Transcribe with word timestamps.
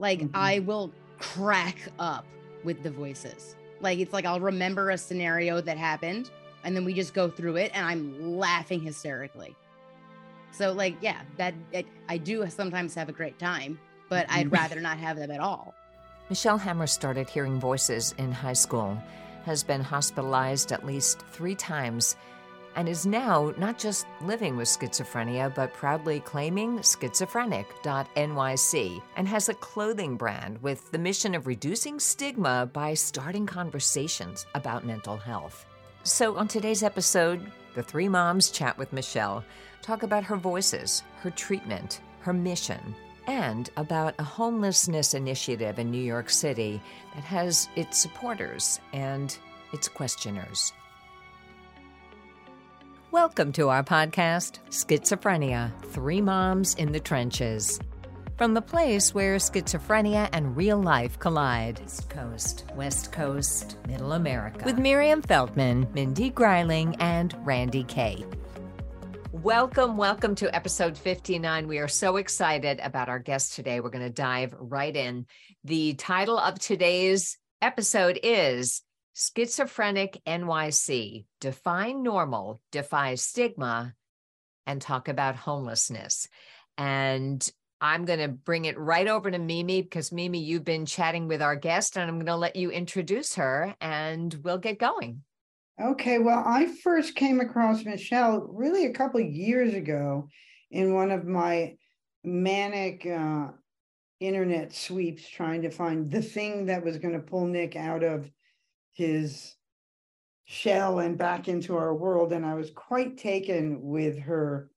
Like 0.00 0.20
mm-hmm. 0.20 0.34
I 0.34 0.58
will 0.60 0.90
crack 1.18 1.76
up 1.98 2.26
with 2.64 2.82
the 2.82 2.90
voices. 2.90 3.54
Like 3.80 3.98
it's 3.98 4.12
like 4.12 4.24
I'll 4.24 4.40
remember 4.40 4.90
a 4.90 4.98
scenario 4.98 5.60
that 5.60 5.78
happened 5.78 6.30
and 6.64 6.74
then 6.74 6.84
we 6.84 6.92
just 6.92 7.14
go 7.14 7.30
through 7.30 7.56
it 7.56 7.70
and 7.74 7.86
I'm 7.86 8.36
laughing 8.36 8.80
hysterically. 8.80 9.54
So 10.50 10.72
like 10.72 10.96
yeah, 11.00 11.20
that 11.36 11.54
it, 11.72 11.86
I 12.08 12.16
do 12.16 12.44
sometimes 12.48 12.94
have 12.94 13.08
a 13.08 13.12
great 13.12 13.38
time, 13.38 13.78
but 14.08 14.26
I'd 14.28 14.46
mm-hmm. 14.46 14.54
rather 14.54 14.80
not 14.80 14.98
have 14.98 15.16
them 15.16 15.30
at 15.30 15.40
all. 15.40 15.74
Michelle 16.28 16.58
Hammer 16.58 16.86
started 16.86 17.28
hearing 17.28 17.60
voices 17.60 18.14
in 18.18 18.32
high 18.32 18.52
school, 18.54 18.96
has 19.44 19.62
been 19.62 19.80
hospitalized 19.80 20.72
at 20.72 20.86
least 20.86 21.22
3 21.32 21.54
times 21.54 22.16
and 22.80 22.88
is 22.88 23.04
now 23.04 23.52
not 23.58 23.78
just 23.78 24.06
living 24.22 24.56
with 24.56 24.66
schizophrenia, 24.66 25.54
but 25.54 25.74
proudly 25.74 26.20
claiming 26.20 26.78
schizophrenic.nyc 26.78 29.02
and 29.16 29.28
has 29.28 29.50
a 29.50 29.54
clothing 29.54 30.16
brand 30.16 30.56
with 30.62 30.90
the 30.90 30.98
mission 30.98 31.34
of 31.34 31.46
reducing 31.46 32.00
stigma 32.00 32.70
by 32.72 32.94
starting 32.94 33.44
conversations 33.44 34.46
about 34.54 34.86
mental 34.86 35.18
health. 35.18 35.66
So, 36.04 36.38
on 36.38 36.48
today's 36.48 36.82
episode, 36.82 37.52
the 37.74 37.82
three 37.82 38.08
moms 38.08 38.50
chat 38.50 38.78
with 38.78 38.94
Michelle, 38.94 39.44
talk 39.82 40.02
about 40.02 40.24
her 40.24 40.36
voices, 40.36 41.02
her 41.20 41.28
treatment, 41.28 42.00
her 42.20 42.32
mission, 42.32 42.94
and 43.26 43.68
about 43.76 44.14
a 44.18 44.24
homelessness 44.24 45.12
initiative 45.12 45.78
in 45.78 45.90
New 45.90 46.02
York 46.02 46.30
City 46.30 46.80
that 47.14 47.24
has 47.24 47.68
its 47.76 47.98
supporters 47.98 48.80
and 48.94 49.36
its 49.74 49.86
questioners. 49.86 50.72
Welcome 53.12 53.50
to 53.54 53.70
our 53.70 53.82
podcast, 53.82 54.60
Schizophrenia 54.68 55.72
Three 55.86 56.20
Moms 56.20 56.76
in 56.76 56.92
the 56.92 57.00
Trenches. 57.00 57.80
From 58.38 58.54
the 58.54 58.62
place 58.62 59.12
where 59.12 59.34
schizophrenia 59.38 60.28
and 60.32 60.56
real 60.56 60.80
life 60.80 61.18
collide. 61.18 61.80
East 61.84 62.08
Coast, 62.08 62.66
West 62.76 63.10
Coast, 63.10 63.78
Middle 63.88 64.12
America. 64.12 64.64
With 64.64 64.78
Miriam 64.78 65.22
Feldman, 65.22 65.88
Mindy 65.92 66.30
Greiling, 66.30 66.94
and 67.00 67.34
Randye 67.38 67.88
Kaye. 67.88 68.24
Welcome, 69.32 69.96
welcome 69.96 70.36
to 70.36 70.54
episode 70.54 70.96
59. 70.96 71.66
We 71.66 71.78
are 71.78 71.88
so 71.88 72.16
excited 72.16 72.78
about 72.78 73.08
our 73.08 73.18
guest 73.18 73.54
today. 73.54 73.80
We're 73.80 73.90
going 73.90 74.04
to 74.06 74.10
dive 74.10 74.54
right 74.56 74.94
in. 74.94 75.26
The 75.64 75.94
title 75.94 76.38
of 76.38 76.60
today's 76.60 77.38
episode 77.60 78.20
is 78.22 78.82
Schizophrenic 79.14 80.20
NYC, 80.26 81.24
define 81.40 82.02
normal, 82.02 82.60
defy 82.70 83.14
stigma, 83.16 83.94
and 84.66 84.80
talk 84.80 85.08
about 85.08 85.36
homelessness. 85.36 86.28
And 86.78 87.50
I'm 87.80 88.04
going 88.04 88.18
to 88.20 88.28
bring 88.28 88.66
it 88.66 88.78
right 88.78 89.08
over 89.08 89.30
to 89.30 89.38
Mimi 89.38 89.82
because 89.82 90.12
Mimi, 90.12 90.38
you've 90.38 90.64
been 90.64 90.86
chatting 90.86 91.28
with 91.28 91.42
our 91.42 91.56
guest, 91.56 91.96
and 91.96 92.08
I'm 92.08 92.16
going 92.16 92.26
to 92.26 92.36
let 92.36 92.56
you 92.56 92.70
introduce 92.70 93.34
her 93.36 93.74
and 93.80 94.34
we'll 94.42 94.58
get 94.58 94.78
going. 94.78 95.22
Okay. 95.80 96.18
Well, 96.18 96.42
I 96.46 96.66
first 96.82 97.14
came 97.14 97.40
across 97.40 97.84
Michelle 97.84 98.40
really 98.52 98.84
a 98.84 98.92
couple 98.92 99.20
years 99.20 99.72
ago 99.72 100.28
in 100.70 100.94
one 100.94 101.10
of 101.10 101.26
my 101.26 101.76
manic 102.22 103.06
uh, 103.06 103.48
internet 104.20 104.74
sweeps 104.74 105.26
trying 105.26 105.62
to 105.62 105.70
find 105.70 106.10
the 106.10 106.20
thing 106.20 106.66
that 106.66 106.84
was 106.84 106.98
going 106.98 107.14
to 107.14 107.20
pull 107.20 107.46
Nick 107.46 107.76
out 107.76 108.04
of 108.04 108.30
his 109.00 109.56
shell 110.44 110.98
and 110.98 111.16
back 111.16 111.48
into 111.48 111.76
our 111.76 111.94
world. 111.94 112.32
And 112.32 112.44
I 112.44 112.54
was 112.54 112.70
quite 112.70 113.16
taken 113.16 113.80
with 113.82 114.18
her 114.18 114.70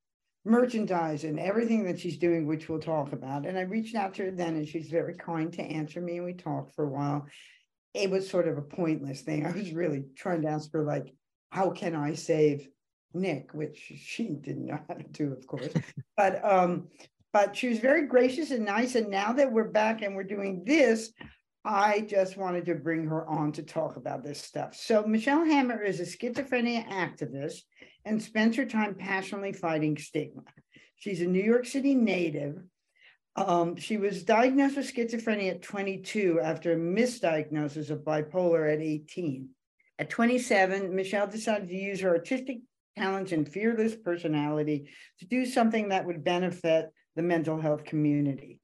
merchandise 0.46 1.26
and 1.26 1.40
everything 1.40 1.84
that 1.86 2.00
she's 2.00 2.18
doing, 2.18 2.48
which 2.48 2.70
we'll 2.70 2.80
talk 2.80 3.12
about. 3.12 3.46
And 3.46 3.58
I 3.58 3.62
reached 3.62 3.96
out 3.96 4.14
to 4.16 4.24
her 4.26 4.32
then, 4.32 4.56
and 4.56 4.68
she's 4.68 4.90
very 4.90 5.16
kind 5.16 5.52
to 5.54 5.62
answer 5.62 6.00
me. 6.00 6.18
And 6.18 6.26
we 6.26 6.34
talked 6.34 6.74
for 6.74 6.86
a 6.86 6.90
while. 6.90 7.28
It 7.94 8.10
was 8.10 8.30
sort 8.30 8.48
of 8.48 8.58
a 8.58 8.62
pointless 8.62 9.22
thing. 9.22 9.46
I 9.46 9.52
was 9.52 9.74
really 9.74 10.06
trying 10.16 10.42
to 10.44 10.48
ask 10.48 10.72
her, 10.72 10.84
like, 10.84 11.14
how 11.50 11.72
can 11.72 11.96
I 11.96 12.14
save 12.14 12.68
Nick, 13.14 13.54
which 13.54 13.78
she 13.78 14.30
didn't 14.30 14.66
know 14.68 14.80
how 14.88 14.96
to 14.96 15.04
do, 15.04 15.34
of 15.34 15.46
course. 15.46 15.70
but 16.18 16.44
um, 16.50 16.88
but 17.34 17.56
she 17.56 17.68
was 17.68 17.80
very 17.80 18.08
gracious 18.08 18.52
and 18.52 18.66
nice. 18.66 18.96
And 18.96 19.10
now 19.10 19.34
that 19.34 19.52
we're 19.52 19.70
back 19.70 20.02
and 20.02 20.16
we're 20.16 20.24
doing 20.24 20.64
this, 20.66 21.12
I 21.66 22.02
just 22.02 22.36
wanted 22.36 22.66
to 22.66 22.76
bring 22.76 23.08
her 23.08 23.26
on 23.26 23.54
to 23.54 23.64
talk 23.64 23.96
about 23.96 24.24
this 24.24 24.42
stuff. 24.42 24.76
So, 24.76 25.04
Michelle 25.04 25.46
Hammer 25.46 25.82
is 25.82 26.00
a 26.00 26.04
schizophrenia 26.04 26.86
activist 26.90 27.62
and 28.04 28.22
spends 28.22 28.58
her 28.58 28.66
time 28.66 28.96
passionately 28.96 29.54
fighting 29.54 29.98
stigma. 29.98 30.44
She's 30.98 31.22
a 31.22 31.26
New 31.26 31.44
York 31.44 31.66
City 31.66 31.96
native. 31.96 32.62
Um, 33.36 33.78
she 33.78 33.98
was 33.98 34.24
diagnosed 34.24 34.76
with 34.76 34.94
schizophrenia 34.94 35.52
at 35.52 35.62
22 35.62 36.40
after 36.42 36.74
a 36.74 36.78
misdiagnosis 36.78 37.90
of 37.90 38.00
bipolar 38.00 38.72
at 38.72 38.82
18. 38.82 39.50
At 40.00 40.10
27, 40.10 40.94
Michelle 40.94 41.28
decided 41.28 41.70
to 41.70 41.76
use 41.76 42.02
her 42.02 42.10
artistic 42.10 42.60
talents 42.98 43.32
and 43.32 43.48
fearless 43.48 43.96
personality 43.96 44.90
to 45.20 45.26
do 45.26 45.46
something 45.46 45.90
that 45.90 46.06
would 46.06 46.24
benefit 46.24 46.92
the 47.16 47.22
mental 47.22 47.60
health 47.60 47.86
community. 47.86 48.60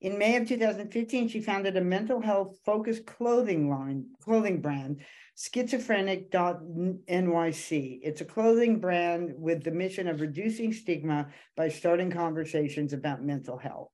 In 0.00 0.16
May 0.16 0.36
of 0.36 0.46
2015, 0.46 1.28
she 1.28 1.40
founded 1.40 1.76
a 1.76 1.80
mental 1.80 2.20
health 2.20 2.56
focused 2.64 3.04
clothing 3.04 3.68
line, 3.68 4.06
clothing 4.22 4.60
brand, 4.60 5.00
schizophrenic.nyc. 5.36 8.00
It's 8.02 8.20
a 8.20 8.24
clothing 8.24 8.78
brand 8.78 9.32
with 9.36 9.64
the 9.64 9.72
mission 9.72 10.06
of 10.06 10.20
reducing 10.20 10.72
stigma 10.72 11.26
by 11.56 11.68
starting 11.68 12.12
conversations 12.12 12.92
about 12.92 13.24
mental 13.24 13.58
health. 13.58 13.90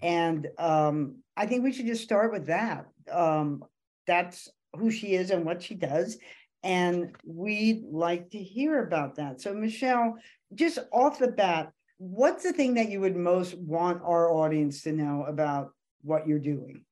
And 0.00 0.46
um, 0.58 1.16
I 1.36 1.46
think 1.46 1.64
we 1.64 1.72
should 1.72 1.86
just 1.86 2.04
start 2.04 2.32
with 2.32 2.46
that. 2.46 2.86
Um, 3.10 3.64
that's 4.06 4.48
who 4.74 4.90
she 4.90 5.14
is 5.14 5.30
and 5.30 5.44
what 5.44 5.62
she 5.62 5.74
does. 5.74 6.18
And 6.62 7.14
we'd 7.26 7.84
like 7.90 8.30
to 8.30 8.38
hear 8.38 8.84
about 8.84 9.16
that. 9.16 9.40
So, 9.40 9.52
Michelle, 9.52 10.14
just 10.54 10.78
off 10.92 11.18
the 11.18 11.28
bat, 11.28 11.72
what's 12.04 12.42
the 12.42 12.52
thing 12.52 12.74
that 12.74 12.90
you 12.90 13.00
would 13.00 13.16
most 13.16 13.54
want 13.54 14.02
our 14.04 14.30
audience 14.30 14.82
to 14.82 14.92
know 14.92 15.24
about 15.24 15.72
what 16.02 16.28
you're 16.28 16.38
doing? 16.38 16.84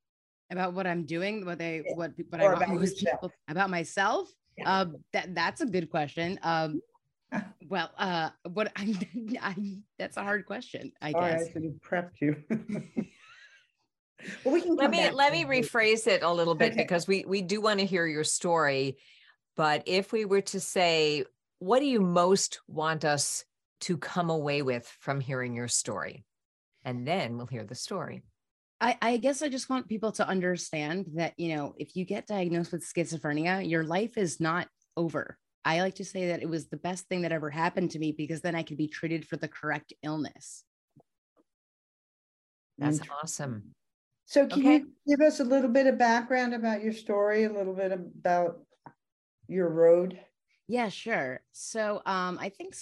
About 0.50 0.72
what 0.72 0.86
I'm 0.86 1.04
doing, 1.04 1.44
what 1.44 1.58
they 1.58 1.82
what 1.94 2.12
what 2.30 2.42
or 2.42 2.56
I 2.56 2.58
want 2.58 2.80
most 2.80 2.98
people 2.98 3.30
about 3.48 3.70
myself. 3.70 4.28
Yeah. 4.58 4.80
Um, 4.80 4.96
that 5.12 5.34
that's 5.34 5.60
a 5.60 5.66
good 5.66 5.90
question. 5.90 6.38
Um, 6.42 6.80
well, 7.68 7.90
uh, 7.98 8.30
what 8.52 8.72
I, 8.76 8.94
I 9.40 9.54
that's 9.98 10.16
a 10.16 10.22
hard 10.22 10.46
question. 10.46 10.92
I 11.00 11.12
All 11.12 11.20
guess. 11.20 11.48
Right, 11.54 11.64
so 11.64 11.72
prepped 11.86 12.20
you. 12.20 12.36
well, 14.44 14.54
we 14.54 14.60
can 14.62 14.76
let 14.76 14.90
me 14.90 15.10
let 15.10 15.32
me 15.32 15.44
rephrase 15.44 16.06
it 16.06 16.22
a 16.22 16.32
little 16.32 16.54
bit 16.54 16.72
okay. 16.72 16.82
because 16.82 17.06
we 17.06 17.24
we 17.26 17.42
do 17.42 17.60
want 17.60 17.80
to 17.80 17.86
hear 17.86 18.06
your 18.06 18.24
story. 18.24 18.98
But 19.56 19.82
if 19.86 20.12
we 20.12 20.24
were 20.24 20.40
to 20.40 20.60
say, 20.60 21.24
what 21.58 21.80
do 21.80 21.86
you 21.86 22.00
most 22.00 22.60
want 22.66 23.04
us 23.04 23.44
to 23.82 23.96
come 23.96 24.30
away 24.30 24.62
with 24.62 24.86
from 25.00 25.20
hearing 25.20 25.54
your 25.54 25.68
story. 25.68 26.24
And 26.84 27.06
then 27.06 27.36
we'll 27.36 27.46
hear 27.46 27.64
the 27.64 27.74
story. 27.74 28.22
I, 28.80 28.96
I, 29.00 29.16
guess 29.16 29.42
I 29.42 29.48
just 29.48 29.70
want 29.70 29.88
people 29.88 30.10
to 30.12 30.26
understand 30.26 31.06
that, 31.14 31.34
you 31.36 31.54
know, 31.54 31.74
if 31.78 31.94
you 31.94 32.04
get 32.04 32.26
diagnosed 32.26 32.72
with 32.72 32.84
schizophrenia, 32.84 33.68
your 33.68 33.84
life 33.84 34.18
is 34.18 34.40
not 34.40 34.66
over. 34.96 35.38
I 35.64 35.80
like 35.80 35.94
to 35.96 36.04
say 36.04 36.28
that 36.28 36.42
it 36.42 36.48
was 36.48 36.66
the 36.66 36.76
best 36.76 37.06
thing 37.08 37.22
that 37.22 37.30
ever 37.30 37.50
happened 37.50 37.92
to 37.92 38.00
me 38.00 38.10
because 38.10 38.40
then 38.40 38.56
I 38.56 38.64
could 38.64 38.76
be 38.76 38.88
treated 38.88 39.26
for 39.26 39.36
the 39.36 39.46
correct 39.46 39.92
illness. 40.02 40.64
That's 42.78 43.00
awesome. 43.22 43.74
So, 44.26 44.46
can 44.46 44.60
okay. 44.60 44.72
you 44.78 44.88
give 45.06 45.20
us 45.24 45.40
a 45.40 45.44
little 45.44 45.70
bit 45.70 45.86
of 45.86 45.98
background 45.98 46.54
about 46.54 46.82
your 46.82 46.92
story, 46.92 47.44
a 47.44 47.52
little 47.52 47.74
bit 47.74 47.92
about 47.92 48.60
your 49.46 49.68
road? 49.68 50.18
Yeah, 50.66 50.88
sure. 50.88 51.42
So, 51.52 52.02
um, 52.06 52.38
I 52.40 52.48
think 52.48 52.74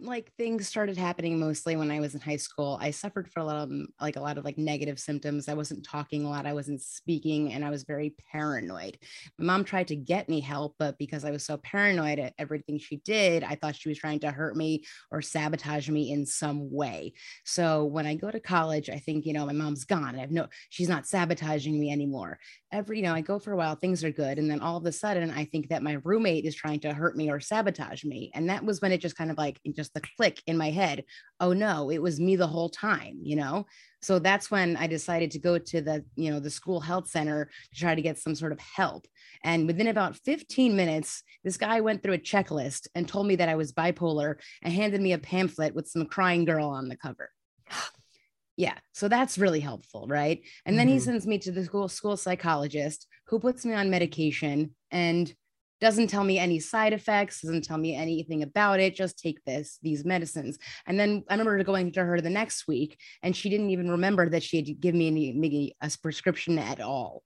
like 0.00 0.32
things 0.36 0.68
started 0.68 0.96
happening 0.96 1.40
mostly 1.40 1.74
when 1.74 1.90
I 1.90 1.98
was 1.98 2.14
in 2.14 2.20
high 2.20 2.36
school. 2.36 2.78
I 2.80 2.92
suffered 2.92 3.28
for 3.28 3.40
a 3.40 3.44
lot 3.44 3.56
of 3.56 3.72
like 4.00 4.14
a 4.14 4.20
lot 4.20 4.38
of 4.38 4.44
like 4.44 4.56
negative 4.56 5.00
symptoms. 5.00 5.48
I 5.48 5.54
wasn't 5.54 5.84
talking 5.84 6.24
a 6.24 6.30
lot, 6.30 6.46
I 6.46 6.52
wasn't 6.52 6.80
speaking, 6.80 7.52
and 7.52 7.64
I 7.64 7.70
was 7.70 7.82
very 7.82 8.14
paranoid. 8.30 8.98
My 9.38 9.44
mom 9.46 9.64
tried 9.64 9.88
to 9.88 9.96
get 9.96 10.28
me 10.28 10.40
help, 10.40 10.76
but 10.78 10.98
because 10.98 11.24
I 11.24 11.32
was 11.32 11.44
so 11.44 11.56
paranoid 11.56 12.20
at 12.20 12.34
everything 12.38 12.78
she 12.78 12.98
did, 12.98 13.42
I 13.42 13.56
thought 13.56 13.74
she 13.74 13.88
was 13.88 13.98
trying 13.98 14.20
to 14.20 14.30
hurt 14.30 14.56
me 14.56 14.84
or 15.10 15.20
sabotage 15.20 15.88
me 15.88 16.12
in 16.12 16.24
some 16.26 16.70
way. 16.70 17.12
So 17.44 17.84
when 17.84 18.06
I 18.06 18.14
go 18.14 18.30
to 18.30 18.38
college, 18.38 18.88
I 18.90 18.98
think, 18.98 19.26
you 19.26 19.32
know, 19.32 19.46
my 19.46 19.52
mom's 19.52 19.84
gone. 19.84 20.14
I 20.14 20.20
have 20.20 20.30
no, 20.30 20.46
she's 20.68 20.88
not 20.88 21.08
sabotaging 21.08 21.78
me 21.78 21.90
anymore. 21.90 22.38
Every, 22.70 22.98
you 22.98 23.02
know, 23.02 23.14
I 23.14 23.20
go 23.20 23.40
for 23.40 23.52
a 23.52 23.56
while, 23.56 23.74
things 23.74 24.04
are 24.04 24.12
good. 24.12 24.38
And 24.38 24.48
then 24.48 24.60
all 24.60 24.76
of 24.76 24.86
a 24.86 24.92
sudden, 24.92 25.30
I 25.30 25.44
think 25.44 25.70
that 25.70 25.82
my 25.82 25.98
roommate 26.04 26.44
is 26.44 26.54
trying 26.54 26.80
to 26.80 26.92
hurt 26.92 27.16
me 27.16 27.30
or 27.30 27.40
sabotage 27.40 28.04
me. 28.04 28.30
And 28.34 28.48
that 28.48 28.64
was 28.64 28.80
when 28.80 28.92
it 28.92 29.00
just 29.00 29.16
kind 29.16 29.30
of 29.30 29.38
like, 29.38 29.58
just 29.74 29.87
just 29.88 29.94
the 29.94 30.08
click 30.16 30.42
in 30.46 30.56
my 30.56 30.70
head 30.70 31.04
oh 31.40 31.52
no 31.52 31.90
it 31.90 32.00
was 32.02 32.20
me 32.20 32.36
the 32.36 32.46
whole 32.46 32.68
time 32.68 33.18
you 33.22 33.36
know 33.36 33.66
so 34.02 34.18
that's 34.18 34.50
when 34.50 34.76
i 34.76 34.86
decided 34.86 35.30
to 35.30 35.38
go 35.38 35.58
to 35.58 35.80
the 35.80 36.04
you 36.16 36.30
know 36.30 36.40
the 36.40 36.50
school 36.50 36.80
health 36.80 37.08
center 37.08 37.50
to 37.72 37.80
try 37.80 37.94
to 37.94 38.02
get 38.02 38.18
some 38.18 38.34
sort 38.34 38.52
of 38.52 38.60
help 38.60 39.06
and 39.44 39.66
within 39.66 39.88
about 39.88 40.16
15 40.16 40.76
minutes 40.76 41.22
this 41.44 41.56
guy 41.56 41.80
went 41.80 42.02
through 42.02 42.14
a 42.14 42.18
checklist 42.18 42.86
and 42.94 43.08
told 43.08 43.26
me 43.26 43.36
that 43.36 43.48
i 43.48 43.54
was 43.54 43.72
bipolar 43.72 44.36
and 44.62 44.72
handed 44.72 45.00
me 45.00 45.12
a 45.12 45.18
pamphlet 45.18 45.74
with 45.74 45.88
some 45.88 46.06
crying 46.06 46.44
girl 46.44 46.68
on 46.68 46.88
the 46.88 46.96
cover 46.96 47.30
Yeah. 48.60 48.74
So 48.92 49.06
that's 49.06 49.38
really 49.38 49.60
helpful, 49.60 50.08
right? 50.08 50.40
And 50.66 50.76
then 50.76 50.88
he 50.88 50.96
Mhm. 50.96 51.00
sends 51.00 51.28
me 51.28 51.38
to 51.38 51.52
the 51.52 51.64
school 51.64 51.86
school 51.86 52.16
psychologist 52.16 53.06
who 53.28 53.38
puts 53.38 53.64
me 53.64 53.72
on 53.72 53.88
medication 53.88 54.74
and 54.90 55.32
doesn't 55.80 56.08
tell 56.08 56.24
me 56.24 56.38
any 56.38 56.58
side 56.58 56.92
effects, 56.92 57.42
doesn't 57.42 57.64
tell 57.64 57.78
me 57.78 57.94
anything 57.94 58.42
about 58.42 58.80
it, 58.80 58.94
just 58.94 59.18
take 59.18 59.44
this 59.44 59.78
these 59.82 60.04
medicines. 60.04 60.58
And 60.86 60.98
then 60.98 61.24
I 61.28 61.34
remember 61.34 61.62
going 61.64 61.92
to 61.92 62.04
her 62.04 62.20
the 62.20 62.30
next 62.30 62.66
week 62.66 62.98
and 63.22 63.36
she 63.36 63.48
didn't 63.48 63.70
even 63.70 63.90
remember 63.90 64.28
that 64.30 64.42
she 64.42 64.56
had 64.58 64.80
given 64.80 64.98
me 64.98 65.06
any 65.08 65.32
maybe 65.32 65.76
a 65.80 65.90
prescription 66.02 66.58
at 66.58 66.80
all. 66.80 67.22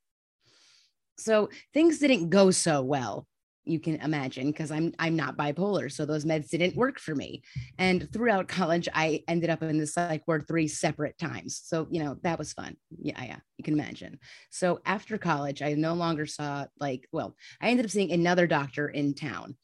So 1.18 1.50
things 1.72 1.98
didn't 1.98 2.30
go 2.30 2.50
so 2.50 2.82
well 2.82 3.26
you 3.64 3.78
can 3.78 3.96
imagine 3.96 4.48
because 4.48 4.70
i'm 4.70 4.92
i'm 4.98 5.14
not 5.14 5.36
bipolar 5.36 5.90
so 5.90 6.04
those 6.04 6.24
meds 6.24 6.48
didn't 6.48 6.76
work 6.76 6.98
for 6.98 7.14
me. 7.14 7.42
And 7.78 8.12
throughout 8.12 8.48
college 8.48 8.88
i 8.94 9.22
ended 9.28 9.50
up 9.50 9.62
in 9.62 9.78
the 9.78 9.86
psych 9.86 10.26
ward 10.26 10.46
three 10.46 10.68
separate 10.68 11.18
times. 11.18 11.60
So 11.64 11.86
you 11.90 12.02
know 12.02 12.16
that 12.22 12.38
was 12.38 12.52
fun. 12.52 12.76
Yeah 12.98 13.22
yeah 13.22 13.38
you 13.56 13.64
can 13.64 13.74
imagine. 13.74 14.18
So 14.50 14.80
after 14.84 15.18
college 15.18 15.62
i 15.62 15.72
no 15.74 15.94
longer 15.94 16.26
saw 16.26 16.66
like 16.80 17.08
well 17.12 17.36
i 17.60 17.68
ended 17.68 17.86
up 17.86 17.90
seeing 17.90 18.12
another 18.12 18.46
doctor 18.46 18.88
in 18.88 19.14
town. 19.14 19.56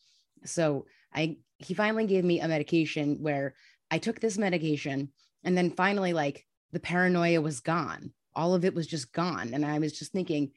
So 0.45 0.87
i 1.15 1.37
he 1.59 1.75
finally 1.75 2.07
gave 2.07 2.25
me 2.25 2.41
a 2.41 2.49
medication 2.49 3.19
where 3.21 3.55
i 3.91 3.99
took 3.99 4.21
this 4.21 4.39
medication 4.39 5.11
and 5.45 5.57
then 5.57 5.71
finally 5.71 6.13
like 6.13 6.45
the 6.73 6.81
paranoia 6.81 7.41
was 7.41 7.61
gone. 7.61 8.13
All 8.37 8.55
of 8.55 8.65
it 8.65 8.75
was 8.75 8.87
just 8.87 9.13
gone. 9.13 9.55
And 9.55 9.67
i 9.67 9.79
was 9.79 9.99
just 9.99 10.13
thinking 10.13 10.53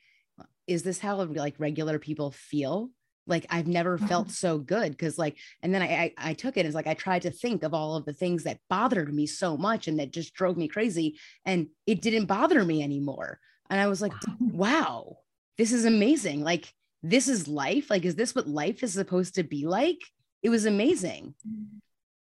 is 0.67 0.83
this 0.83 0.99
how 0.99 1.21
like 1.23 1.55
regular 1.57 1.99
people 1.99 2.31
feel 2.31 2.91
like 3.27 3.45
I've 3.49 3.67
never 3.67 3.97
felt 3.97 4.27
mm-hmm. 4.27 4.33
so 4.33 4.57
good 4.57 4.91
because 4.91 5.17
like 5.17 5.37
and 5.61 5.73
then 5.73 5.81
I, 5.81 5.85
I 5.85 6.29
I 6.29 6.33
took 6.33 6.57
it 6.57 6.65
as 6.65 6.73
like 6.73 6.87
I 6.87 6.93
tried 6.93 7.23
to 7.23 7.31
think 7.31 7.63
of 7.63 7.73
all 7.73 7.95
of 7.95 8.05
the 8.05 8.13
things 8.13 8.43
that 8.43 8.59
bothered 8.69 9.13
me 9.13 9.25
so 9.25 9.57
much 9.57 9.87
and 9.87 9.99
that 9.99 10.11
just 10.11 10.33
drove 10.33 10.57
me 10.57 10.67
crazy 10.67 11.19
and 11.45 11.67
it 11.85 12.01
didn't 12.01 12.25
bother 12.25 12.63
me 12.63 12.83
anymore 12.83 13.39
and 13.69 13.79
I 13.79 13.87
was 13.87 14.01
like 14.01 14.13
wow 14.39 15.17
this 15.57 15.71
is 15.71 15.85
amazing 15.85 16.43
like 16.43 16.73
this 17.03 17.27
is 17.27 17.47
life 17.47 17.89
like 17.89 18.05
is 18.05 18.15
this 18.15 18.35
what 18.35 18.47
life 18.47 18.83
is 18.83 18.93
supposed 18.93 19.35
to 19.35 19.43
be 19.43 19.65
like 19.65 19.99
it 20.41 20.49
was 20.49 20.65
amazing 20.65 21.35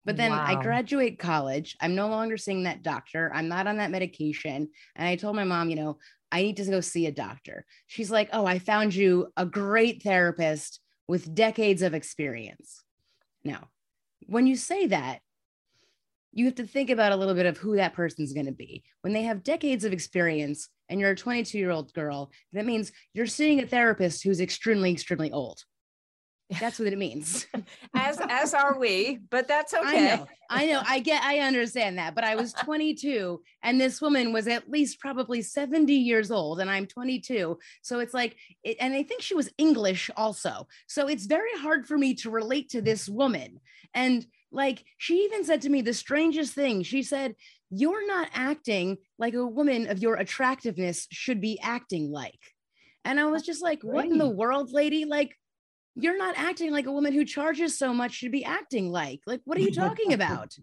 but 0.09 0.17
then 0.17 0.33
I 0.33 0.55
graduate 0.63 1.19
college. 1.19 1.77
I'm 1.83 1.95
no 1.95 2.09
longer 2.09 2.39
seeing 2.39 2.63
that 2.63 2.83
doctor. 2.83 3.31
I'm 3.35 3.47
not 3.47 3.67
on 3.67 3.77
that 3.77 3.91
medication. 3.91 4.71
And 4.97 5.07
I 5.07 5.17
told 5.17 5.37
my 5.37 5.45
mom, 5.45 5.69
you 5.69 5.77
know, 5.77 5.99
I 6.31 6.43
need 6.43 6.57
to 6.59 6.65
go 6.65 6.81
see 6.81 7.07
a 7.07 7.13
doctor. 7.13 7.65
She's 7.87 8.11
like, 8.11 8.29
Oh, 8.33 8.47
I 8.47 8.59
found 8.59 8.95
you 8.95 9.29
a 9.37 9.47
great 9.47 10.03
therapist 10.03 10.81
with 11.07 11.35
decades 11.35 11.83
of 11.83 11.95
experience. 11.95 12.83
Now, 13.45 13.69
when 14.27 14.47
you 14.47 14.57
say 14.57 14.87
that, 14.89 15.21
you 16.33 16.45
have 16.45 16.57
to 16.57 16.67
think 16.67 16.91
about 16.91 17.13
a 17.13 17.17
little 17.17 17.35
bit 17.35 17.47
of 17.47 17.57
who 17.57 17.77
that 17.77 17.95
person's 17.95 18.33
going 18.33 18.47
to 18.47 18.53
be. 18.53 18.85
When 19.01 19.13
they 19.13 19.23
have 19.23 19.43
decades 19.43 19.85
of 19.85 19.93
experience 19.93 20.69
and 20.89 21.01
you're 21.01 21.11
a 21.11 21.17
22 21.17 21.59
year 21.59 21.71
old 21.71 21.93
girl, 21.95 22.31
that 22.53 22.67
means 22.67 22.93
you're 23.15 23.27
seeing 23.27 23.61
a 23.61 23.67
therapist 23.67 24.23
who's 24.23 24.41
extremely, 24.41 24.93
extremely 24.93 25.33
old. 25.33 25.61
That's 26.61 26.79
what 26.79 26.89
it 26.89 26.99
means. 26.99 27.47
as 27.95 28.21
as 28.29 28.55
are 28.55 28.79
we, 28.79 29.19
but 29.31 29.47
that's 29.47 29.75
I 29.75 29.81
okay. 29.81 30.17
know, 30.17 30.27
I 30.49 30.67
know, 30.67 30.83
I 30.87 31.01
get, 31.01 31.23
I 31.23 31.41
understand 31.41 31.99
that, 31.99 32.15
but 32.15 32.25
I 32.25 32.37
was 32.37 32.53
22 32.65 33.43
and 33.63 33.81
this 33.81 34.01
woman 34.01 34.33
was 34.33 34.49
at 34.49 34.71
least 34.71 34.99
probably 34.99 35.43
70 35.43 35.93
years 35.93 36.31
old 36.31 36.61
and 36.61 36.71
I'm 36.71 36.87
22. 36.87 37.59
So 37.83 37.99
it's 38.01 38.15
like, 38.15 38.37
it, 38.65 38.79
and 38.81 38.95
I 38.95 39.03
think 39.03 39.21
she 39.21 39.35
was 39.35 39.51
English 39.59 40.11
also. 40.17 40.67
So 40.87 41.07
it's 41.07 41.27
very 41.27 41.57
hard 41.59 41.87
for 41.87 41.99
me 41.99 42.15
to 42.15 42.31
relate 42.31 42.71
to 42.71 42.81
this 42.81 43.09
woman. 43.09 43.61
And 43.93 44.27
like, 44.51 44.85
she 44.97 45.25
even 45.25 45.45
said 45.45 45.63
to 45.63 45.71
me 45.71 45.83
the 45.83 45.93
strangest 45.93 46.55
thing. 46.55 46.83
She 46.83 47.03
said, 47.03 47.35
You're 47.71 48.07
not 48.07 48.29
acting 48.33 48.97
like 49.19 49.35
a 49.35 49.47
woman 49.47 49.91
of 49.91 49.99
your 49.99 50.15
attractiveness 50.15 51.07
should 51.11 51.43
be 51.43 51.61
acting 51.61 52.11
like. 52.11 52.41
And 53.05 53.21
I 53.21 53.27
was 53.27 53.43
just 53.43 53.63
like, 53.63 53.83
What 53.83 54.07
in 54.07 54.17
the 54.17 54.29
world, 54.29 54.73
lady? 54.73 55.05
Like, 55.05 55.37
you're 55.99 56.19
not 56.19 56.39
acting 56.39 56.71
like 56.71 56.87
a 56.87 56.93
woman 56.93 57.13
who 57.13 57.25
charges 57.25 57.77
so 57.77 57.93
much 57.93 58.13
should 58.13 58.33
be 58.33 58.45
acting 58.45 58.91
like. 58.91 59.21
Like, 59.27 59.41
what 59.45 59.59
are 59.59 59.63
you 59.63 59.73
talking 59.73 60.13
about? 60.15 60.57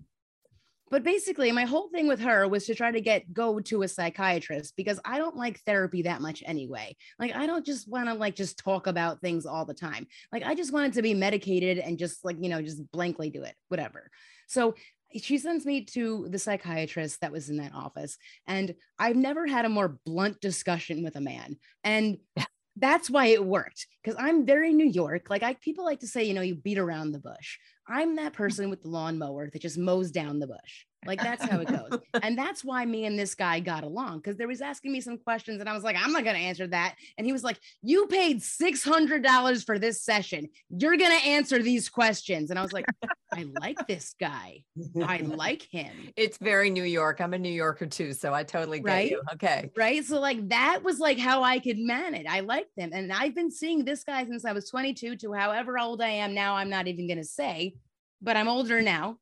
But 0.91 1.03
basically, 1.03 1.51
my 1.51 1.65
whole 1.65 1.89
thing 1.89 2.07
with 2.07 2.21
her 2.21 2.47
was 2.47 2.65
to 2.67 2.75
try 2.75 2.91
to 2.91 3.01
get 3.01 3.33
go 3.33 3.59
to 3.59 3.81
a 3.81 3.87
psychiatrist 3.87 4.75
because 4.77 4.99
I 5.03 5.17
don't 5.17 5.35
like 5.35 5.59
therapy 5.61 6.03
that 6.03 6.21
much 6.21 6.43
anyway. 6.45 6.95
Like, 7.19 7.35
I 7.35 7.47
don't 7.47 7.65
just 7.65 7.89
want 7.89 8.07
to 8.07 8.13
like 8.13 8.35
just 8.35 8.59
talk 8.59 8.87
about 8.87 9.19
things 9.19 9.45
all 9.45 9.65
the 9.65 9.73
time. 9.73 10.07
Like, 10.31 10.43
I 10.43 10.53
just 10.55 10.71
wanted 10.71 10.93
to 10.93 11.01
be 11.01 11.13
medicated 11.13 11.79
and 11.79 11.97
just 11.97 12.23
like, 12.23 12.37
you 12.39 12.49
know, 12.49 12.61
just 12.61 12.89
blankly 12.91 13.29
do 13.29 13.43
it, 13.43 13.55
whatever. 13.67 14.09
So 14.47 14.75
she 15.21 15.37
sends 15.37 15.65
me 15.65 15.85
to 15.85 16.27
the 16.29 16.39
psychiatrist 16.39 17.21
that 17.21 17.31
was 17.31 17.49
in 17.49 17.57
that 17.57 17.73
office. 17.73 18.17
And 18.47 18.75
I've 18.99 19.15
never 19.15 19.47
had 19.47 19.65
a 19.65 19.69
more 19.69 19.97
blunt 20.05 20.39
discussion 20.39 21.03
with 21.03 21.15
a 21.15 21.21
man. 21.21 21.57
And 21.83 22.17
that's 22.77 23.09
why 23.09 23.27
it 23.27 23.43
worked 23.43 23.87
because 24.03 24.19
I'm 24.19 24.45
very 24.45 24.73
New 24.73 24.87
York. 24.87 25.29
Like 25.29 25.43
I 25.43 25.53
people 25.55 25.85
like 25.85 26.01
to 26.01 26.07
say, 26.07 26.23
you 26.23 26.33
know, 26.33 26.41
you 26.41 26.55
beat 26.55 26.77
around 26.77 27.11
the 27.11 27.19
bush. 27.19 27.57
I'm 27.87 28.15
that 28.15 28.33
mm. 28.33 28.35
person 28.35 28.69
with 28.69 28.81
the 28.81 28.89
lawnmower 28.89 29.49
that 29.49 29.61
just 29.61 29.77
mows 29.77 30.11
down 30.11 30.39
the 30.39 30.47
bush. 30.47 30.85
Like 31.05 31.21
that's 31.21 31.43
how 31.43 31.59
it 31.59 31.67
goes. 31.67 31.99
and 32.23 32.37
that's 32.37 32.63
why 32.63 32.85
me 32.85 33.05
and 33.05 33.17
this 33.17 33.35
guy 33.35 33.59
got 33.59 33.83
along 33.83 34.17
because 34.19 34.37
there 34.37 34.47
was 34.47 34.61
asking 34.61 34.91
me 34.91 35.01
some 35.01 35.17
questions 35.17 35.59
and 35.59 35.69
I 35.69 35.73
was 35.73 35.83
like, 35.83 35.95
I'm 35.97 36.11
not 36.11 36.23
gonna 36.23 36.37
answer 36.39 36.67
that. 36.67 36.95
And 37.17 37.25
he 37.25 37.33
was 37.33 37.43
like, 37.43 37.59
You 37.81 38.07
paid 38.07 38.41
six 38.41 38.83
hundred 38.83 39.23
dollars 39.23 39.63
for 39.63 39.77
this 39.79 40.03
session. 40.03 40.49
You're 40.69 40.97
gonna 40.97 41.13
answer 41.15 41.61
these 41.61 41.89
questions. 41.89 42.49
And 42.49 42.59
I 42.59 42.61
was 42.61 42.73
like, 42.73 42.85
I 43.33 43.45
like 43.59 43.85
this 43.87 44.15
guy. 44.19 44.63
I 45.03 45.17
like 45.23 45.63
him. 45.63 45.91
It's 46.15 46.37
very 46.37 46.69
New 46.69 46.83
York. 46.83 47.19
I'm 47.21 47.33
a 47.33 47.37
New 47.39 47.49
Yorker 47.49 47.85
too, 47.87 48.13
so 48.13 48.33
I 48.33 48.43
totally 48.43 48.79
get 48.79 48.85
Right? 48.87 49.11
you. 49.11 49.21
Okay. 49.33 49.69
right? 49.75 50.03
So 50.05 50.19
like 50.19 50.47
that 50.49 50.81
was 50.83 50.99
like 50.99 51.17
how 51.19 51.43
I 51.43 51.59
could 51.59 51.77
manage. 51.77 52.25
I 52.27 52.41
liked 52.41 52.75
them, 52.77 52.91
and 52.93 53.11
I've 53.11 53.35
been 53.35 53.51
seeing 53.51 53.83
this 53.83 54.03
guy 54.03 54.25
since 54.25 54.45
I 54.45 54.53
was 54.53 54.69
22 54.69 55.17
to 55.17 55.33
however 55.33 55.77
old 55.79 56.01
I 56.01 56.09
am 56.09 56.33
now. 56.33 56.55
I'm 56.55 56.69
not 56.69 56.87
even 56.87 57.07
gonna 57.07 57.23
say, 57.23 57.75
but 58.21 58.37
I'm 58.37 58.47
older 58.47 58.81
now, 58.81 59.17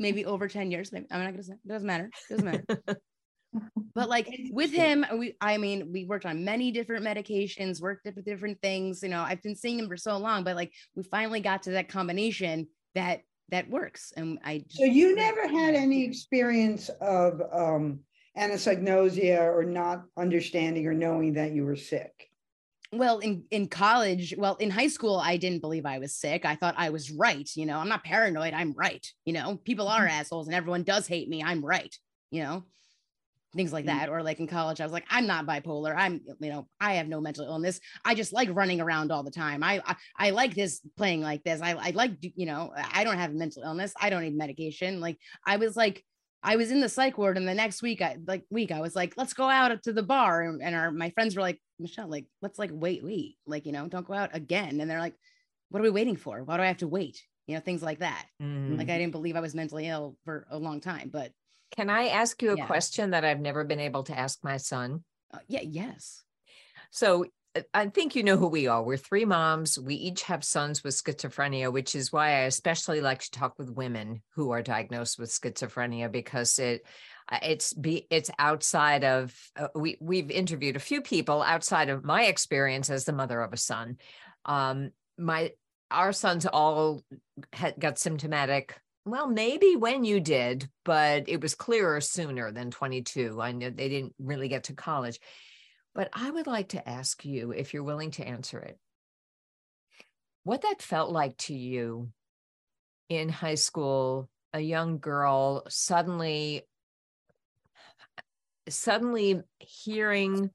maybe 0.00 0.24
over 0.24 0.48
10 0.48 0.70
years. 0.70 0.90
Maybe 0.92 1.06
I'm 1.10 1.22
not 1.22 1.30
gonna 1.32 1.42
say. 1.44 1.52
It 1.52 1.68
doesn't 1.68 1.86
matter. 1.86 2.10
It 2.28 2.32
doesn't 2.32 2.44
matter. 2.44 3.00
but 3.94 4.08
like 4.08 4.28
with 4.50 4.72
him, 4.72 5.04
we 5.16 5.36
I 5.40 5.58
mean, 5.58 5.92
we 5.92 6.04
worked 6.06 6.26
on 6.26 6.44
many 6.44 6.72
different 6.72 7.04
medications, 7.04 7.80
worked 7.80 8.06
with 8.06 8.24
different 8.24 8.60
things. 8.62 9.02
You 9.02 9.10
know, 9.10 9.22
I've 9.22 9.42
been 9.42 9.56
seeing 9.56 9.78
him 9.78 9.88
for 9.88 9.96
so 9.96 10.16
long, 10.16 10.42
but 10.42 10.56
like 10.56 10.72
we 10.96 11.04
finally 11.04 11.40
got 11.40 11.62
to 11.64 11.72
that 11.72 11.88
combination 11.88 12.66
that 12.94 13.20
that 13.50 13.68
works. 13.68 14.12
And 14.16 14.38
I 14.44 14.58
just, 14.58 14.78
So 14.78 14.84
you 14.84 15.14
never 15.14 15.46
had 15.46 15.74
any 15.74 16.04
experience 16.04 16.88
of 17.00 17.40
um 17.52 18.00
anosognosia 18.38 19.40
or 19.40 19.64
not 19.64 20.04
understanding 20.16 20.86
or 20.86 20.94
knowing 20.94 21.34
that 21.34 21.52
you 21.52 21.64
were 21.64 21.76
sick? 21.76 22.29
Well 22.92 23.18
in 23.20 23.44
in 23.50 23.68
college 23.68 24.34
well 24.36 24.56
in 24.56 24.70
high 24.70 24.88
school 24.88 25.18
i 25.18 25.36
didn't 25.36 25.60
believe 25.60 25.86
i 25.86 25.98
was 25.98 26.14
sick. 26.14 26.44
I 26.44 26.56
thought 26.56 26.74
i 26.76 26.90
was 26.90 27.10
right 27.10 27.48
you 27.54 27.64
know 27.66 27.78
i'm 27.78 27.88
not 27.88 28.02
paranoid 28.02 28.52
i'm 28.52 28.72
right 28.72 29.06
you 29.24 29.32
know 29.32 29.56
people 29.64 29.86
are 29.88 30.06
assholes 30.06 30.48
and 30.48 30.54
everyone 30.56 30.82
does 30.82 31.06
hate 31.06 31.28
me 31.28 31.42
i'm 31.42 31.64
right 31.64 31.94
you 32.30 32.42
know 32.42 32.64
things 33.54 33.72
like 33.72 33.84
Mm. 33.84 33.88
that. 33.88 34.08
Or 34.08 34.22
like 34.22 34.38
in 34.40 34.46
college 34.46 34.80
i 34.80 34.84
was 34.84 34.92
like 34.92 35.06
i'm 35.10 35.26
not 35.26 35.46
bipolar 35.46 35.94
i'm 35.96 36.20
you 36.40 36.50
know 36.50 36.68
i 36.80 36.94
have 36.94 37.08
no 37.08 37.20
mental 37.20 37.44
illness 37.44 37.80
i 38.04 38.14
just 38.14 38.32
like 38.32 38.48
running 38.52 38.80
around 38.80 39.10
all 39.12 39.22
the 39.22 39.30
time 39.30 39.62
i 39.62 39.80
i, 39.86 39.96
I 40.16 40.30
like 40.30 40.54
this 40.54 40.80
playing 40.96 41.20
like 41.20 41.42
this 41.44 41.60
i, 41.60 41.72
I 41.72 41.90
like 41.90 42.12
you 42.20 42.46
know 42.46 42.72
i 42.92 43.02
don't 43.04 43.18
have 43.18 43.32
mental 43.34 43.62
illness 43.62 43.92
i 44.00 44.10
don't 44.10 44.22
need 44.22 44.36
medication 44.36 45.00
like 45.00 45.18
i 45.46 45.56
was 45.56 45.76
like 45.76 46.04
I 46.42 46.56
was 46.56 46.70
in 46.70 46.80
the 46.80 46.88
psych 46.88 47.18
ward, 47.18 47.36
and 47.36 47.46
the 47.48 47.54
next 47.54 47.82
week, 47.82 48.00
I 48.02 48.16
like 48.26 48.46
week, 48.50 48.70
I 48.72 48.80
was 48.80 48.96
like, 48.96 49.14
"Let's 49.16 49.34
go 49.34 49.48
out 49.48 49.82
to 49.84 49.92
the 49.92 50.02
bar," 50.02 50.42
and, 50.42 50.62
and 50.62 50.74
our 50.74 50.90
my 50.90 51.10
friends 51.10 51.36
were 51.36 51.42
like, 51.42 51.60
"Michelle, 51.78 52.08
like, 52.08 52.26
let's 52.42 52.58
like 52.58 52.70
wait, 52.72 53.02
wait, 53.04 53.38
like 53.46 53.66
you 53.66 53.72
know, 53.72 53.88
don't 53.88 54.06
go 54.06 54.14
out 54.14 54.34
again." 54.34 54.80
And 54.80 54.90
they're 54.90 55.00
like, 55.00 55.16
"What 55.70 55.80
are 55.80 55.84
we 55.84 55.90
waiting 55.90 56.16
for? 56.16 56.42
Why 56.44 56.56
do 56.56 56.62
I 56.62 56.66
have 56.66 56.78
to 56.78 56.88
wait?" 56.88 57.22
You 57.46 57.54
know, 57.56 57.60
things 57.60 57.82
like 57.82 57.98
that. 58.00 58.28
Mm. 58.40 58.78
Like 58.78 58.88
I 58.90 58.98
didn't 58.98 59.12
believe 59.12 59.36
I 59.36 59.40
was 59.40 59.54
mentally 59.54 59.88
ill 59.88 60.16
for 60.24 60.46
a 60.50 60.58
long 60.58 60.80
time, 60.80 61.10
but 61.10 61.32
Can 61.72 61.90
I 61.90 62.06
ask 62.06 62.42
you 62.42 62.52
a 62.52 62.56
Yeah. 62.56 62.66
question 62.66 63.10
that 63.10 63.24
I've 63.24 63.40
never 63.40 63.64
been 63.64 63.80
able 63.80 64.04
to 64.04 64.16
ask 64.16 64.44
my 64.44 64.56
son? 64.56 65.04
uh, 65.32 65.38
yeah, 65.48 65.60
yes, 65.62 66.24
So 66.90 67.24
I 67.74 67.86
think 67.88 68.14
you 68.14 68.22
know 68.22 68.36
who 68.36 68.46
we 68.46 68.68
are. 68.68 68.82
We're 68.82 68.96
three 68.96 69.24
moms. 69.24 69.76
We 69.76 69.96
each 69.96 70.22
have 70.24 70.44
sons 70.44 70.84
with 70.84 70.94
schizophrenia, 70.94 71.72
which 71.72 71.96
is 71.96 72.12
why 72.12 72.28
I 72.28 72.40
especially 72.42 73.00
like 73.00 73.20
to 73.22 73.30
talk 73.30 73.58
with 73.58 73.70
women 73.70 74.22
who 74.36 74.52
are 74.52 74.62
diagnosed 74.62 75.18
with 75.18 75.30
schizophrenia 75.30 76.12
because 76.12 76.60
it 76.60 76.86
uh, 77.28 77.38
it's 77.42 77.72
be 77.72 78.06
it's 78.08 78.30
outside 78.38 79.02
of 79.02 79.34
uh, 79.56 79.68
we 79.74 79.96
we've 80.00 80.30
interviewed 80.30 80.76
a 80.76 80.80
few 80.80 81.00
people 81.00 81.42
outside 81.42 81.88
of 81.88 82.04
my 82.04 82.26
experience 82.26 82.88
as 82.88 83.04
the 83.04 83.12
mother 83.12 83.40
of 83.40 83.52
a 83.52 83.56
son. 83.56 83.96
Um, 84.44 84.92
my 85.18 85.50
our 85.90 86.12
sons 86.12 86.46
all 86.46 87.02
had 87.52 87.74
got 87.80 87.98
symptomatic. 87.98 88.78
Well, 89.04 89.26
maybe 89.26 89.74
when 89.74 90.04
you 90.04 90.20
did, 90.20 90.68
but 90.84 91.28
it 91.28 91.40
was 91.40 91.54
clearer 91.56 92.00
sooner 92.00 92.52
than 92.52 92.70
22. 92.70 93.40
I 93.40 93.50
know 93.52 93.70
they 93.70 93.88
didn't 93.88 94.14
really 94.20 94.46
get 94.46 94.64
to 94.64 94.74
college. 94.74 95.18
But 95.94 96.10
I 96.12 96.30
would 96.30 96.46
like 96.46 96.68
to 96.68 96.88
ask 96.88 97.24
you, 97.24 97.50
if 97.50 97.74
you're 97.74 97.82
willing 97.82 98.12
to 98.12 98.26
answer 98.26 98.58
it, 98.58 98.78
what 100.44 100.62
that 100.62 100.82
felt 100.82 101.10
like 101.10 101.36
to 101.38 101.54
you 101.54 102.10
in 103.08 103.28
high 103.28 103.56
school, 103.56 104.28
a 104.52 104.60
young 104.60 104.98
girl 104.98 105.64
suddenly 105.68 106.62
suddenly 108.68 109.40
hearing 109.58 110.50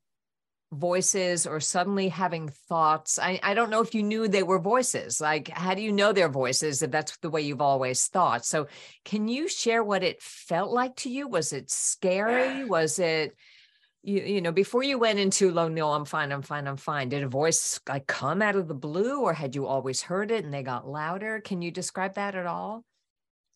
voices 0.72 1.46
or 1.46 1.60
suddenly 1.60 2.10
having 2.10 2.50
thoughts? 2.50 3.20
I, 3.20 3.40
I 3.44 3.54
don't 3.54 3.70
know 3.70 3.82
if 3.82 3.94
you 3.94 4.04
knew 4.04 4.28
they 4.28 4.44
were 4.44 4.60
voices. 4.60 5.20
Like 5.20 5.50
how 5.50 5.74
do 5.74 5.82
you 5.82 5.92
know 5.92 6.14
they're 6.14 6.30
voices 6.30 6.82
if 6.82 6.92
that's 6.92 7.18
the 7.18 7.30
way 7.30 7.42
you've 7.42 7.62
always 7.62 8.08
thought? 8.08 8.46
So 8.46 8.68
can 9.04 9.28
you 9.28 9.48
share 9.50 9.84
what 9.84 10.04
it 10.04 10.22
felt 10.22 10.72
like 10.72 10.96
to 10.98 11.10
you? 11.10 11.28
Was 11.28 11.54
it 11.54 11.70
scary? 11.70 12.64
Was 12.70 13.00
it 13.00 13.36
you, 14.06 14.22
you 14.22 14.42
know 14.42 14.52
before 14.52 14.84
you 14.84 14.98
went 15.00 15.20
into 15.20 15.52
low 15.52 15.68
no 15.68 15.92
i'm 15.92 16.06
fine 16.06 16.32
i'm 16.32 16.42
fine 16.42 16.68
i'm 16.68 16.78
fine 16.78 17.10
did 17.10 17.24
a 17.24 17.28
voice 17.28 17.80
like 17.90 18.08
come 18.08 18.42
out 18.42 18.56
of 18.56 18.68
the 18.68 18.74
blue 18.74 19.22
or 19.22 19.34
had 19.34 19.56
you 19.56 19.66
always 19.66 20.02
heard 20.02 20.32
it 20.32 20.44
and 20.44 20.54
they 20.54 20.64
got 20.64 20.88
louder 20.88 21.40
can 21.40 21.62
you 21.62 21.72
describe 21.72 22.14
that 22.16 22.36
at 22.36 22.46
all 22.46 22.84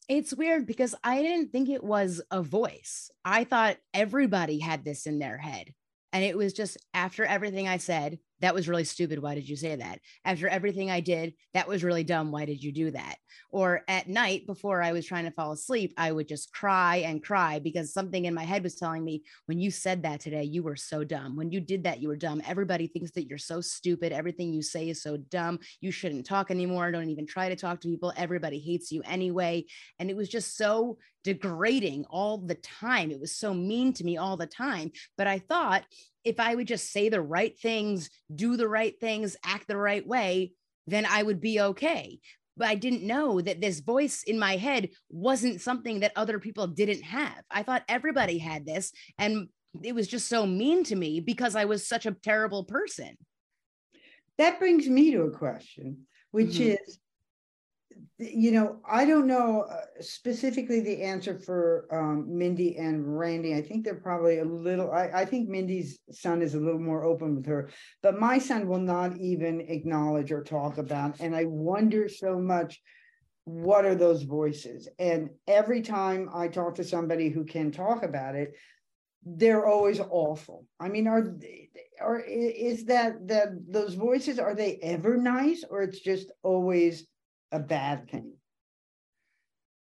it's 0.10 0.34
weird 0.34 0.66
because 0.66 0.96
I 1.04 1.22
didn't 1.22 1.52
think 1.52 1.70
it 1.70 1.84
was 1.84 2.20
a 2.32 2.42
voice. 2.42 3.12
I 3.24 3.44
thought 3.44 3.78
everybody 3.94 4.58
had 4.58 4.84
this 4.84 5.06
in 5.06 5.20
their 5.20 5.38
head. 5.38 5.72
And 6.12 6.24
it 6.24 6.36
was 6.36 6.54
just 6.54 6.78
after 6.96 7.24
everything 7.24 7.68
I 7.68 7.78
said, 7.78 8.18
that 8.42 8.54
was 8.54 8.68
really 8.68 8.84
stupid. 8.84 9.20
Why 9.20 9.36
did 9.36 9.48
you 9.48 9.56
say 9.56 9.76
that? 9.76 10.00
After 10.26 10.48
everything 10.48 10.90
I 10.90 11.00
did, 11.00 11.34
that 11.54 11.68
was 11.68 11.84
really 11.84 12.04
dumb. 12.04 12.32
Why 12.32 12.46
did 12.46 12.64
you 12.64 12.72
do 12.72 12.92
that? 12.92 13.18
Or 13.52 13.82
at 13.88 14.08
night 14.08 14.46
before 14.46 14.82
I 14.82 14.92
was 14.92 15.06
trying 15.06 15.26
to 15.26 15.32
fall 15.32 15.52
asleep, 15.52 15.94
I 15.98 16.12
would 16.12 16.28
just 16.28 16.54
cry 16.54 16.98
and 16.98 17.24
cry 17.24 17.60
because 17.60 17.94
something 17.94 18.26
in 18.26 18.34
my 18.34 18.44
head 18.44 18.64
was 18.64 18.76
telling 18.76 19.04
me, 19.04 19.24
when 19.46 19.60
you 19.60 19.72
said 19.72 20.04
that 20.04 20.20
today, 20.20 20.44
you 20.44 20.64
were 20.64 20.76
so 20.76 21.04
dumb. 21.04 21.36
When 21.36 21.52
you 21.52 21.60
did 21.60 21.84
that, 21.84 22.00
you 22.00 22.08
were 22.08 22.16
dumb. 22.16 22.42
Everybody 22.46 22.88
thinks 22.88 23.12
that 23.12 23.28
you're 23.28 23.38
so 23.38 23.62
stupid. 23.62 24.12
Everything 24.12 24.54
you 24.54 24.62
say 24.62 24.90
is 24.90 25.02
so 25.02 25.18
dumb. 25.18 25.60
You 25.82 25.92
shouldn't 25.92 26.26
talk 26.26 26.52
anymore. 26.52 26.92
Don't 26.92 27.10
even 27.10 27.28
try 27.28 27.50
to 27.50 27.56
talk 27.56 27.82
to 27.82 27.88
people. 27.88 28.14
Everybody 28.16 28.60
hates 28.60 28.92
you 28.92 29.02
anyway. 29.06 29.66
And 30.00 30.10
it 30.10 30.16
was 30.16 30.30
just 30.30 30.58
so 30.58 30.98
degrading 31.24 32.06
all 32.10 32.38
the 32.38 32.56
time. 32.56 33.12
It 33.12 33.20
was 33.20 33.36
so 33.36 33.54
mean 33.54 33.94
to 33.94 34.04
me 34.04 34.18
all 34.18 34.38
the 34.38 34.48
time. 34.48 34.92
But 35.18 35.28
I 35.28 35.40
thought 35.40 35.84
if 36.24 36.40
I 36.40 36.56
would 36.56 36.68
just 36.68 36.92
say 36.92 37.10
the 37.10 37.22
right 37.22 37.58
things, 37.60 38.10
do 38.34 38.58
the 38.58 38.68
right 38.68 39.00
things, 39.00 39.36
act 39.44 39.68
the 39.68 39.78
right 39.78 40.06
way, 40.06 40.54
then 40.88 41.06
I 41.06 41.24
would 41.24 41.42
be 41.42 41.62
okay. 41.62 42.20
But 42.58 42.68
I 42.68 42.76
didn't 42.76 43.08
know 43.08 43.40
that 43.40 43.62
this 43.62 43.80
voice 43.80 44.24
in 44.24 44.38
my 44.38 44.58
head 44.58 44.90
wasn't 45.10 45.62
something 45.62 46.02
that 46.02 46.12
other 46.16 46.40
people 46.40 46.68
didn't 46.68 47.04
have. 47.04 47.42
I 47.50 47.64
thought 47.64 47.84
everybody 47.88 48.38
had 48.38 48.66
this. 48.66 48.92
And 49.18 49.48
it 49.82 49.96
was 49.96 50.08
just 50.08 50.28
so 50.28 50.46
mean 50.46 50.84
to 50.86 50.96
me 50.96 51.20
because 51.22 51.56
I 51.56 51.66
was 51.66 51.88
such 51.88 52.06
a 52.06 52.12
terrible 52.12 52.66
person. 52.66 53.18
That 54.38 54.60
brings 54.60 54.88
me 54.88 55.12
to 55.12 55.24
a 55.24 55.32
question, 55.32 56.06
which 56.32 56.56
mm-hmm. 56.56 56.72
is 56.72 57.00
you 58.18 58.52
know, 58.52 58.80
I 58.90 59.06
don't 59.06 59.28
know 59.28 59.62
uh, 59.62 59.82
specifically 60.02 60.80
the 60.82 61.04
answer 61.04 61.40
for 61.40 61.88
um, 61.92 62.26
Mindy 62.28 62.78
and 62.78 63.06
Randye. 63.06 63.56
I 63.56 63.62
think 63.62 63.86
they're 63.86 63.96
probably 63.96 64.40
a 64.40 64.46
little, 64.46 64.92
I, 64.92 65.10
I, 65.14 65.26
think 65.26 65.50
Mindy's 65.50 66.00
son 66.12 66.42
is 66.42 66.56
a 66.56 66.60
little 66.60 66.80
more 66.80 67.04
open 67.04 67.36
with 67.36 67.46
her, 67.46 67.70
but 68.04 68.20
my 68.20 68.38
son 68.38 68.68
will 68.68 68.80
not 68.80 69.18
even 69.18 69.62
acknowledge 69.62 70.32
or 70.32 70.44
talk 70.44 70.78
about. 70.78 71.20
And 71.20 71.36
I 71.36 71.46
wonder 71.46 72.10
so 72.10 72.40
much 72.40 72.82
what 73.46 73.86
are 73.86 73.96
those 73.96 74.24
voices? 74.24 74.88
And 75.00 75.30
every 75.48 75.82
time 75.82 76.30
I 76.34 76.50
talk 76.50 76.76
to 76.76 76.84
somebody 76.84 77.30
who 77.30 77.46
can 77.46 77.72
talk 77.72 78.04
about 78.04 78.36
it, 78.36 78.54
they're 79.26 79.66
always 79.66 80.00
awful. 80.00 80.66
I 80.80 80.90
mean, 80.90 81.08
are 81.08 81.36
or 82.00 82.20
is 82.20 82.86
that 82.86 83.28
that 83.28 83.50
those 83.68 83.94
voices 83.94 84.40
are 84.40 84.56
they 84.56 84.80
ever 84.82 85.18
nice 85.18 85.64
or 85.70 85.82
it's 85.82 86.00
just 86.00 86.32
always 86.44 87.06
a 87.52 87.60
bad 87.60 88.10
thing? 88.10 88.34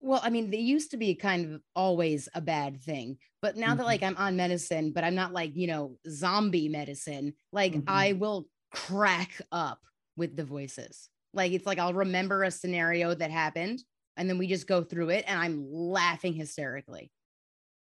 Well, 0.00 0.20
I 0.22 0.30
mean, 0.30 0.50
they 0.50 0.58
used 0.58 0.92
to 0.92 0.96
be 0.96 1.14
kind 1.14 1.54
of 1.54 1.60
always 1.76 2.28
a 2.34 2.40
bad 2.40 2.80
thing, 2.80 3.18
but 3.42 3.56
now 3.56 3.68
mm-hmm. 3.68 3.78
that 3.78 3.86
like 3.86 4.02
I'm 4.02 4.16
on 4.16 4.36
medicine, 4.36 4.92
but 4.92 5.04
I'm 5.04 5.14
not 5.14 5.32
like, 5.32 5.54
you 5.54 5.66
know, 5.66 5.96
zombie 6.08 6.68
medicine, 6.68 7.34
like 7.52 7.74
mm-hmm. 7.74 7.88
I 7.88 8.12
will 8.12 8.46
crack 8.72 9.40
up 9.52 9.80
with 10.16 10.36
the 10.36 10.44
voices. 10.44 11.08
Like 11.34 11.52
it's 11.52 11.66
like 11.66 11.78
I'll 11.78 11.94
remember 11.94 12.44
a 12.44 12.50
scenario 12.50 13.14
that 13.14 13.30
happened 13.30 13.82
and 14.16 14.28
then 14.28 14.38
we 14.38 14.46
just 14.46 14.66
go 14.66 14.82
through 14.82 15.10
it 15.10 15.24
and 15.26 15.38
I'm 15.38 15.66
laughing 15.70 16.32
hysterically. 16.32 17.12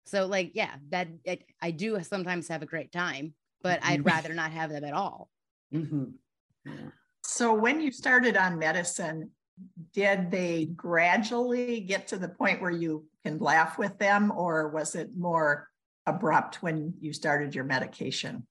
So 0.06 0.26
like, 0.26 0.52
yeah, 0.54 0.74
that 0.88 1.08
it, 1.24 1.44
I 1.60 1.70
do 1.70 2.02
sometimes 2.02 2.48
have 2.48 2.62
a 2.62 2.66
great 2.66 2.92
time, 2.92 3.34
but 3.62 3.80
I'd 3.82 4.00
mm-hmm. 4.00 4.08
rather 4.08 4.34
not 4.34 4.52
have 4.52 4.70
them 4.70 4.84
at 4.84 4.94
all. 4.94 5.28
Mm-hmm. 5.72 6.06
Yeah. 6.66 6.90
So 7.22 7.54
when 7.54 7.80
you 7.80 7.92
started 7.92 8.36
on 8.36 8.58
medicine, 8.58 9.30
did 9.92 10.30
they 10.30 10.66
gradually 10.66 11.80
get 11.80 12.08
to 12.08 12.18
the 12.18 12.28
point 12.28 12.60
where 12.60 12.70
you 12.70 13.06
can 13.24 13.38
laugh 13.38 13.78
with 13.78 13.98
them, 13.98 14.32
or 14.34 14.68
was 14.68 14.94
it 14.94 15.10
more 15.16 15.68
abrupt 16.06 16.62
when 16.62 16.94
you 17.00 17.12
started 17.12 17.54
your 17.54 17.64
medication? 17.64 18.46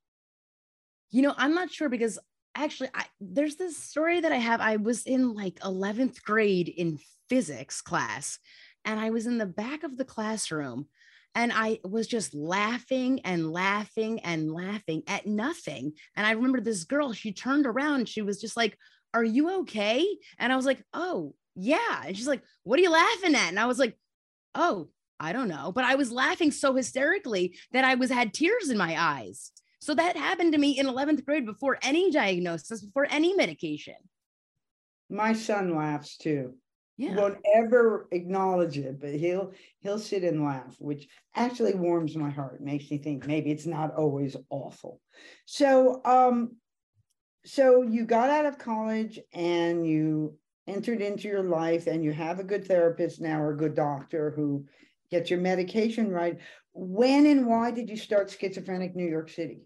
You 1.12 1.24
know, 1.24 1.34
I'm 1.38 1.56
not 1.56 1.72
sure 1.72 1.90
because 1.90 2.20
actually, 2.56 2.90
I, 2.94 3.06
there's 3.20 3.56
this 3.56 3.78
story 3.78 4.22
that 4.22 4.32
I 4.32 4.38
have. 4.38 4.62
I 4.62 4.78
was 4.78 5.06
in 5.06 5.34
like 5.34 5.60
11th 5.60 6.22
grade 6.24 6.70
in 6.70 7.00
physics 7.30 7.82
class, 7.82 8.40
and 8.86 9.00
I 9.00 9.10
was 9.10 9.26
in 9.26 9.38
the 9.38 9.46
back 9.46 9.84
of 9.84 9.98
the 9.98 10.06
classroom 10.06 10.88
and 11.36 11.52
I 11.54 11.80
was 11.84 12.08
just 12.08 12.34
laughing 12.34 13.22
and 13.24 13.52
laughing 13.52 14.20
and 14.22 14.52
laughing 14.52 15.04
at 15.08 15.26
nothing. 15.28 15.94
And 16.16 16.26
I 16.26 16.32
remember 16.32 16.60
this 16.60 16.84
girl, 16.86 17.14
she 17.14 17.32
turned 17.32 17.68
around, 17.68 18.10
she 18.10 18.22
was 18.22 18.42
just 18.42 18.58
like, 18.58 18.78
are 19.14 19.24
you 19.24 19.60
okay? 19.62 20.06
And 20.38 20.52
I 20.52 20.56
was 20.56 20.66
like, 20.66 20.84
oh, 20.94 21.34
yeah. 21.56 22.04
And 22.06 22.16
she's 22.16 22.28
like, 22.28 22.44
what 22.64 22.80
are 22.80 22.84
you 22.84 22.92
laughing 22.92 23.36
at? 23.36 23.50
And 23.50 23.60
I 23.60 23.66
was 23.66 23.80
like, 23.80 23.98
oh, 24.56 24.90
I 25.20 25.34
don't 25.34 25.50
know. 25.50 25.72
But 25.74 25.84
I 25.84 25.96
was 25.96 26.12
laughing 26.12 26.52
so 26.52 26.76
hysterically 26.76 27.58
that 27.74 27.84
I 27.84 27.96
was 27.96 28.10
had 28.10 28.34
tears 28.34 28.70
in 28.70 28.78
my 28.78 28.96
eyes. 28.98 29.52
So 29.82 29.94
that 29.96 30.18
happened 30.18 30.54
to 30.54 30.60
me 30.60 30.78
in 30.78 30.86
11th 30.86 31.26
grade 31.26 31.46
before 31.46 31.78
any 31.82 32.12
diagnosis, 32.12 32.82
before 32.82 33.08
any 33.10 33.34
medication. 33.34 33.96
My 35.10 35.34
son 35.34 35.76
laughs 35.76 36.18
too. 36.18 36.56
Yeah. 36.98 37.12
He 37.12 37.16
won't 37.16 37.38
ever 37.56 38.10
acknowledge 38.12 38.78
it, 38.78 39.00
but 39.00 39.14
he'll 39.14 39.54
he'll 39.80 40.00
sit 40.00 40.26
and 40.26 40.44
laugh, 40.44 40.76
which 40.80 41.08
actually 41.34 41.74
warms 41.74 42.16
my 42.18 42.30
heart, 42.30 42.62
makes 42.62 42.92
me 42.92 42.98
think 42.98 43.26
maybe 43.26 43.52
it's 43.52 43.66
not 43.66 43.96
always 43.96 44.36
awful. 44.50 45.00
So 45.46 46.02
um 46.04 46.58
so 47.50 47.82
you 47.82 48.06
got 48.06 48.30
out 48.30 48.46
of 48.46 48.60
college 48.60 49.20
and 49.34 49.86
you 49.88 50.38
entered 50.68 51.02
into 51.02 51.28
your 51.28 51.42
life 51.42 51.88
and 51.88 52.04
you 52.04 52.12
have 52.12 52.40
a 52.40 52.44
good 52.44 52.68
therapist 52.68 53.20
now 53.20 53.42
or 53.42 53.54
a 53.54 53.58
good 53.58 53.74
doctor 53.74 54.32
who 54.36 54.66
gets 55.10 55.32
your 55.32 55.40
medication 55.40 56.12
right. 56.12 56.38
When 56.74 57.26
and 57.26 57.48
why 57.48 57.72
did 57.72 57.90
you 57.90 57.98
start 57.98 58.30
schizophrenic 58.30 58.96
new 58.96 59.10
york 59.10 59.30
city? 59.30 59.64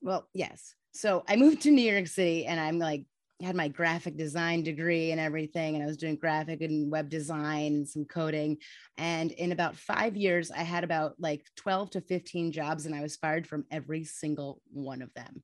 Well 0.00 0.26
yes. 0.32 0.74
So 0.94 1.22
i 1.28 1.36
moved 1.36 1.62
to 1.62 1.70
new 1.70 1.90
york 1.92 2.06
city 2.06 2.46
and 2.46 2.58
i'm 2.58 2.78
like 2.78 3.04
had 3.42 3.56
my 3.56 3.68
graphic 3.68 4.16
design 4.16 4.62
degree 4.62 5.10
and 5.10 5.20
everything 5.20 5.74
and 5.74 5.82
i 5.82 5.86
was 5.86 5.96
doing 5.98 6.16
graphic 6.16 6.62
and 6.62 6.90
web 6.90 7.10
design 7.10 7.74
and 7.74 7.88
some 7.88 8.06
coding. 8.06 8.56
And 8.96 9.32
in 9.32 9.52
about 9.52 9.76
five 9.76 10.16
years 10.16 10.50
i 10.50 10.62
had 10.62 10.82
about 10.82 11.16
like 11.18 11.44
12 11.56 11.90
to 11.90 12.00
15 12.00 12.52
jobs 12.52 12.86
and 12.86 12.94
i 12.94 13.02
was 13.02 13.16
fired 13.16 13.46
from 13.46 13.66
every 13.70 14.04
single 14.04 14.62
one 14.72 15.02
of 15.02 15.12
them 15.12 15.42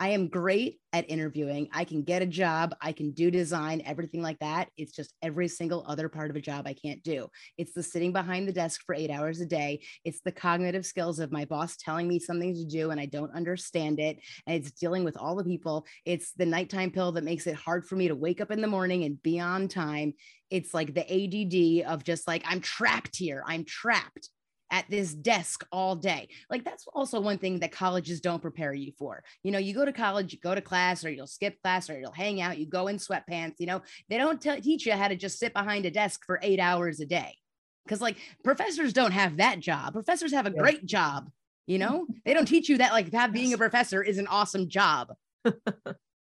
I 0.00 0.08
am 0.08 0.28
great 0.28 0.78
at 0.94 1.10
interviewing. 1.10 1.68
I 1.74 1.84
can 1.84 2.02
get 2.02 2.22
a 2.22 2.26
job, 2.26 2.74
I 2.80 2.92
can 2.92 3.10
do 3.10 3.30
design, 3.30 3.82
everything 3.84 4.22
like 4.22 4.38
that. 4.38 4.70
It's 4.78 4.92
just 4.92 5.12
every 5.22 5.46
single 5.46 5.84
other 5.86 6.08
part 6.08 6.30
of 6.30 6.36
a 6.36 6.40
job 6.40 6.66
I 6.66 6.72
can't 6.72 7.02
do. 7.02 7.28
It's 7.58 7.74
the 7.74 7.82
sitting 7.82 8.10
behind 8.10 8.48
the 8.48 8.52
desk 8.52 8.80
for 8.86 8.94
eight 8.94 9.10
hours 9.10 9.42
a 9.42 9.46
day. 9.46 9.84
It's 10.06 10.22
the 10.22 10.32
cognitive 10.32 10.86
skills 10.86 11.18
of 11.18 11.30
my 11.30 11.44
boss 11.44 11.76
telling 11.76 12.08
me 12.08 12.18
something 12.18 12.54
to 12.54 12.64
do 12.64 12.92
and 12.92 12.98
I 12.98 13.04
don't 13.04 13.36
understand 13.36 14.00
it. 14.00 14.18
And 14.46 14.56
it's 14.56 14.72
dealing 14.72 15.04
with 15.04 15.18
all 15.18 15.36
the 15.36 15.44
people. 15.44 15.84
It's 16.06 16.32
the 16.32 16.46
nighttime 16.46 16.92
pill 16.92 17.12
that 17.12 17.24
makes 17.24 17.46
it 17.46 17.54
hard 17.54 17.86
for 17.86 17.96
me 17.96 18.08
to 18.08 18.16
wake 18.16 18.40
up 18.40 18.50
in 18.50 18.62
the 18.62 18.68
morning 18.68 19.04
and 19.04 19.22
be 19.22 19.38
on 19.38 19.68
time. 19.68 20.14
It's 20.48 20.72
like 20.72 20.94
the 20.94 21.04
ADD 21.04 21.92
of 21.92 22.04
just 22.04 22.26
like, 22.26 22.42
I'm 22.46 22.62
trapped 22.62 23.16
here. 23.16 23.44
I'm 23.46 23.66
trapped 23.66 24.30
at 24.70 24.88
this 24.88 25.14
desk 25.14 25.64
all 25.72 25.96
day. 25.96 26.28
Like 26.48 26.64
that's 26.64 26.86
also 26.94 27.20
one 27.20 27.38
thing 27.38 27.58
that 27.60 27.72
colleges 27.72 28.20
don't 28.20 28.42
prepare 28.42 28.72
you 28.72 28.92
for. 28.98 29.22
You 29.42 29.52
know, 29.52 29.58
you 29.58 29.74
go 29.74 29.84
to 29.84 29.92
college, 29.92 30.32
you 30.32 30.38
go 30.38 30.54
to 30.54 30.60
class, 30.60 31.04
or 31.04 31.10
you'll 31.10 31.26
skip 31.26 31.60
class, 31.62 31.90
or 31.90 31.98
you'll 31.98 32.12
hang 32.12 32.40
out, 32.40 32.58
you 32.58 32.66
go 32.66 32.86
in 32.88 32.96
sweatpants. 32.96 33.54
You 33.58 33.66
know, 33.66 33.82
they 34.08 34.18
don't 34.18 34.40
t- 34.40 34.60
teach 34.60 34.86
you 34.86 34.92
how 34.92 35.08
to 35.08 35.16
just 35.16 35.38
sit 35.38 35.52
behind 35.52 35.86
a 35.86 35.90
desk 35.90 36.22
for 36.24 36.38
eight 36.42 36.60
hours 36.60 37.00
a 37.00 37.06
day. 37.06 37.36
Because 37.84 38.00
like 38.00 38.16
professors 38.44 38.92
don't 38.92 39.12
have 39.12 39.38
that 39.38 39.60
job. 39.60 39.94
Professors 39.94 40.32
have 40.32 40.46
a 40.46 40.52
yeah. 40.54 40.60
great 40.60 40.86
job. 40.86 41.30
You 41.66 41.78
know, 41.80 42.06
they 42.24 42.34
don't 42.34 42.46
teach 42.46 42.68
you 42.68 42.78
that 42.78 42.92
like 42.92 43.10
that 43.10 43.32
being 43.32 43.52
a 43.52 43.58
professor 43.58 44.02
is 44.02 44.18
an 44.18 44.26
awesome 44.26 44.68
job. 44.68 45.08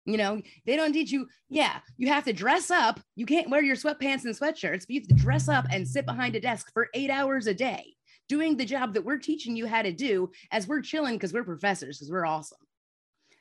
You 0.04 0.16
know, 0.16 0.42
they 0.66 0.74
don't 0.74 0.92
teach 0.92 1.12
you, 1.12 1.28
yeah, 1.48 1.78
you 1.96 2.08
have 2.08 2.24
to 2.24 2.32
dress 2.32 2.72
up. 2.72 2.98
You 3.14 3.24
can't 3.24 3.50
wear 3.50 3.62
your 3.62 3.76
sweatpants 3.76 4.24
and 4.24 4.36
sweatshirts, 4.36 4.80
but 4.80 4.90
you 4.90 5.00
have 5.00 5.08
to 5.08 5.14
dress 5.14 5.48
up 5.48 5.66
and 5.70 5.86
sit 5.86 6.06
behind 6.06 6.34
a 6.34 6.40
desk 6.40 6.72
for 6.74 6.88
eight 6.94 7.08
hours 7.08 7.46
a 7.46 7.54
day 7.54 7.94
doing 8.28 8.56
the 8.56 8.64
job 8.64 8.94
that 8.94 9.04
we're 9.04 9.18
teaching 9.18 9.56
you 9.56 9.66
how 9.66 9.82
to 9.82 9.92
do 9.92 10.30
as 10.50 10.66
we're 10.66 10.80
chilling 10.80 11.14
because 11.14 11.32
we're 11.32 11.44
professors, 11.44 11.98
because 11.98 12.10
we're 12.10 12.26
awesome. 12.26 12.58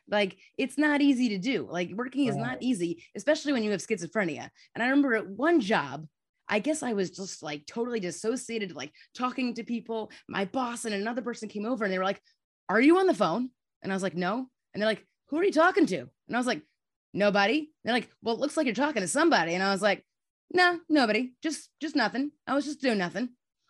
Like 0.09 0.37
it's 0.57 0.77
not 0.77 1.01
easy 1.01 1.29
to 1.29 1.37
do. 1.37 1.67
Like 1.69 1.91
working 1.91 2.27
is 2.27 2.35
not 2.35 2.57
easy, 2.61 3.03
especially 3.15 3.53
when 3.53 3.63
you 3.63 3.71
have 3.71 3.79
schizophrenia. 3.79 4.49
And 4.75 4.83
I 4.83 4.87
remember 4.87 5.15
at 5.15 5.27
one 5.27 5.61
job, 5.61 6.05
I 6.49 6.59
guess 6.59 6.83
I 6.83 6.91
was 6.91 7.11
just 7.11 7.41
like 7.41 7.65
totally 7.65 8.01
dissociated, 8.01 8.75
like 8.75 8.91
talking 9.15 9.53
to 9.53 9.63
people. 9.63 10.11
My 10.27 10.43
boss 10.43 10.83
and 10.83 10.93
another 10.93 11.21
person 11.21 11.47
came 11.47 11.65
over 11.65 11.85
and 11.85 11.93
they 11.93 11.97
were 11.97 12.03
like, 12.03 12.21
Are 12.67 12.81
you 12.81 12.99
on 12.99 13.07
the 13.07 13.13
phone? 13.13 13.49
And 13.81 13.91
I 13.91 13.95
was 13.95 14.03
like, 14.03 14.15
No. 14.15 14.47
And 14.73 14.81
they're 14.81 14.89
like, 14.89 15.07
Who 15.29 15.37
are 15.37 15.43
you 15.45 15.53
talking 15.53 15.85
to? 15.85 15.99
And 15.99 16.35
I 16.35 16.37
was 16.37 16.47
like, 16.47 16.61
Nobody. 17.13 17.69
They're 17.85 17.93
like, 17.93 18.09
Well, 18.21 18.35
it 18.35 18.41
looks 18.41 18.57
like 18.57 18.65
you're 18.65 18.75
talking 18.75 19.01
to 19.01 19.07
somebody. 19.07 19.53
And 19.53 19.63
I 19.63 19.71
was 19.71 19.81
like, 19.81 20.03
No, 20.53 20.73
nah, 20.73 20.77
nobody. 20.89 21.31
Just, 21.41 21.69
just 21.79 21.95
nothing. 21.95 22.31
I 22.45 22.53
was 22.53 22.65
just 22.65 22.81
doing 22.81 22.97
nothing. 22.97 23.29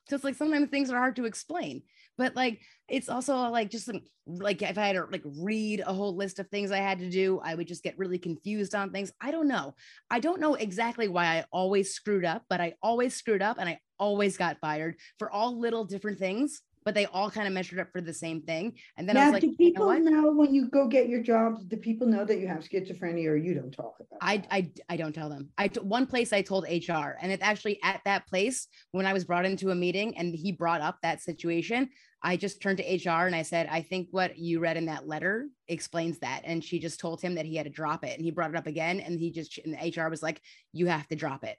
So 0.10 0.15
it's 0.15 0.24
like 0.24 0.36
sometimes 0.36 0.70
things 0.70 0.91
are 0.91 0.98
hard 0.98 1.15
to 1.17 1.25
explain 1.25 1.84
but 2.22 2.36
like 2.36 2.62
it's 2.88 3.10
also 3.10 3.36
like 3.50 3.72
just 3.72 3.89
like 4.27 4.62
if 4.62 4.77
I 4.77 4.86
had 4.88 4.96
to 4.96 5.05
like 5.12 5.24
read 5.25 5.79
a 5.79 5.91
whole 5.91 6.15
list 6.15 6.38
of 6.38 6.48
things 6.50 6.72
I 6.72 6.77
had 6.77 7.00
to 7.00 7.10
do, 7.10 7.39
I 7.43 7.55
would 7.55 7.67
just 7.67 7.84
get 7.84 7.98
really 7.98 8.20
confused 8.20 8.75
on 8.75 8.91
things. 8.91 9.12
I 9.20 9.31
don't 9.31 9.48
know. 9.48 9.74
I 10.10 10.20
don't 10.20 10.39
know 10.39 10.53
exactly 10.55 11.08
why 11.08 11.25
I 11.25 11.46
always 11.51 11.96
screwed 11.96 12.25
up, 12.25 12.43
but 12.48 12.62
I 12.62 12.74
always 12.84 13.15
screwed 13.15 13.41
up 13.41 13.58
and 13.60 13.67
I 13.67 13.79
always 13.98 14.38
got 14.38 14.60
fired 14.60 14.98
for 15.17 15.31
all 15.31 15.60
little 15.60 15.86
different 15.86 16.20
things 16.20 16.62
but 16.83 16.95
they 16.95 17.05
all 17.07 17.29
kind 17.29 17.47
of 17.47 17.53
measured 17.53 17.79
up 17.79 17.91
for 17.91 18.01
the 18.01 18.13
same 18.13 18.41
thing. 18.41 18.73
And 18.97 19.07
then 19.07 19.15
now, 19.15 19.23
I 19.23 19.25
was 19.25 19.33
like, 19.33 19.41
do 19.41 19.55
people 19.55 19.93
you 19.93 20.01
know, 20.01 20.21
know, 20.21 20.31
when 20.31 20.53
you 20.53 20.69
go 20.69 20.88
get 20.88 21.09
your 21.09 21.21
jobs? 21.21 21.63
Do 21.63 21.77
people 21.77 22.07
know 22.07 22.25
that 22.25 22.39
you 22.39 22.47
have 22.47 22.59
schizophrenia, 22.59 23.27
or 23.27 23.38
you 23.38 23.53
don't 23.53 23.71
talk 23.71 23.95
about? 24.00 24.19
I 24.21 24.43
I 24.51 24.71
I 24.89 24.97
don't 24.97 25.13
tell 25.13 25.29
them. 25.29 25.50
I 25.57 25.69
one 25.81 26.05
place 26.05 26.33
I 26.33 26.41
told 26.41 26.65
HR, 26.65 27.17
and 27.21 27.31
it's 27.31 27.43
actually 27.43 27.79
at 27.83 28.01
that 28.05 28.27
place 28.27 28.67
when 28.91 29.05
I 29.05 29.13
was 29.13 29.25
brought 29.25 29.45
into 29.45 29.71
a 29.71 29.75
meeting 29.75 30.17
and 30.17 30.33
he 30.33 30.51
brought 30.51 30.81
up 30.81 30.97
that 31.01 31.21
situation. 31.21 31.89
I 32.23 32.38
just 32.38 32.61
turned 32.61 32.77
to 32.77 32.83
HR 32.83 33.25
and 33.25 33.35
I 33.35 33.41
said, 33.41 33.67
I 33.71 33.81
think 33.81 34.09
what 34.11 34.38
you 34.38 34.59
read 34.59 34.77
in 34.77 34.85
that 34.85 35.07
letter 35.07 35.47
explains 35.67 36.19
that. 36.19 36.41
And 36.43 36.63
she 36.63 36.79
just 36.79 37.00
told 37.00 37.19
him 37.19 37.35
that 37.35 37.45
he 37.45 37.55
had 37.55 37.65
to 37.65 37.71
drop 37.71 38.03
it. 38.03 38.15
And 38.15 38.23
he 38.23 38.31
brought 38.31 38.51
it 38.51 38.55
up 38.55 38.67
again. 38.67 39.00
And 39.00 39.19
he 39.19 39.31
just, 39.31 39.57
and 39.57 39.73
the 39.73 40.01
HR 40.01 40.09
was 40.09 40.21
like, 40.21 40.39
you 40.71 40.85
have 40.85 41.07
to 41.07 41.15
drop 41.15 41.43
it. 41.43 41.57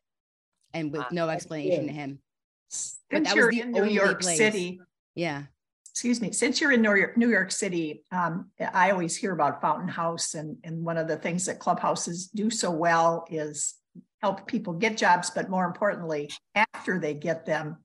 And 0.73 0.93
with 0.93 1.11
no 1.11 1.29
explanation 1.29 1.89
to 1.89 1.93
him. 1.93 2.21
Since 2.69 3.35
you're 3.35 3.51
in 3.51 3.73
New 3.73 3.85
York 3.85 4.23
place. 4.23 4.39
City, 4.39 4.81
yeah. 5.15 5.45
Excuse 5.93 6.23
me. 6.23 6.33
Since 6.33 6.61
you're 6.61 6.73
in 6.73 6.81
New 6.81 6.95
York, 6.95 7.17
New 7.19 7.29
York 7.29 7.53
City, 7.53 8.03
um, 8.11 8.51
I 8.59 8.91
always 8.91 9.15
hear 9.15 9.33
about 9.33 9.61
Fountain 9.61 9.89
House, 9.89 10.35
and 10.35 10.57
and 10.65 10.83
one 10.83 10.97
of 10.97 11.07
the 11.07 11.19
things 11.19 11.45
that 11.47 11.59
clubhouses 11.59 12.29
do 12.29 12.49
so 12.49 12.71
well 12.71 13.27
is 13.31 13.75
help 14.23 14.47
people 14.47 14.73
get 14.73 14.97
jobs, 14.97 15.29
but 15.29 15.51
more 15.51 15.67
importantly, 15.67 16.31
after 16.55 16.99
they 16.99 17.13
get 17.13 17.45
them, 17.45 17.77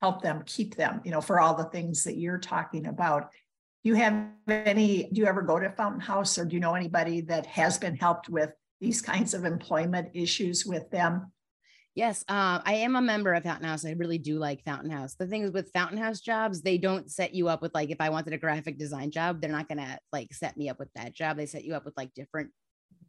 help 0.00 0.22
them 0.22 0.44
keep 0.46 0.76
them. 0.76 1.00
You 1.04 1.10
know, 1.10 1.20
for 1.20 1.40
all 1.40 1.54
the 1.54 1.64
things 1.64 2.04
that 2.04 2.16
you're 2.16 2.38
talking 2.38 2.86
about. 2.86 3.32
Do 3.82 3.90
you 3.90 3.94
have 3.96 4.28
any? 4.48 5.08
Do 5.12 5.20
you 5.20 5.26
ever 5.26 5.42
go 5.42 5.58
to 5.58 5.70
Fountain 5.70 6.00
House, 6.00 6.38
or 6.38 6.44
do 6.44 6.54
you 6.54 6.60
know 6.60 6.76
anybody 6.76 7.22
that 7.22 7.46
has 7.46 7.76
been 7.76 7.96
helped 7.96 8.28
with 8.28 8.50
these 8.80 9.02
kinds 9.10 9.34
of 9.34 9.44
employment 9.44 10.10
issues 10.14 10.64
with 10.64 10.88
them? 10.90 11.32
Yes, 11.94 12.24
uh, 12.28 12.60
I 12.64 12.74
am 12.74 12.94
a 12.94 13.00
member 13.00 13.34
of 13.34 13.42
Fountain 13.42 13.66
House. 13.66 13.84
I 13.84 13.90
really 13.92 14.18
do 14.18 14.38
like 14.38 14.64
Fountain 14.64 14.90
House. 14.90 15.14
The 15.14 15.26
thing 15.26 15.42
is 15.42 15.50
with 15.50 15.72
Fountain 15.72 15.98
House 15.98 16.20
jobs, 16.20 16.62
they 16.62 16.78
don't 16.78 17.10
set 17.10 17.34
you 17.34 17.48
up 17.48 17.60
with 17.60 17.74
like 17.74 17.90
if 17.90 18.00
I 18.00 18.10
wanted 18.10 18.32
a 18.34 18.38
graphic 18.38 18.78
design 18.78 19.10
job, 19.10 19.40
they're 19.40 19.50
not 19.50 19.68
gonna 19.68 19.98
like 20.12 20.32
set 20.32 20.56
me 20.56 20.68
up 20.68 20.78
with 20.78 20.92
that 20.94 21.14
job. 21.14 21.36
They 21.36 21.46
set 21.46 21.64
you 21.64 21.74
up 21.74 21.84
with 21.84 21.96
like 21.96 22.14
different 22.14 22.50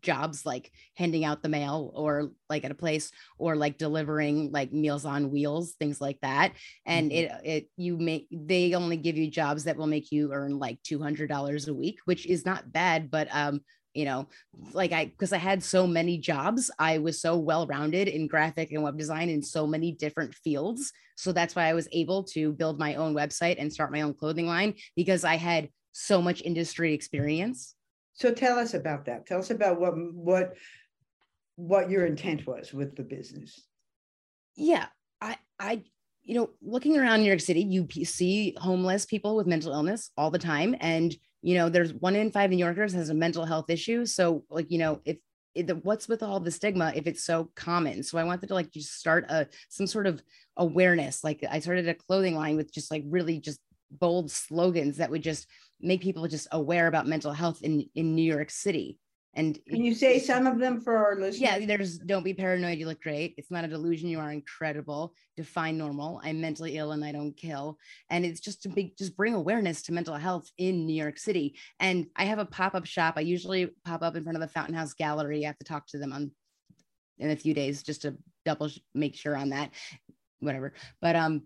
jobs 0.02 0.46
like 0.46 0.72
handing 0.96 1.26
out 1.26 1.44
the 1.44 1.50
mail 1.50 1.92
or 1.94 2.32
like 2.50 2.64
at 2.64 2.72
a 2.72 2.76
place 2.76 3.12
or 3.38 3.56
like 3.56 3.78
delivering 3.78 4.52
like 4.52 4.72
meals 4.72 5.06
on 5.06 5.32
wheels 5.32 5.74
things 5.74 6.00
like 6.00 6.18
that 6.22 6.54
and 6.86 7.12
mm-hmm. 7.12 7.46
it 7.46 7.46
it 7.46 7.70
you 7.76 7.98
make 7.98 8.28
they 8.32 8.74
only 8.74 8.98
give 8.98 9.18
you 9.18 9.30
jobs 9.30 9.66
that 9.66 9.78
will 9.78 9.88
make 9.88 10.12
you 10.12 10.32
earn 10.32 10.58
like 10.58 10.82
$200 10.84 11.68
a 11.68 11.74
week 11.74 12.00
which 12.06 12.26
is 12.26 12.46
not 12.46 12.72
bad 12.72 13.12
but 13.12 13.28
um 13.32 13.62
you 13.94 14.06
know 14.06 14.28
like 14.72 14.92
i 14.92 15.06
because 15.06 15.34
i 15.34 15.38
had 15.38 15.64
so 15.64 15.88
many 15.88 16.18
jobs 16.18 16.70
i 16.80 16.98
was 16.98 17.22
so 17.22 17.38
well 17.38 17.66
rounded 17.68 18.08
in 18.08 18.28
graphic 18.28 18.72
and 18.72 18.84
web 18.84 18.98
design 18.98 19.30
in 19.30 19.42
so 19.42 19.66
many 19.66 19.92
different 19.92 20.34
fields. 20.36 20.92
So 21.16 21.32
that's 21.32 21.56
why 21.56 21.66
i 21.66 21.74
was 21.74 21.88
able 21.92 22.24
to 22.36 22.54
build 22.54 22.80
my 22.80 22.96
own 22.96 23.14
website 23.14 23.58
and 23.60 23.72
start 23.72 23.92
my 23.92 24.02
own 24.02 24.14
clothing 24.14 24.48
line 24.48 24.76
because 24.96 25.24
i 25.24 25.36
had 25.36 25.70
so 25.92 26.22
much 26.22 26.42
industry 26.42 26.94
experience. 26.94 27.76
So 28.14 28.32
tell 28.32 28.60
us 28.60 28.74
about 28.74 29.06
that. 29.06 29.26
Tell 29.26 29.40
us 29.40 29.50
about 29.50 29.80
what 29.80 29.94
what 30.14 30.54
what 31.56 31.90
your 31.90 32.06
intent 32.06 32.48
was 32.48 32.74
with 32.74 32.96
the 32.96 33.04
business. 33.04 33.66
Yeah 34.56 34.88
i 35.22 35.38
i 35.60 35.84
you 36.24 36.36
know 36.36 36.50
looking 36.62 36.98
around 36.98 37.22
new 37.22 37.28
york 37.28 37.40
city 37.40 37.62
you 37.62 37.88
see 38.06 38.56
homeless 38.58 39.06
people 39.06 39.36
with 39.36 39.48
mental 39.48 39.74
illness 39.74 40.12
all 40.18 40.32
the 40.32 40.40
time. 40.40 40.76
And 40.80 41.14
you 41.42 41.56
know 41.56 41.70
there's 41.70 41.94
one 41.94 42.16
in 42.16 42.32
five 42.32 42.50
new 42.50 42.58
yorkers 42.58 42.94
has 42.94 43.10
a 43.10 43.14
mental 43.14 43.46
health 43.46 43.70
issue. 43.70 44.06
So 44.06 44.44
like 44.50 44.72
you 44.72 44.78
know 44.78 45.02
if, 45.06 45.18
if 45.56 45.70
what's 45.84 46.08
with 46.08 46.24
all 46.24 46.40
the 46.40 46.52
stigma 46.52 46.92
if 46.96 47.08
it's 47.08 47.24
so 47.24 47.50
common? 47.56 48.04
So 48.04 48.18
i 48.18 48.24
wanted 48.24 48.48
to 48.48 48.54
like 48.54 48.72
just 48.72 49.00
start 49.00 49.26
a 49.30 49.48
some 49.70 49.88
sort 49.88 50.08
of 50.08 50.22
awareness. 50.58 51.24
Like 51.24 51.44
i 51.50 51.60
started 51.60 51.88
a 51.88 51.94
clothing 51.94 52.36
line 52.36 52.56
with 52.56 52.74
just 52.74 52.92
like 52.92 53.04
really 53.08 53.40
just 53.40 53.60
bold 53.92 54.30
slogans 54.30 54.98
that 54.98 55.10
would 55.10 55.24
just 55.24 55.48
make 55.82 56.02
people 56.02 56.28
just 56.28 56.48
aware 56.52 56.88
about 56.88 57.08
mental 57.08 57.32
health 57.32 57.62
in 57.62 57.90
in 57.96 58.14
new 58.14 58.22
york 58.22 58.52
city 58.52 59.00
and 59.36 59.60
can 59.68 59.84
you 59.84 59.94
say 59.94 60.18
some 60.20 60.48
of 60.48 60.58
them 60.58 60.82
for 60.82 60.98
our 60.98 61.16
listeners? 61.16 61.40
Yeah, 61.40 61.66
there's 61.66 62.00
don't 62.00 62.24
be 62.24 62.34
paranoid, 62.34 62.80
you 62.80 62.88
look 62.88 63.02
great. 63.02 63.36
It's 63.38 63.52
not 63.52 63.64
a 63.64 63.68
delusion, 63.68 64.10
you 64.10 64.20
are 64.20 64.32
incredible. 64.32 65.14
Define 65.38 65.78
normal. 65.78 66.20
I'm 66.24 66.42
mentally 66.42 66.78
ill 66.78 66.92
and 66.94 67.06
I 67.06 67.12
don't 67.12 67.38
kill. 67.38 67.78
And 68.10 68.26
it's 68.26 68.40
just 68.40 68.64
to 68.64 68.70
be 68.70 68.94
just 68.98 69.16
bring 69.16 69.36
awareness 69.36 69.84
to 69.84 69.94
mental 69.94 70.16
health 70.16 70.50
in 70.58 70.86
New 70.86 70.96
York 70.96 71.20
City. 71.20 71.56
And 71.80 72.08
I 72.16 72.26
have 72.26 72.40
a 72.40 72.46
pop-up 72.46 72.86
shop. 72.86 73.14
I 73.18 73.22
usually 73.22 73.70
pop 73.86 74.02
up 74.02 74.16
in 74.16 74.24
front 74.24 74.36
of 74.36 74.42
the 74.42 74.48
Fountain 74.48 74.76
House 74.76 74.94
Gallery. 74.94 75.46
I 75.46 75.48
have 75.48 75.60
to 75.60 75.64
talk 75.64 75.88
to 75.88 76.00
them 76.00 76.12
on 76.12 76.32
in 77.20 77.30
a 77.30 77.36
few 77.36 77.54
days 77.54 77.84
just 77.84 78.02
to 78.02 78.18
double 78.46 78.70
make 78.96 79.16
sure 79.16 79.38
on 79.38 79.50
that. 79.50 79.72
Whatever. 80.40 80.74
But 81.02 81.16
um 81.16 81.44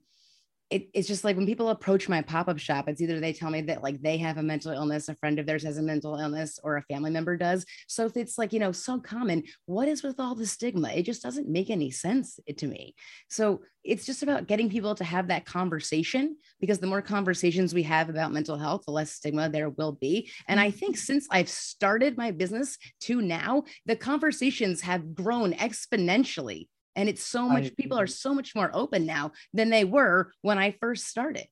it, 0.74 0.90
it's 0.94 1.08
just 1.08 1.24
like 1.24 1.36
when 1.38 1.46
people 1.46 1.70
approach 1.70 2.10
my 2.10 2.22
pop-up 2.22 2.58
shop 2.58 2.90
it's 2.90 3.02
either 3.02 3.20
they 3.20 3.34
tell 3.34 3.52
me 3.52 3.62
that 3.62 3.84
like 3.84 4.02
they 4.02 4.18
have 4.18 4.38
a 4.38 4.44
mental 4.44 4.72
illness 4.72 5.08
a 5.10 5.16
friend 5.16 5.40
of 5.40 5.46
theirs 5.46 5.64
has 5.64 5.78
a 5.78 5.82
mental 5.82 6.16
illness 6.18 6.60
or 6.64 6.78
a 6.78 6.82
family 6.84 7.12
member 7.12 7.38
does. 7.38 7.66
So 7.88 8.06
if 8.06 8.18
it's 8.18 8.38
like 8.38 8.52
you 8.52 8.60
know 8.60 8.72
so 8.72 9.00
common 9.00 9.44
what 9.66 9.88
is 9.88 10.04
with 10.04 10.20
all 10.20 10.36
the 10.36 10.46
stigma? 10.46 10.90
It 10.90 11.04
just 11.04 11.24
doesn't 11.24 11.48
make 11.48 11.70
any 11.70 11.92
sense 11.92 12.40
to 12.58 12.68
me. 12.68 12.96
So 13.30 13.62
it's 13.84 14.06
just 14.06 14.24
about 14.24 14.48
getting 14.48 14.70
people 14.70 14.96
to 14.96 15.04
have 15.04 15.28
that 15.28 15.46
conversation 15.46 16.38
because 16.60 16.80
the 16.80 16.88
more 16.88 17.02
conversations 17.02 17.74
we 17.74 17.84
have 17.84 18.10
about 18.10 18.32
mental 18.32 18.58
health 18.58 18.84
the 18.86 18.92
less 18.92 19.12
stigma 19.12 19.50
there 19.50 19.70
will 19.70 19.94
be. 19.94 20.32
And 20.48 20.60
i 20.60 20.72
think 20.72 20.96
mm-hmm. 20.96 21.06
since 21.06 21.28
i've 21.30 21.50
started 21.50 22.18
my 22.18 22.32
business 22.32 22.78
to 23.02 23.22
now 23.22 23.64
the 23.86 23.96
conversations 23.96 24.82
have 24.82 25.14
grown 25.14 25.54
exponentially 25.54 26.68
and 26.96 27.10
it's 27.10 27.24
so 27.24 27.48
much 27.48 27.66
I, 27.66 27.72
people 27.78 28.00
are 28.00 28.08
so 28.08 28.34
much 28.34 28.56
more 28.56 28.70
open 28.74 29.06
now 29.06 29.32
than 29.54 29.70
they 29.70 29.84
were 29.84 30.32
when 30.42 30.58
i 30.58 30.72
first 30.72 31.08
started. 31.08 31.48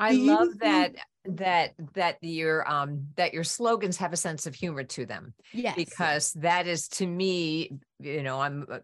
I 0.00 0.12
love 0.12 0.60
that 0.60 0.94
that 1.24 1.72
that 1.94 2.18
your 2.20 2.68
um 2.70 3.08
that 3.16 3.34
your 3.34 3.44
slogans 3.44 3.96
have 3.96 4.12
a 4.12 4.16
sense 4.16 4.46
of 4.46 4.54
humor 4.54 4.84
to 4.84 5.06
them. 5.06 5.34
Yes. 5.52 5.74
Because 5.74 6.32
that 6.34 6.66
is 6.66 6.88
to 6.88 7.06
me 7.06 7.72
you 7.98 8.22
know 8.22 8.40
i'm 8.40 8.66
uh, 8.70 8.78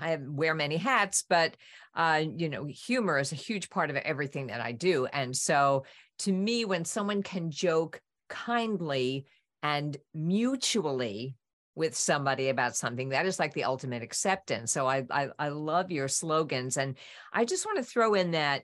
I 0.00 0.18
wear 0.20 0.54
many 0.54 0.78
hats, 0.78 1.24
but 1.28 1.56
uh, 1.94 2.24
you 2.36 2.48
know, 2.48 2.64
humor 2.64 3.18
is 3.18 3.32
a 3.32 3.36
huge 3.36 3.70
part 3.70 3.90
of 3.90 3.96
everything 3.96 4.48
that 4.48 4.60
I 4.60 4.72
do. 4.72 5.06
And 5.06 5.36
so, 5.36 5.84
to 6.20 6.32
me, 6.32 6.64
when 6.64 6.84
someone 6.84 7.22
can 7.22 7.50
joke 7.50 8.00
kindly 8.28 9.26
and 9.62 9.96
mutually 10.14 11.36
with 11.76 11.94
somebody 11.94 12.48
about 12.48 12.74
something 12.74 13.10
that 13.10 13.26
is 13.26 13.38
like 13.38 13.54
the 13.54 13.64
ultimate 13.64 14.02
acceptance 14.02 14.72
so 14.72 14.86
I, 14.86 15.04
I 15.10 15.28
i 15.38 15.48
love 15.48 15.92
your 15.92 16.08
slogans 16.08 16.76
and 16.76 16.96
i 17.32 17.44
just 17.44 17.66
want 17.66 17.78
to 17.78 17.84
throw 17.84 18.14
in 18.14 18.32
that 18.32 18.62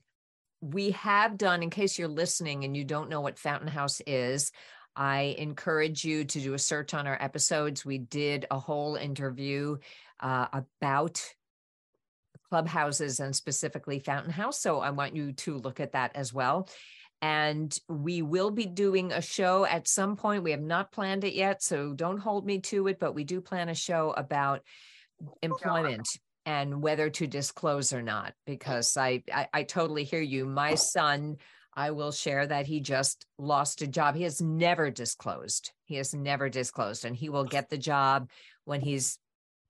we 0.60 0.92
have 0.92 1.36
done 1.36 1.62
in 1.62 1.70
case 1.70 1.98
you're 1.98 2.08
listening 2.08 2.64
and 2.64 2.76
you 2.76 2.84
don't 2.84 3.10
know 3.10 3.20
what 3.20 3.38
fountain 3.38 3.68
house 3.68 4.00
is 4.06 4.50
i 4.96 5.36
encourage 5.38 6.04
you 6.04 6.24
to 6.24 6.40
do 6.40 6.54
a 6.54 6.58
search 6.58 6.94
on 6.94 7.06
our 7.06 7.18
episodes. 7.20 7.84
We 7.84 7.98
did 7.98 8.46
a 8.50 8.58
whole 8.58 8.96
interview 8.96 9.76
uh, 10.20 10.46
about 10.52 11.22
clubhouses 12.48 13.20
and 13.20 13.34
specifically 13.34 13.98
fountain 13.98 14.30
house 14.30 14.60
so 14.60 14.80
i 14.80 14.90
want 14.90 15.16
you 15.16 15.32
to 15.32 15.56
look 15.56 15.80
at 15.80 15.92
that 15.92 16.14
as 16.14 16.34
well 16.34 16.68
and 17.22 17.74
we 17.88 18.20
will 18.20 18.50
be 18.50 18.66
doing 18.66 19.12
a 19.12 19.22
show 19.22 19.64
at 19.64 19.86
some 19.86 20.16
point. 20.16 20.42
We 20.42 20.50
have 20.50 20.60
not 20.60 20.90
planned 20.90 21.22
it 21.22 21.34
yet, 21.34 21.62
so 21.62 21.94
don't 21.94 22.18
hold 22.18 22.44
me 22.44 22.58
to 22.62 22.88
it, 22.88 22.98
but 22.98 23.14
we 23.14 23.22
do 23.22 23.40
plan 23.40 23.68
a 23.68 23.74
show 23.74 24.10
about 24.10 24.62
employment 25.40 26.08
and 26.44 26.82
whether 26.82 27.08
to 27.08 27.28
disclose 27.28 27.92
or 27.92 28.02
not, 28.02 28.34
because 28.44 28.96
I, 28.96 29.22
I, 29.32 29.48
I 29.54 29.62
totally 29.62 30.02
hear 30.02 30.20
you. 30.20 30.44
My 30.44 30.74
son, 30.74 31.36
I 31.74 31.92
will 31.92 32.10
share 32.10 32.44
that 32.44 32.66
he 32.66 32.80
just 32.80 33.24
lost 33.38 33.82
a 33.82 33.86
job. 33.86 34.16
He 34.16 34.24
has 34.24 34.42
never 34.42 34.90
disclosed. 34.90 35.70
He 35.84 35.94
has 35.94 36.12
never 36.12 36.48
disclosed, 36.48 37.04
and 37.04 37.14
he 37.14 37.28
will 37.28 37.44
get 37.44 37.70
the 37.70 37.78
job 37.78 38.28
when 38.64 38.80
he's 38.80 39.16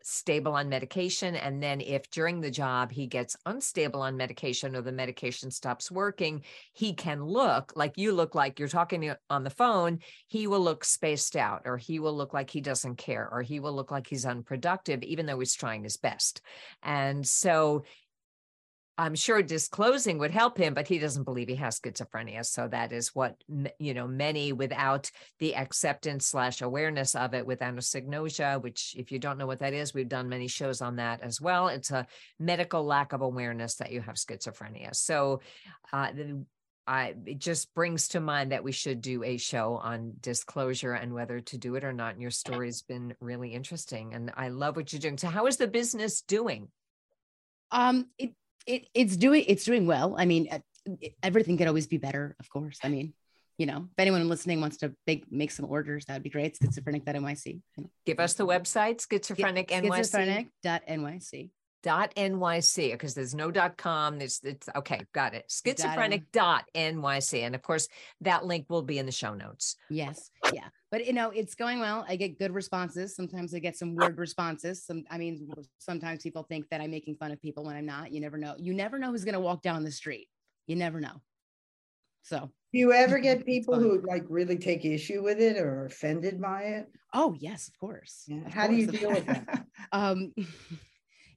stable 0.04 0.54
on 0.54 0.68
medication. 0.68 1.36
And 1.36 1.62
then 1.62 1.80
if 1.80 2.10
during 2.10 2.40
the 2.40 2.50
job 2.50 2.90
he 2.92 3.06
gets 3.06 3.36
unstable 3.46 4.02
on 4.02 4.16
medication 4.16 4.74
or 4.74 4.82
the 4.82 4.92
medication 4.92 5.50
stops 5.50 5.90
working, 5.90 6.42
he 6.72 6.92
can 6.92 7.24
look 7.24 7.72
like 7.76 7.96
you 7.96 8.12
look 8.12 8.34
like 8.34 8.58
you're 8.58 8.68
talking 8.68 9.12
on 9.30 9.44
the 9.44 9.50
phone. 9.50 10.00
He 10.26 10.46
will 10.46 10.60
look 10.60 10.84
spaced 10.84 11.36
out, 11.36 11.62
or 11.64 11.76
he 11.76 11.98
will 11.98 12.16
look 12.16 12.34
like 12.34 12.50
he 12.50 12.60
doesn't 12.60 12.96
care, 12.96 13.28
or 13.30 13.42
he 13.42 13.60
will 13.60 13.74
look 13.74 13.90
like 13.90 14.06
he's 14.06 14.26
unproductive, 14.26 15.02
even 15.02 15.26
though 15.26 15.38
he's 15.38 15.54
trying 15.54 15.84
his 15.84 15.96
best. 15.96 16.40
And 16.82 17.26
so 17.26 17.84
I'm 18.98 19.14
sure 19.14 19.42
disclosing 19.42 20.18
would 20.18 20.31
help 20.31 20.59
him, 20.59 20.74
but 20.74 20.87
he 20.87 20.98
doesn't 20.98 21.24
believe 21.24 21.48
he 21.48 21.55
has 21.57 21.81
schizophrenia. 21.81 22.44
So 22.44 22.68
that 22.68 22.92
is 22.92 23.14
what 23.14 23.37
you 23.78 23.94
know. 23.94 24.07
Many 24.07 24.52
without 24.52 25.11
the 25.38 25.57
acceptance 25.57 26.26
slash 26.26 26.61
awareness 26.61 27.14
of 27.14 27.33
it 27.33 27.46
with 27.46 27.61
anosognosia, 27.61 28.62
which 28.62 28.94
if 28.98 29.11
you 29.11 29.18
don't 29.18 29.38
know 29.38 29.46
what 29.46 29.61
that 29.61 29.72
is, 29.72 29.94
we've 29.94 30.09
done 30.09 30.28
many 30.28 30.46
shows 30.46 30.83
on 30.83 30.96
that 30.96 31.22
as 31.22 31.40
well. 31.40 31.68
It's 31.68 31.90
a 31.90 32.07
medical 32.38 32.85
lack 32.85 33.12
of 33.12 33.22
awareness 33.22 33.76
that 33.76 33.92
you 33.92 34.02
have 34.02 34.16
schizophrenia. 34.16 34.94
So 34.94 35.40
uh, 35.92 36.12
I, 36.87 37.14
it 37.26 37.38
just 37.38 37.72
brings 37.74 38.09
to 38.09 38.20
mind 38.20 38.52
that 38.52 38.64
we 38.64 38.72
should 38.72 39.00
do 39.00 39.22
a 39.22 39.37
show 39.37 39.76
on 39.76 40.14
disclosure 40.20 40.92
and 40.92 41.14
whether 41.14 41.40
to 41.40 41.59
do 41.59 41.76
it 41.76 41.85
or 41.85 41.92
not. 41.92 42.14
And 42.14 42.22
your 42.22 42.31
story's 42.31 42.83
been 42.83 43.14
really 43.20 43.55
interesting, 43.55 44.14
and 44.14 44.33
I 44.37 44.48
love 44.48 44.76
what 44.76 44.92
you're 44.92 45.00
doing. 45.00 45.16
So, 45.16 45.28
how 45.28 45.46
is 45.46 45.57
the 45.57 45.68
business 45.68 46.22
doing? 46.22 46.68
Um, 47.70 48.09
it 48.18 48.35
it 48.66 48.87
it's 48.94 49.16
doing 49.16 49.44
it's 49.46 49.64
doing 49.64 49.87
well. 49.87 50.14
I 50.18 50.25
mean, 50.25 50.48
everything 51.22 51.57
could 51.57 51.68
always 51.68 51.87
be 51.87 51.98
better, 51.98 52.37
of 52.40 52.48
course. 52.51 52.79
I 52.83 52.88
mean, 52.88 53.14
you 53.59 53.66
know, 53.66 53.88
if 53.90 53.98
anyone 53.98 54.29
listening 54.29 54.61
wants 54.61 54.79
to 54.79 54.94
make 55.07 55.31
make 55.31 55.51
some 55.51 55.66
orders, 55.66 56.07
that 56.07 56.14
would 56.14 56.22
be 56.22 56.31
great. 56.31 56.59
Schizophrenic.nyc. 56.59 57.61
Give 58.07 58.20
us 58.20 58.35
the 58.35 58.46
website, 58.46 59.07
schizophrenic 59.09 59.68
Schizophrenic.nyc 59.68 61.51
dot 61.82 62.14
nyc 62.16 62.92
because 62.92 63.14
there's 63.14 63.34
no 63.34 63.50
dot 63.50 63.76
com 63.76 64.18
there's 64.18 64.40
it's 64.44 64.68
okay 64.76 65.00
got 65.12 65.34
it. 65.34 65.50
Schizophrenic 65.50 66.30
dot 66.32 66.64
nyc 66.74 67.42
and 67.42 67.54
of 67.54 67.62
course 67.62 67.88
that 68.20 68.44
link 68.44 68.66
will 68.68 68.82
be 68.82 68.98
in 68.98 69.06
the 69.06 69.12
show 69.12 69.34
notes. 69.34 69.76
Yes 69.90 70.30
yeah 70.52 70.68
but 70.90 71.06
you 71.06 71.12
know 71.12 71.30
it's 71.30 71.54
going 71.54 71.78
well 71.78 72.04
i 72.08 72.16
get 72.16 72.38
good 72.38 72.52
responses 72.52 73.16
sometimes 73.16 73.54
i 73.54 73.58
get 73.58 73.76
some 73.76 73.94
weird 73.94 74.18
responses 74.18 74.84
some 74.84 75.04
i 75.10 75.16
mean 75.16 75.48
sometimes 75.78 76.22
people 76.22 76.42
think 76.42 76.68
that 76.68 76.80
i'm 76.80 76.90
making 76.90 77.14
fun 77.14 77.30
of 77.30 77.40
people 77.40 77.64
when 77.64 77.76
i'm 77.76 77.86
not 77.86 78.12
you 78.12 78.20
never 78.20 78.36
know 78.36 78.54
you 78.58 78.74
never 78.74 78.98
know 78.98 79.10
who's 79.10 79.24
going 79.24 79.32
to 79.34 79.40
walk 79.40 79.62
down 79.62 79.84
the 79.84 79.90
street 79.90 80.28
you 80.66 80.76
never 80.76 81.00
know. 81.00 81.20
So 82.22 82.50
do 82.72 82.78
you 82.78 82.92
ever 82.92 83.18
get 83.18 83.44
people 83.44 83.78
who 83.78 84.00
like 84.06 84.24
really 84.28 84.56
take 84.56 84.84
issue 84.84 85.22
with 85.22 85.40
it 85.40 85.58
or 85.58 85.82
are 85.82 85.86
offended 85.86 86.40
by 86.40 86.62
it? 86.62 86.88
Oh 87.12 87.34
yes 87.38 87.68
of 87.68 87.78
course 87.78 88.24
yeah. 88.28 88.46
of 88.46 88.52
how 88.54 88.66
course. 88.66 88.76
do 88.76 88.82
you 88.82 88.86
deal 88.86 89.10
with 89.10 89.26
that? 89.26 89.66
Um 89.92 90.32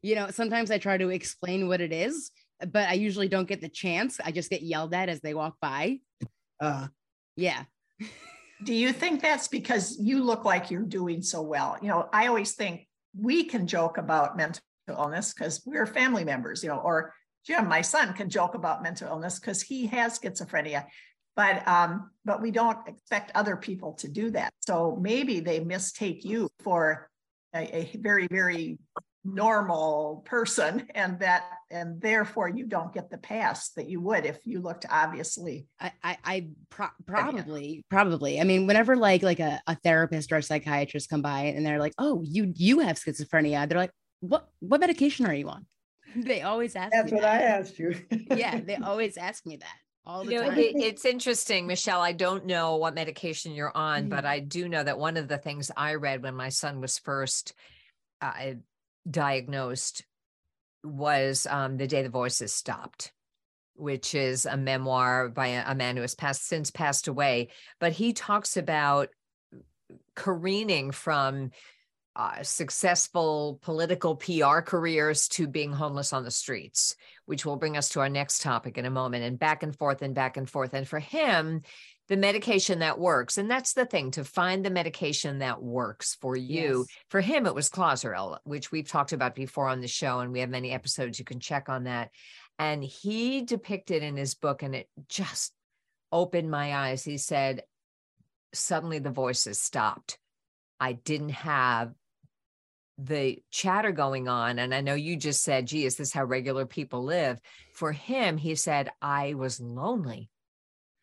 you 0.06 0.13
know, 0.13 0.30
sometimes 0.30 0.70
I 0.70 0.78
try 0.78 0.98
to 0.98 1.10
explain 1.10 1.68
what 1.68 1.82
it 1.82 1.91
is, 1.91 2.30
but 2.60 2.88
I 2.88 2.94
usually 2.94 3.28
don't 3.28 3.48
get 3.48 3.60
the 3.60 3.70
chance. 3.70 4.20
I 4.24 4.32
just 4.32 4.52
get 4.52 4.62
yelled 4.62 4.94
at 4.94 5.10
as 5.10 5.20
they 5.20 5.34
walk 5.34 5.56
by. 5.60 6.00
Uh, 6.62 6.88
yeah. 7.36 7.63
Do 8.63 8.76
you 8.76 8.94
think 8.94 9.22
that's 9.22 9.48
because 9.48 9.98
you 10.00 10.24
look 10.24 10.46
like 10.46 10.70
you're 10.70 10.84
doing 10.84 11.24
so 11.24 11.41
well? 11.41 11.78
You 11.82 11.88
know, 11.88 12.08
I 12.13 12.28
always 12.28 12.54
think 12.54 12.88
we 13.20 13.46
can 13.46 13.65
joke 13.65 13.98
about 13.98 14.38
mental 14.38 14.62
illness 14.88 15.34
because 15.34 15.63
we're 15.65 15.88
family 15.88 16.24
members, 16.24 16.63
you 16.63 16.70
know, 16.70 16.78
or 16.78 17.12
Jim, 17.44 17.68
my 17.68 17.82
son, 17.82 18.13
can 18.13 18.30
joke 18.30 18.54
about 18.54 18.84
mental 18.84 19.08
illness 19.08 19.39
because 19.39 19.63
he 19.63 19.88
has 19.88 20.20
schizophrenia. 20.20 20.86
But 21.36 21.68
um, 21.68 22.12
but 22.24 22.44
we 22.44 22.52
don't 22.52 22.88
expect 22.88 23.32
other 23.34 23.58
people 23.58 23.94
to 23.94 24.08
do 24.08 24.30
that. 24.32 24.54
So 24.62 24.98
maybe 25.02 25.39
they 25.39 25.60
mistake 25.62 26.24
you 26.24 26.48
for 26.63 27.10
a, 27.56 27.78
a 27.78 27.98
very, 27.98 28.28
very 28.28 28.78
normal 29.26 30.24
person 30.26 30.88
and 30.94 31.20
that 31.20 31.44
and 31.72 32.00
therefore 32.00 32.48
you 32.48 32.68
don't 32.68 32.94
get 32.94 33.10
the 33.10 33.18
pass 33.18 33.70
that 33.70 33.90
you 33.90 34.00
would 34.00 34.24
if 34.24 34.38
you 34.46 34.62
looked 34.62 34.86
obviously 34.92 35.66
i 35.80 35.92
i, 36.04 36.18
I 36.24 36.48
pro- 36.70 36.90
probably 37.08 37.84
probably 37.90 38.40
i 38.40 38.44
mean 38.44 38.68
whenever 38.68 38.96
like 38.96 39.24
like 39.24 39.40
a, 39.40 39.60
a 39.66 39.76
therapist 39.78 40.32
or 40.32 40.38
a 40.38 40.44
psychiatrist 40.44 41.10
come 41.10 41.24
by 41.24 41.46
and 41.46 41.66
they're 41.66 41.80
like 41.80 41.94
oh 41.98 42.22
you 42.24 42.54
you 42.56 42.80
have 42.80 42.98
schizophrenia 42.98 43.68
they're 43.68 43.80
like 43.80 43.92
what 44.20 44.48
what 44.60 44.80
medication 44.80 45.26
are 45.26 45.34
you 45.34 45.50
on 45.50 45.66
they 46.16 46.44
always 46.44 46.76
ask 46.76 46.92
that's 46.92 47.12
what 47.12 47.22
that. 47.22 47.42
i 47.42 47.44
asked 47.44 47.80
you 47.80 47.96
yeah 48.36 48.60
they 48.60 48.76
always 48.84 49.18
ask 49.18 49.44
me 49.48 49.56
that 49.56 49.76
all 50.08 50.24
the 50.24 50.34
you 50.34 50.40
know, 50.40 50.50
time. 50.50 50.60
it, 50.60 50.76
it's 50.76 51.04
interesting, 51.04 51.66
Michelle. 51.66 52.00
I 52.00 52.12
don't 52.12 52.46
know 52.46 52.76
what 52.76 52.94
medication 52.94 53.54
you're 53.54 53.76
on, 53.76 54.02
mm-hmm. 54.02 54.10
but 54.10 54.24
I 54.24 54.38
do 54.38 54.70
know 54.70 54.84
that 54.84 55.00
one 55.00 55.18
of 55.18 55.28
the 55.28 55.40
things 55.40 55.72
I 55.76 55.96
read 55.96 56.22
when 56.22 56.36
my 56.36 56.50
son 56.50 56.80
was 56.80 57.00
first 57.00 57.56
uh, 58.22 58.54
diagnosed 59.10 60.04
was 60.84 61.48
um, 61.50 61.78
The 61.78 61.88
Day 61.88 62.04
the 62.04 62.10
Voices 62.10 62.54
Stopped, 62.54 63.12
which 63.76 64.15
is 64.15 64.46
a 64.46 64.58
memoir 64.58 65.30
by 65.30 65.48
a, 65.48 65.76
man 65.76 65.96
who 65.96 66.02
has 66.02 66.15
passed 66.15 66.48
since 66.48 66.72
passed 66.72 67.08
away. 67.08 67.50
But 67.80 67.94
he 67.94 68.13
talks 68.13 68.58
about 68.58 69.10
careening 70.15 70.91
from 70.91 71.52
uh, 72.15 72.41
successful 72.44 73.60
political 73.62 74.15
PR 74.15 74.60
careers 74.62 75.28
to 75.28 75.48
being 75.48 75.74
homeless 75.74 76.13
on 76.13 76.24
the 76.24 76.32
streets, 76.32 76.96
which 77.26 77.46
will 77.46 77.58
bring 77.58 77.76
us 77.76 77.89
to 77.89 78.00
our 78.00 78.08
next 78.08 78.41
topic 78.41 78.78
in 78.78 78.86
a 78.86 78.89
moment, 78.89 79.26
and 79.26 79.38
back 79.38 79.63
and 79.63 79.76
forth 79.76 80.02
and 80.02 80.15
back 80.15 80.38
and 80.38 80.50
forth. 80.50 80.74
And 80.74 80.88
for 80.88 81.00
him, 81.00 81.62
the 82.08 82.18
medication 82.18 82.80
that 82.80 83.00
works. 83.00 83.38
And 83.38 83.50
that's 83.50 83.74
the 83.74 83.86
thing 83.86 84.12
to 84.12 84.24
find 84.24 84.63
the 84.63 84.70
medication 84.70 85.39
that 85.39 85.62
works 85.62 86.15
for 86.22 86.36
you. 86.36 86.86
Yes. 86.88 86.98
For 87.10 87.22
him, 87.22 87.46
it 87.48 87.56
was 87.56 87.70
Clozaril, 87.70 88.38
which 88.44 88.72
we've 88.72 88.88
talked 88.88 89.12
about 89.12 89.36
before 89.36 89.68
on 89.68 89.82
the 89.82 89.88
show, 89.88 90.20
and 90.20 90.32
we 90.32 90.39
have 90.39 90.50
many 90.50 90.72
episodes 90.72 91.18
you 91.18 91.26
can 91.26 91.39
check 91.39 91.70
on 91.70 91.86
that. 91.86 92.12
And 92.60 92.84
he 92.84 93.41
depicted 93.41 94.04
in 94.04 94.15
his 94.15 94.36
book, 94.36 94.63
and 94.63 94.76
it 94.76 94.88
just 95.10 95.54
opened 96.12 96.50
my 96.50 96.76
eyes. 96.76 97.04
He 97.04 97.18
said, 97.18 97.63
Suddenly 98.54 99.00
the 99.00 99.12
voices 99.12 99.60
stopped. 99.60 100.18
I 100.80 100.94
didn't 100.94 101.30
have 101.30 101.94
the 102.98 103.39
chatter 103.52 103.91
going 103.91 104.28
on. 104.28 104.60
And 104.60 104.74
I 104.74 104.82
know 104.82 104.94
you 104.94 105.18
just 105.18 105.44
said, 105.44 105.68
gee, 105.68 105.86
is 105.86 105.98
this 105.98 106.13
how 106.13 106.24
regular 106.24 106.65
people 106.65 107.04
live? 107.04 107.39
For 107.74 107.91
him, 107.91 108.38
he 108.38 108.56
said, 108.56 108.91
I 109.02 109.34
was 109.34 109.60
lonely. 109.60 110.30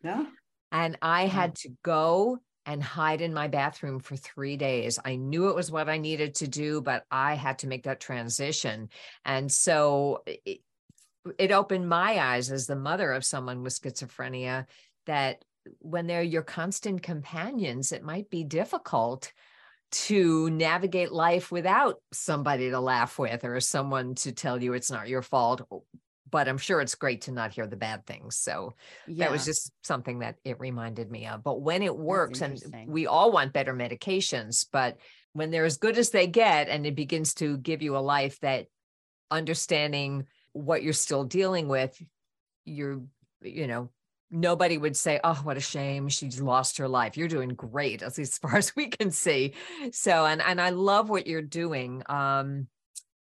Yeah. 0.02 0.24
And 0.72 0.98
I 1.00 1.26
mm-hmm. 1.26 1.36
had 1.36 1.54
to 1.56 1.68
go 1.84 2.38
and 2.64 2.82
hide 2.82 3.20
in 3.20 3.34
my 3.34 3.48
bathroom 3.48 4.00
for 4.00 4.16
three 4.16 4.56
days. 4.56 4.98
I 5.04 5.16
knew 5.16 5.48
it 5.48 5.56
was 5.56 5.70
what 5.70 5.88
I 5.88 5.98
needed 5.98 6.36
to 6.36 6.48
do, 6.48 6.80
but 6.80 7.04
I 7.10 7.34
had 7.34 7.58
to 7.60 7.66
make 7.66 7.84
that 7.84 8.00
transition. 8.00 8.88
And 9.24 9.50
so 9.50 10.22
it, 10.26 10.60
it 11.38 11.52
opened 11.52 11.88
my 11.88 12.18
eyes 12.18 12.50
as 12.50 12.66
the 12.66 12.76
mother 12.76 13.12
of 13.12 13.24
someone 13.24 13.62
with 13.62 13.78
schizophrenia 13.78 14.66
that 15.06 15.44
when 15.78 16.06
they're 16.06 16.22
your 16.22 16.42
constant 16.42 17.02
companions, 17.02 17.92
it 17.92 18.02
might 18.02 18.30
be 18.30 18.44
difficult 18.44 19.32
to 19.90 20.48
navigate 20.50 21.12
life 21.12 21.52
without 21.52 21.96
somebody 22.12 22.70
to 22.70 22.80
laugh 22.80 23.18
with 23.18 23.44
or 23.44 23.60
someone 23.60 24.14
to 24.14 24.32
tell 24.32 24.62
you 24.62 24.72
it's 24.72 24.90
not 24.90 25.08
your 25.08 25.22
fault 25.22 25.60
but 26.32 26.48
I'm 26.48 26.58
sure 26.58 26.80
it's 26.80 26.96
great 26.96 27.20
to 27.22 27.30
not 27.30 27.52
hear 27.52 27.68
the 27.68 27.76
bad 27.76 28.06
things. 28.06 28.36
So 28.36 28.74
yeah. 29.06 29.26
that 29.26 29.32
was 29.32 29.44
just 29.44 29.70
something 29.84 30.20
that 30.20 30.36
it 30.44 30.58
reminded 30.58 31.10
me 31.10 31.26
of. 31.26 31.44
But 31.44 31.60
when 31.60 31.82
it 31.82 31.96
works, 31.96 32.40
and 32.40 32.58
we 32.88 33.06
all 33.06 33.30
want 33.30 33.52
better 33.52 33.74
medications, 33.74 34.66
but 34.72 34.96
when 35.34 35.50
they're 35.50 35.66
as 35.66 35.76
good 35.76 35.98
as 35.98 36.10
they 36.10 36.26
get 36.26 36.68
and 36.68 36.86
it 36.86 36.96
begins 36.96 37.34
to 37.34 37.58
give 37.58 37.82
you 37.82 37.96
a 37.96 37.98
life 37.98 38.40
that 38.40 38.66
understanding 39.30 40.26
what 40.52 40.82
you're 40.82 40.94
still 40.94 41.24
dealing 41.24 41.68
with, 41.68 42.02
you're, 42.64 43.02
you 43.42 43.66
know, 43.66 43.90
nobody 44.30 44.78
would 44.78 44.96
say, 44.96 45.20
Oh, 45.22 45.38
what 45.42 45.58
a 45.58 45.60
shame. 45.60 46.08
She's 46.08 46.40
lost 46.40 46.78
her 46.78 46.88
life. 46.88 47.18
You're 47.18 47.28
doing 47.28 47.50
great, 47.50 48.02
at 48.02 48.16
least 48.16 48.32
as 48.32 48.38
far 48.38 48.56
as 48.56 48.74
we 48.74 48.88
can 48.88 49.10
see. 49.10 49.52
So, 49.92 50.24
and, 50.24 50.40
and 50.40 50.60
I 50.60 50.70
love 50.70 51.10
what 51.10 51.26
you're 51.26 51.42
doing. 51.42 52.02
Um, 52.08 52.68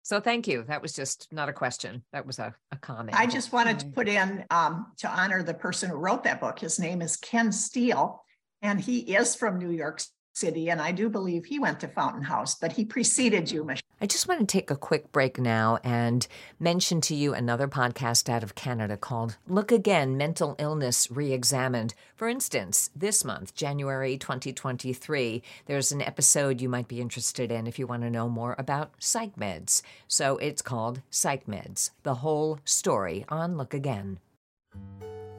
so 0.09 0.21
thank 0.21 0.49
you. 0.49 0.65
That 0.67 0.81
was 0.81 0.95
just 0.95 1.29
not 1.31 1.51
a 1.51 1.53
question. 1.53 2.03
That 2.15 2.27
was 2.27 2.39
a, 2.39 2.55
a 2.73 2.77
comment. 2.77 3.15
I 3.15 3.27
just 3.27 3.53
wanted 3.53 3.79
to 3.81 3.87
put 3.89 4.09
in 4.09 4.43
um, 4.49 4.87
to 5.01 5.09
honor 5.11 5.43
the 5.43 5.53
person 5.53 5.91
who 5.91 5.97
wrote 5.97 6.25
that 6.25 6.41
book. 6.41 6.59
His 6.59 6.81
name 6.81 7.03
is 7.03 7.19
Ken 7.19 7.53
Steele, 7.53 8.25
and 8.63 8.81
he 8.81 9.01
is 9.01 9.37
from 9.37 9.59
New 9.59 9.69
York 9.69 10.01
City, 10.39 10.71
and 10.71 10.81
I 10.81 10.93
do 10.93 11.09
believe 11.09 11.45
he 11.45 11.59
went 11.59 11.81
to 11.81 11.89
Fountain 11.89 12.23
House, 12.23 12.55
but 12.55 12.73
he 12.73 12.85
preceded 12.85 13.51
you, 13.51 13.65
Michelle. 13.65 13.83
I 14.01 14.07
just 14.07 14.29
want 14.29 14.39
to 14.41 14.47
take 14.47 14.71
a 14.71 14.77
quick 14.77 15.11
break 15.11 15.41
now 15.41 15.81
and 15.83 16.25
mention 16.61 17.01
to 17.03 17.17
you 17.17 17.35
another 17.35 17.67
podcast 17.67 18.29
out 18.29 18.45
of 18.45 18.55
Canada 18.55 18.97
called 18.97 19.39
Look 19.49 19.73
Again 19.73 20.17
Mental 20.17 20.55
Illness 20.61 21.11
Reexamined. 21.11 21.95
For 22.15 22.29
instance, 22.29 22.91
this 22.95 23.25
month, 23.25 23.57
January 23.57 24.17
2023, 24.17 25.43
there's 25.67 25.91
an 25.91 26.03
episode 26.03 26.61
you 26.61 26.69
might 26.69 26.87
be 26.87 27.01
interested 27.01 27.51
in 27.51 27.67
if 27.67 27.77
you 27.77 27.89
want 27.89 28.03
to 28.03 28.11
know 28.11 28.29
more 28.29 28.55
about 28.57 28.93
psych 29.01 29.35
meds. 29.35 29.83
So 30.07 30.37
it's 30.39 30.63
called 30.63 31.03
Psych 31.11 31.47
Meds 31.47 31.91
The 32.05 32.17
Whole 32.17 32.61
Story 32.65 33.25
on 33.29 33.57
Look 33.57 33.75
Again. 33.75 34.21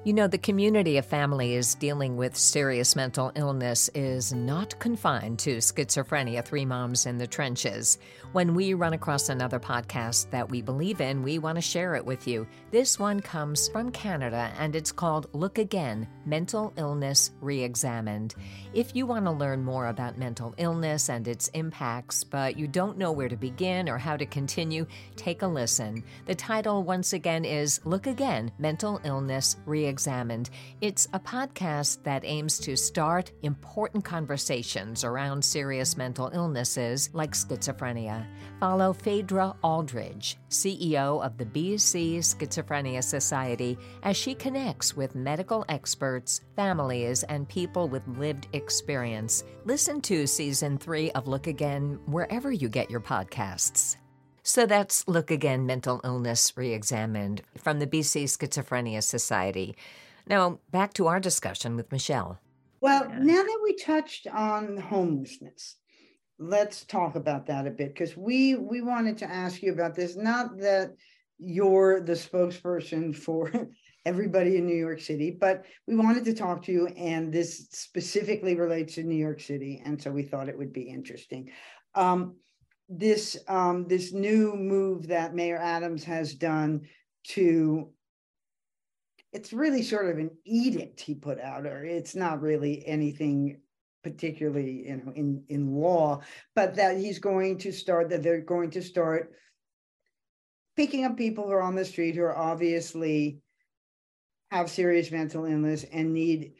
You 0.05 0.13
know, 0.13 0.27
the 0.27 0.38
community 0.38 0.95
of 0.95 1.05
families 1.05 1.75
dealing 1.75 2.15
with 2.15 2.38
serious 2.38 2.95
mental 2.95 3.33
illness 3.35 3.89
is 3.93 4.31
not 4.31 4.79
confined 4.79 5.39
to 5.39 5.57
schizophrenia, 5.57 6.43
Three 6.43 6.63
Moms 6.63 7.05
in 7.05 7.17
the 7.17 7.27
Trenches. 7.27 7.97
When 8.31 8.55
we 8.55 8.75
run 8.75 8.93
across 8.93 9.27
another 9.27 9.59
podcast 9.59 10.29
that 10.29 10.49
we 10.49 10.62
believe 10.62 11.01
in, 11.01 11.21
we 11.21 11.38
want 11.38 11.57
to 11.57 11.62
share 11.62 11.95
it 11.95 12.05
with 12.05 12.29
you. 12.29 12.47
This 12.71 12.97
one 12.97 13.19
comes 13.19 13.67
from 13.67 13.91
Canada 13.91 14.53
and 14.57 14.73
it's 14.73 14.93
called 14.93 15.27
Look 15.33 15.57
Again 15.57 16.07
Mental 16.25 16.71
Illness 16.77 17.31
Reexamined. 17.41 18.35
If 18.73 18.95
you 18.95 19.05
want 19.05 19.25
to 19.25 19.31
learn 19.31 19.65
more 19.65 19.88
about 19.88 20.17
mental 20.17 20.55
illness 20.57 21.09
and 21.09 21.27
its 21.27 21.49
impacts, 21.49 22.23
but 22.23 22.57
you 22.57 22.67
don't 22.67 22.97
know 22.97 23.12
where 23.12 23.27
to 23.27 23.35
begin 23.35 23.89
or 23.89 23.97
how 23.97 24.15
to 24.15 24.25
continue, 24.25 24.85
take 25.17 25.41
a 25.41 25.47
listen. 25.47 26.05
The 26.25 26.35
title, 26.35 26.83
once 26.83 27.12
again, 27.12 27.43
is 27.43 27.81
Look 27.83 28.07
Again 28.07 28.49
Mental 28.59 29.01
Illness 29.03 29.57
Reexamined 29.65 29.88
Examined. 29.89 30.49
It's 30.80 31.08
a 31.13 31.19
podcast 31.19 32.04
that 32.04 32.23
aims 32.23 32.58
to 32.60 32.78
start 32.78 33.34
important 33.41 34.06
conversations 34.06 35.04
around 35.04 35.43
serious 35.43 35.97
mental 35.97 36.32
illnesses 36.34 37.10
like 37.13 37.32
schizophrenia. 37.32 38.25
Follow 38.60 38.93
Phaedra 38.93 39.56
Aldridge, 39.63 40.38
CEO 40.49 41.25
of 41.25 41.38
the 41.38 41.45
BC 41.45 42.19
Schizophrenia 42.19 43.04
Society, 43.04 43.78
as 44.04 44.15
she 44.15 44.34
connects 44.34 44.95
with 44.95 45.15
medical 45.15 45.65
experts, 45.67 46.41
families, 46.56 47.23
and 47.23 47.49
people 47.49 47.89
with 47.89 48.08
lived 48.08 48.47
experience. 48.54 49.43
Listen 49.65 49.99
to 50.02 50.25
season 50.25 50.78
three 50.78 51.12
of 51.12 51.28
Look 51.28 51.47
Again 51.47 51.99
wherever 52.06 52.52
you 52.52 52.69
get 52.69 52.89
your 52.89 53.02
podcasts. 53.02 53.97
So 54.43 54.65
that's 54.65 55.08
Look 55.08 55.32
Again 55.32 55.65
Mental 55.65 56.02
Illness 56.04 56.56
Reexamined 56.56 57.41
from 57.58 57.80
the 57.80 57.88
BC 57.88 58.23
Schizophrenia 58.23 59.04
Society. 59.04 59.75
Now, 60.28 60.60
back 60.71 60.93
to 60.93 61.08
our 61.08 61.19
discussion 61.19 61.75
with 61.75 61.91
Michelle. 61.91 62.39
Well, 62.82 63.08
yeah. 63.10 63.19
now 63.19 63.43
that 63.43 63.60
we 63.63 63.75
touched 63.75 64.28
on 64.28 64.78
homelessness, 64.78 65.75
let's 66.38 66.86
talk 66.86 67.15
about 67.15 67.47
that 67.47 67.67
a 67.67 67.71
bit 67.71 67.93
because 67.93 68.15
we 68.15 68.56
we 68.56 68.82
wanted 68.82 69.17
to 69.19 69.30
ask 69.30 69.62
you 69.62 69.73
about 69.73 69.95
this. 69.95 70.15
Not 70.15 70.58
that 70.60 70.95
you're 71.38 72.02
the 72.02 72.13
spokesperson 72.13 73.15
for 73.15 73.52
everybody 74.06 74.58
in 74.58 74.65
New 74.65 74.75
York 74.75 75.02
City, 75.02 75.32
but 75.32 75.65
we 75.88 75.95
wanted 75.95 76.23
to 76.25 76.34
talk 76.34 76.63
to 76.63 76.71
you, 76.71 76.88
and 76.88 77.34
this 77.34 77.67
specifically 77.71 78.56
relates 78.56 78.95
to 78.95 79.04
New 79.04 79.15
York 79.15 79.41
City, 79.41 79.82
and 79.84 80.02
so 80.02 80.12
we 80.12 80.23
thought 80.23 80.49
it 80.49 80.58
would 80.58 80.73
be 80.73 80.84
interesting. 80.84 81.52
Um, 81.95 82.36
this 82.89 83.38
um, 83.47 83.88
this 83.88 84.12
new 84.12 84.56
move 84.56 85.08
that 85.08 85.36
Mayor 85.36 85.58
Adams 85.58 86.04
has 86.04 86.34
done 86.34 86.82
to 87.30 87.89
it's 89.32 89.54
really 89.54 89.84
sort 89.84 90.10
of 90.10 90.17
an 90.17 90.32
edict 90.43 90.99
he 90.99 91.13
put 91.13 91.39
out, 91.39 91.67
or 91.67 91.86
it's 91.86 92.15
not 92.15 92.41
really 92.41 92.86
anything 92.88 93.62
particularly 94.04 94.88
you 94.88 94.97
know 94.97 95.12
in 95.15 95.43
in 95.49 95.75
law, 95.75 96.19
but 96.56 96.75
that 96.75 96.97
he's 96.97 97.19
going 97.19 97.60
to 97.60 97.71
start 97.71 98.10
that 98.10 98.23
they're 98.23 98.41
going 98.41 98.71
to 98.71 98.82
start 98.82 99.34
picking 100.75 101.06
up 101.06 101.15
people 101.15 101.45
who 101.45 101.52
are 101.52 101.62
on 101.62 101.75
the 101.75 101.86
street 101.86 102.15
who 102.15 102.23
are 102.23 102.38
obviously 102.38 103.39
have 104.49 104.69
serious 104.69 105.12
mental 105.12 105.45
illness 105.45 105.86
and 105.91 106.12
need 106.12 106.54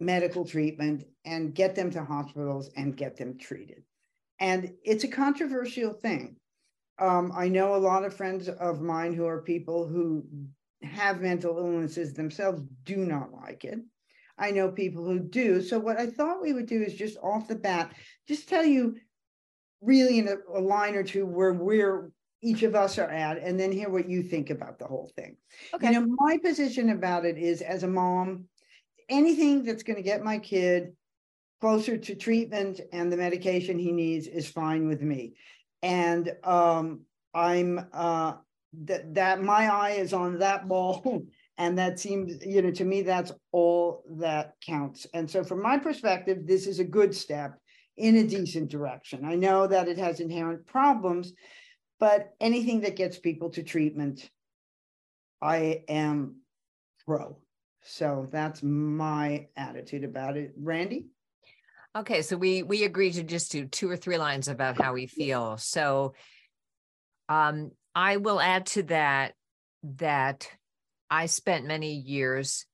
medical 0.00 0.46
treatment 0.46 1.04
and 1.24 1.54
get 1.54 1.74
them 1.74 1.90
to 1.90 2.04
hospitals 2.04 2.70
and 2.76 2.96
get 2.96 3.16
them 3.16 3.36
treated. 3.36 3.82
And 4.38 4.72
it's 4.84 5.04
a 5.04 5.08
controversial 5.08 5.92
thing. 5.92 6.36
Um, 6.98 7.32
I 7.34 7.48
know 7.48 7.74
a 7.74 7.78
lot 7.78 8.04
of 8.04 8.14
friends 8.14 8.48
of 8.48 8.80
mine 8.80 9.12
who 9.12 9.26
are 9.26 9.42
people 9.42 9.86
who 9.86 10.26
have 10.82 11.20
mental 11.20 11.58
illnesses 11.58 12.14
themselves 12.14 12.62
do 12.84 12.96
not 12.96 13.32
like 13.32 13.64
it. 13.64 13.80
I 14.38 14.50
know 14.50 14.70
people 14.70 15.04
who 15.04 15.18
do. 15.18 15.62
So, 15.62 15.78
what 15.78 15.98
I 15.98 16.06
thought 16.06 16.42
we 16.42 16.52
would 16.52 16.66
do 16.66 16.82
is 16.82 16.94
just 16.94 17.16
off 17.22 17.48
the 17.48 17.54
bat, 17.54 17.94
just 18.28 18.48
tell 18.48 18.64
you 18.64 18.96
really 19.80 20.18
in 20.18 20.28
a, 20.28 20.36
a 20.58 20.60
line 20.60 20.94
or 20.94 21.02
two 21.02 21.26
where 21.26 21.52
we're 21.52 22.10
each 22.42 22.62
of 22.62 22.74
us 22.74 22.98
are 22.98 23.10
at, 23.10 23.38
and 23.38 23.58
then 23.58 23.72
hear 23.72 23.88
what 23.88 24.08
you 24.08 24.22
think 24.22 24.50
about 24.50 24.78
the 24.78 24.84
whole 24.84 25.10
thing. 25.16 25.36
Okay. 25.74 25.86
You 25.86 26.00
know, 26.00 26.16
my 26.18 26.38
position 26.38 26.90
about 26.90 27.24
it 27.24 27.38
is 27.38 27.62
as 27.62 27.82
a 27.82 27.88
mom, 27.88 28.44
anything 29.08 29.64
that's 29.64 29.82
going 29.82 29.96
to 29.96 30.02
get 30.02 30.22
my 30.22 30.38
kid 30.38 30.94
closer 31.66 31.96
to 31.96 32.14
treatment 32.14 32.80
and 32.92 33.12
the 33.12 33.16
medication 33.16 33.76
he 33.76 33.90
needs 33.90 34.28
is 34.28 34.48
fine 34.48 34.86
with 34.86 35.02
me. 35.02 35.34
And 35.82 36.32
um, 36.44 37.00
I'm 37.34 37.84
uh, 37.92 38.34
that 38.84 39.14
that 39.14 39.42
my 39.42 39.68
eye 39.68 39.96
is 39.98 40.12
on 40.12 40.38
that 40.38 40.68
ball. 40.68 41.24
And 41.58 41.78
that 41.78 41.98
seems, 41.98 42.44
you 42.44 42.60
know, 42.60 42.70
to 42.70 42.84
me, 42.84 43.00
that's 43.00 43.32
all 43.50 44.04
that 44.18 44.56
counts. 44.60 45.06
And 45.14 45.30
so, 45.30 45.42
from 45.42 45.62
my 45.62 45.78
perspective, 45.78 46.46
this 46.46 46.66
is 46.66 46.80
a 46.80 46.84
good 46.84 47.14
step 47.14 47.58
in 47.96 48.16
a 48.16 48.24
decent 48.24 48.68
direction. 48.70 49.24
I 49.24 49.36
know 49.36 49.66
that 49.66 49.88
it 49.88 49.96
has 49.96 50.20
inherent 50.20 50.66
problems, 50.66 51.32
but 51.98 52.34
anything 52.42 52.82
that 52.82 52.94
gets 52.94 53.18
people 53.18 53.48
to 53.52 53.62
treatment, 53.62 54.28
I 55.40 55.82
am 55.88 56.42
pro. 57.06 57.38
So 57.80 58.28
that's 58.30 58.62
my 58.62 59.46
attitude 59.56 60.04
about 60.04 60.36
it. 60.36 60.62
Randye? 60.62 61.06
Okay, 61.96 62.20
so 62.20 62.36
we 62.36 62.62
we 62.62 62.84
agreed 62.84 63.14
to 63.14 63.22
just 63.22 63.50
do 63.50 63.64
two 63.64 63.90
or 63.90 63.96
three 63.96 64.18
lines 64.18 64.48
about 64.48 64.80
how 64.80 64.92
we 64.92 65.06
feel. 65.06 65.56
So 65.56 66.12
um 67.28 67.70
I 67.94 68.18
will 68.18 68.38
add 68.38 68.66
to 68.66 68.82
that 68.84 69.32
that 69.96 70.46
I 71.10 71.26
spent 71.26 71.64
many 71.64 71.94
years 71.94 72.66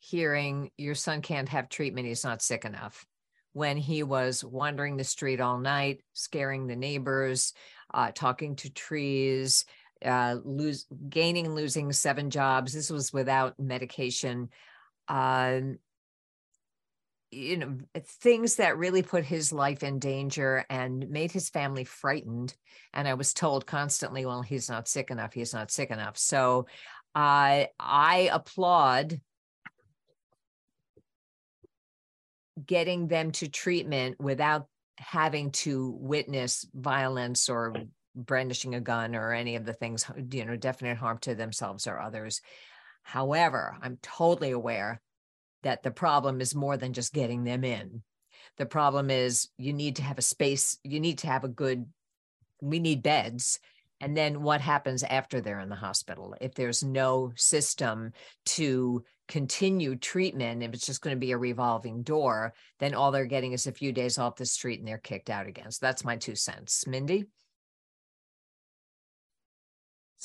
hearing 0.00 0.70
your 0.76 0.96
son 0.96 1.22
can't 1.22 1.48
have 1.50 1.68
treatment, 1.68 2.08
he's 2.08 2.24
not 2.24 2.42
sick 2.42 2.64
enough. 2.64 3.06
When 3.52 3.76
he 3.76 4.02
was 4.02 4.44
wandering 4.44 4.96
the 4.96 5.04
street 5.04 5.40
all 5.40 5.58
night, 5.58 6.00
scaring 6.12 6.66
the 6.66 6.76
neighbors, 6.76 7.52
uh, 7.94 8.10
talking 8.14 8.56
to 8.56 8.70
trees, 8.70 9.64
uh, 10.04 10.36
lose 10.44 10.86
gaining 11.08 11.46
and 11.46 11.54
losing 11.54 11.92
seven 11.92 12.30
jobs. 12.30 12.72
This 12.72 12.90
was 12.90 13.12
without 13.12 13.58
medication. 13.58 14.50
Um, 15.08 15.78
you 17.36 17.56
know 17.58 17.76
things 18.22 18.56
that 18.56 18.78
really 18.78 19.02
put 19.02 19.24
his 19.24 19.52
life 19.52 19.82
in 19.82 19.98
danger 19.98 20.64
and 20.70 21.08
made 21.10 21.30
his 21.30 21.50
family 21.50 21.84
frightened. 21.84 22.54
And 22.94 23.06
i 23.06 23.14
was 23.14 23.34
told 23.34 23.66
constantly 23.66 24.24
well 24.24 24.42
he's 24.42 24.70
not 24.70 24.88
sick 24.88 25.10
enough 25.10 25.34
he's 25.34 25.52
not 25.54 25.70
sick 25.70 25.90
enough. 25.90 26.16
So 26.16 26.66
i 27.14 27.68
i 27.78 28.30
applaud 28.32 29.20
getting 32.64 33.06
them 33.08 33.32
to 33.32 33.48
treatment 33.48 34.18
without 34.18 34.66
having 34.98 35.50
to 35.50 35.94
witness 36.00 36.66
violence 36.74 37.50
or 37.50 37.74
brandishing 38.14 38.74
a 38.74 38.80
gun 38.80 39.14
or 39.14 39.32
any 39.34 39.56
of 39.56 39.66
the 39.66 39.74
things 39.74 40.06
you 40.32 40.46
know 40.46 40.56
definite 40.56 40.96
harm 40.96 41.18
to 41.18 41.34
themselves 41.34 41.86
or 41.86 42.00
others. 42.00 42.40
However 43.02 43.76
i'm 43.82 43.98
totally 44.02 44.52
aware 44.52 45.00
that 45.62 45.82
the 45.82 45.90
problem 45.90 46.40
is 46.40 46.54
more 46.54 46.76
than 46.76 46.92
just 46.92 47.12
getting 47.12 47.44
them 47.44 47.64
in. 47.64 48.02
The 48.58 48.66
problem 48.66 49.10
is 49.10 49.48
you 49.58 49.72
need 49.72 49.96
to 49.96 50.02
have 50.02 50.18
a 50.18 50.22
space, 50.22 50.78
you 50.82 51.00
need 51.00 51.18
to 51.18 51.26
have 51.26 51.44
a 51.44 51.48
good, 51.48 51.86
we 52.60 52.78
need 52.78 53.02
beds. 53.02 53.58
And 54.00 54.16
then 54.16 54.42
what 54.42 54.60
happens 54.60 55.02
after 55.02 55.40
they're 55.40 55.60
in 55.60 55.70
the 55.70 55.74
hospital? 55.74 56.34
If 56.40 56.54
there's 56.54 56.82
no 56.82 57.32
system 57.34 58.12
to 58.46 59.02
continue 59.26 59.96
treatment, 59.96 60.62
if 60.62 60.74
it's 60.74 60.86
just 60.86 61.00
going 61.00 61.16
to 61.16 61.20
be 61.20 61.32
a 61.32 61.38
revolving 61.38 62.02
door, 62.02 62.52
then 62.78 62.94
all 62.94 63.10
they're 63.10 63.24
getting 63.24 63.52
is 63.52 63.66
a 63.66 63.72
few 63.72 63.92
days 63.92 64.18
off 64.18 64.36
the 64.36 64.44
street 64.46 64.78
and 64.78 64.86
they're 64.86 64.98
kicked 64.98 65.30
out 65.30 65.46
again. 65.46 65.70
So 65.70 65.78
that's 65.80 66.04
my 66.04 66.16
two 66.16 66.34
cents. 66.34 66.86
Mindy? 66.86 67.24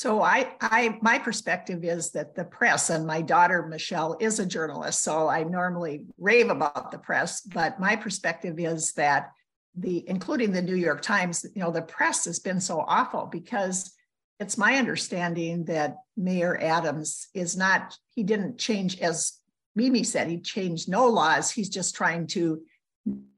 So 0.02 0.24
I, 0.24 0.52
I, 0.62 0.98
my 1.04 1.20
perspective 1.20 1.84
is 1.84 2.10
that 2.14 2.34
the 2.34 2.44
press, 2.44 2.90
and 2.90 3.06
my 3.06 3.22
daughter 3.22 3.68
Michelle 3.68 4.18
is 4.20 4.40
a 4.40 4.46
journalist, 4.48 5.04
so 5.04 5.28
I 5.28 5.44
normally 5.44 6.08
rave 6.18 6.50
about 6.50 6.90
the 6.90 6.98
press. 6.98 7.42
But 7.42 7.80
my 7.80 7.96
perspective 7.96 8.60
is 8.60 8.94
that 8.94 9.30
the, 9.76 10.04
including 10.10 10.54
the 10.54 10.62
New 10.64 10.76
York 10.76 11.04
Times, 11.04 11.46
you 11.54 11.62
know, 11.62 11.70
the 11.70 11.84
press 11.84 12.26
has 12.26 12.40
been 12.40 12.60
so 12.60 12.80
awful 12.80 13.28
because 13.28 13.94
it's 14.40 14.58
my 14.58 14.78
understanding 14.78 15.66
that 15.66 15.98
Mayor 16.18 16.60
Adams 16.60 17.28
is 17.36 17.56
not, 17.56 17.96
he 18.16 18.24
didn't 18.24 18.58
change, 18.58 19.00
as 19.02 19.34
Mimi 19.76 20.04
said, 20.04 20.28
he 20.28 20.40
changed 20.40 20.90
no 20.90 21.06
laws. 21.10 21.52
He's 21.52 21.70
just 21.70 21.94
trying 21.94 22.26
to 22.30 22.64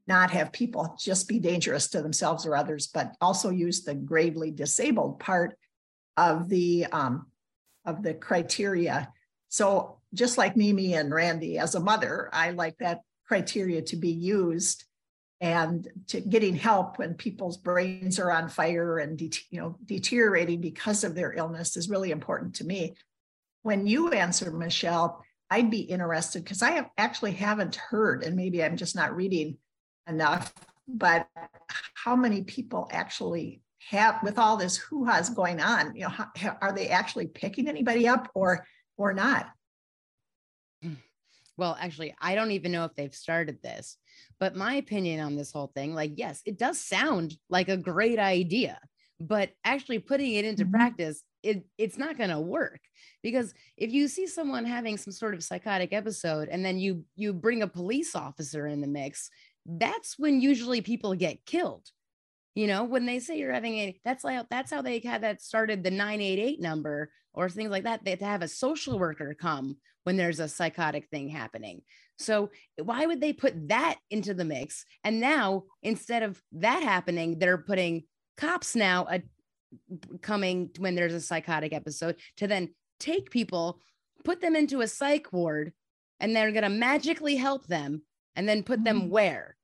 not 0.06 0.30
have 0.30 0.50
people 0.50 0.96
just 0.98 1.28
be 1.28 1.40
dangerous 1.40 1.88
to 1.88 2.00
themselves 2.00 2.46
or 2.46 2.56
others, 2.56 2.86
but 2.86 3.14
also 3.20 3.50
use 3.50 3.82
the 3.82 3.94
gravely 3.94 4.50
disabled 4.50 5.20
part 5.20 5.58
of 6.16 6.48
the 6.48 6.86
um, 6.86 7.26
of 7.84 8.02
the 8.02 8.14
criteria. 8.14 9.12
So 9.48 9.98
just 10.12 10.38
like 10.38 10.56
Mimi 10.56 10.94
and 10.94 11.12
Randye, 11.12 11.58
as 11.58 11.74
a 11.74 11.80
mother, 11.80 12.28
I 12.32 12.50
like 12.50 12.78
that 12.78 13.00
criteria 13.26 13.82
to 13.82 13.96
be 13.96 14.10
used 14.10 14.84
and 15.40 15.88
to 16.08 16.20
getting 16.20 16.54
help 16.54 16.98
when 16.98 17.14
people's 17.14 17.56
brains 17.56 18.18
are 18.18 18.30
on 18.30 18.48
fire 18.48 18.98
and 18.98 19.20
you 19.20 19.60
know 19.60 19.76
deteriorating 19.84 20.60
because 20.60 21.04
of 21.04 21.14
their 21.14 21.32
illness 21.32 21.76
is 21.76 21.90
really 21.90 22.10
important 22.10 22.54
to 22.56 22.64
me. 22.64 22.94
When 23.62 23.86
you 23.86 24.10
answer, 24.10 24.50
Michelle, 24.50 25.24
I'd 25.50 25.70
be 25.70 25.80
interested 25.80 26.44
because 26.44 26.62
I 26.62 26.72
have 26.72 26.90
actually 26.96 27.32
haven't 27.32 27.76
heard, 27.76 28.22
and 28.22 28.36
maybe 28.36 28.62
I'm 28.62 28.76
just 28.76 28.96
not 28.96 29.14
reading 29.16 29.58
enough, 30.08 30.52
but 30.86 31.28
how 31.94 32.16
many 32.16 32.42
people 32.42 32.88
actually 32.90 33.62
have 33.90 34.22
with 34.22 34.38
all 34.38 34.56
this 34.56 34.76
who 34.76 35.04
has 35.04 35.30
going 35.30 35.60
on, 35.60 35.94
you 35.94 36.02
know, 36.02 36.08
how, 36.08 36.56
are 36.60 36.72
they 36.72 36.88
actually 36.88 37.26
picking 37.26 37.68
anybody 37.68 38.08
up 38.08 38.30
or 38.34 38.66
or 38.96 39.12
not? 39.12 39.46
Well, 41.56 41.76
actually, 41.78 42.14
I 42.20 42.34
don't 42.34 42.50
even 42.50 42.72
know 42.72 42.84
if 42.84 42.94
they've 42.94 43.14
started 43.14 43.62
this, 43.62 43.96
but 44.40 44.56
my 44.56 44.74
opinion 44.74 45.20
on 45.20 45.36
this 45.36 45.52
whole 45.52 45.70
thing, 45.74 45.94
like, 45.94 46.12
yes, 46.16 46.42
it 46.44 46.58
does 46.58 46.80
sound 46.80 47.36
like 47.48 47.68
a 47.68 47.76
great 47.76 48.18
idea, 48.18 48.78
but 49.20 49.50
actually 49.64 50.00
putting 50.00 50.34
it 50.34 50.44
into 50.44 50.64
mm-hmm. 50.64 50.74
practice, 50.74 51.22
it, 51.44 51.64
it's 51.78 51.98
not 51.98 52.18
going 52.18 52.30
to 52.30 52.40
work 52.40 52.80
because 53.22 53.54
if 53.76 53.92
you 53.92 54.08
see 54.08 54.26
someone 54.26 54.64
having 54.64 54.96
some 54.96 55.12
sort 55.12 55.34
of 55.34 55.44
psychotic 55.44 55.92
episode 55.92 56.48
and 56.48 56.64
then 56.64 56.78
you 56.78 57.04
you 57.16 57.34
bring 57.34 57.62
a 57.62 57.68
police 57.68 58.16
officer 58.16 58.66
in 58.66 58.80
the 58.80 58.86
mix 58.86 59.28
that's 59.66 60.18
when 60.18 60.40
usually 60.40 60.80
people 60.80 61.14
get 61.14 61.44
killed 61.44 61.86
you 62.54 62.66
know 62.66 62.84
when 62.84 63.06
they 63.06 63.18
say 63.18 63.38
you're 63.38 63.52
having 63.52 63.78
a 63.78 64.00
that's 64.04 64.24
like 64.24 64.46
that's 64.50 64.70
how 64.70 64.82
they 64.82 65.00
had 65.00 65.22
that 65.22 65.42
started 65.42 65.82
the 65.82 65.90
988 65.90 66.60
number 66.60 67.10
or 67.32 67.48
things 67.48 67.70
like 67.70 67.84
that 67.84 68.04
they 68.04 68.10
have 68.10 68.20
to 68.20 68.24
have 68.24 68.42
a 68.42 68.48
social 68.48 68.98
worker 68.98 69.34
come 69.38 69.76
when 70.04 70.16
there's 70.16 70.40
a 70.40 70.48
psychotic 70.48 71.08
thing 71.08 71.28
happening. 71.28 71.80
So 72.18 72.50
why 72.80 73.06
would 73.06 73.20
they 73.20 73.32
put 73.32 73.68
that 73.68 73.96
into 74.10 74.34
the 74.34 74.44
mix? 74.44 74.84
And 75.02 75.18
now 75.18 75.64
instead 75.82 76.22
of 76.22 76.40
that 76.52 76.82
happening 76.82 77.38
they're 77.38 77.58
putting 77.58 78.04
cops 78.36 78.76
now 78.76 79.06
a, 79.10 79.22
coming 80.22 80.70
when 80.78 80.94
there's 80.94 81.14
a 81.14 81.20
psychotic 81.20 81.72
episode 81.72 82.16
to 82.36 82.46
then 82.46 82.74
take 83.00 83.30
people 83.30 83.80
put 84.24 84.40
them 84.40 84.54
into 84.54 84.80
a 84.80 84.88
psych 84.88 85.32
ward 85.32 85.72
and 86.20 86.34
they're 86.34 86.52
going 86.52 86.62
to 86.62 86.68
magically 86.68 87.36
help 87.36 87.66
them 87.66 88.02
and 88.36 88.48
then 88.48 88.62
put 88.62 88.84
them 88.84 89.02
mm. 89.02 89.08
where 89.08 89.56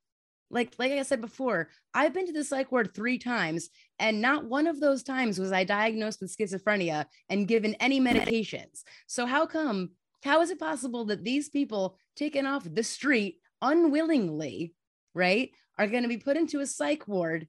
like 0.51 0.75
like 0.79 0.93
i 0.93 1.03
said 1.03 1.21
before 1.21 1.69
i've 1.95 2.13
been 2.13 2.27
to 2.27 2.33
the 2.33 2.45
psych 2.45 2.73
ward 2.73 2.93
three 2.95 3.19
times 3.19 3.71
and 3.99 4.21
not 4.21 4.45
one 4.45 4.67
of 4.67 4.81
those 4.81 5.03
times 5.03 5.39
was 5.39 5.53
i 5.53 5.65
diagnosed 5.65 6.21
with 6.21 6.35
schizophrenia 6.37 7.07
and 7.29 7.49
given 7.49 7.75
any 7.75 8.01
medications. 8.01 8.83
So 9.07 9.27
how 9.27 9.47
come 9.47 9.91
how 10.23 10.43
is 10.43 10.51
it 10.51 10.59
possible 10.59 11.07
that 11.07 11.25
these 11.25 11.49
people 11.49 11.97
taken 12.17 12.47
off 12.47 12.65
the 12.65 12.83
street 12.83 13.39
unwillingly 13.63 14.75
right 15.15 15.51
are 15.79 15.87
going 15.87 16.03
to 16.03 16.09
be 16.09 16.19
put 16.19 16.37
into 16.37 16.61
a 16.61 16.67
psych 16.67 17.09
ward 17.09 17.49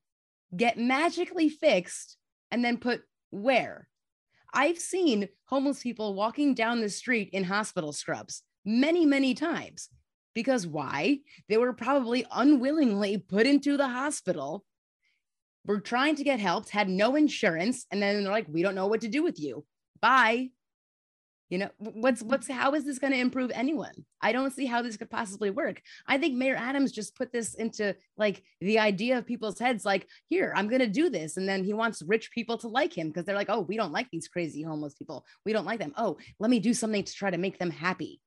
get 0.55 0.77
magically 0.77 1.49
fixed 1.49 2.17
and 2.51 2.63
then 2.63 2.77
put 2.77 3.01
where? 3.29 3.87
I've 4.53 4.79
seen 4.79 5.29
homeless 5.45 5.81
people 5.81 6.13
walking 6.13 6.53
down 6.53 6.81
the 6.81 6.89
street 6.89 7.29
in 7.31 7.43
hospital 7.43 7.93
scrubs 7.93 8.43
many 8.63 9.05
many 9.05 9.33
times 9.33 9.89
because 10.33 10.67
why? 10.67 11.19
They 11.49 11.57
were 11.57 11.73
probably 11.73 12.25
unwillingly 12.31 13.17
put 13.17 13.45
into 13.45 13.77
the 13.77 13.87
hospital, 13.87 14.63
were 15.65 15.79
trying 15.79 16.15
to 16.15 16.23
get 16.23 16.39
help, 16.39 16.69
had 16.69 16.89
no 16.89 17.15
insurance, 17.15 17.85
and 17.91 18.01
then 18.01 18.23
they're 18.23 18.31
like, 18.31 18.47
we 18.49 18.61
don't 18.61 18.75
know 18.75 18.87
what 18.87 19.01
to 19.01 19.07
do 19.07 19.23
with 19.23 19.39
you. 19.39 19.65
Bye. 20.01 20.49
You 21.49 21.57
know, 21.57 21.69
what's 21.79 22.23
what's 22.23 22.47
how 22.47 22.75
is 22.75 22.85
this 22.85 22.97
going 22.97 23.11
to 23.11 23.19
improve 23.19 23.51
anyone? 23.53 23.91
I 24.21 24.31
don't 24.31 24.53
see 24.53 24.65
how 24.65 24.81
this 24.81 24.95
could 24.95 25.09
possibly 25.09 25.49
work. 25.49 25.81
I 26.07 26.17
think 26.17 26.35
Mayor 26.35 26.55
Adams 26.55 26.93
just 26.93 27.13
put 27.17 27.33
this 27.33 27.55
into 27.55 27.93
like 28.15 28.41
the 28.61 28.79
idea 28.79 29.17
of 29.17 29.25
people's 29.25 29.59
heads 29.59 29.83
like, 29.83 30.07
here, 30.29 30.53
I'm 30.55 30.69
going 30.69 30.79
to 30.79 30.87
do 30.87 31.09
this. 31.09 31.35
And 31.35 31.49
then 31.49 31.65
he 31.65 31.73
wants 31.73 32.01
rich 32.03 32.31
people 32.31 32.57
to 32.59 32.69
like 32.69 32.97
him 32.97 33.09
because 33.09 33.25
they're 33.25 33.35
like, 33.35 33.49
oh, 33.49 33.59
we 33.59 33.75
don't 33.75 33.91
like 33.91 34.07
these 34.11 34.29
crazy 34.29 34.63
homeless 34.63 34.93
people. 34.93 35.25
We 35.45 35.51
don't 35.51 35.65
like 35.65 35.79
them. 35.79 35.93
Oh, 35.97 36.15
let 36.39 36.49
me 36.49 36.59
do 36.59 36.73
something 36.73 37.03
to 37.03 37.13
try 37.13 37.29
to 37.29 37.37
make 37.37 37.59
them 37.59 37.69
happy 37.69 38.21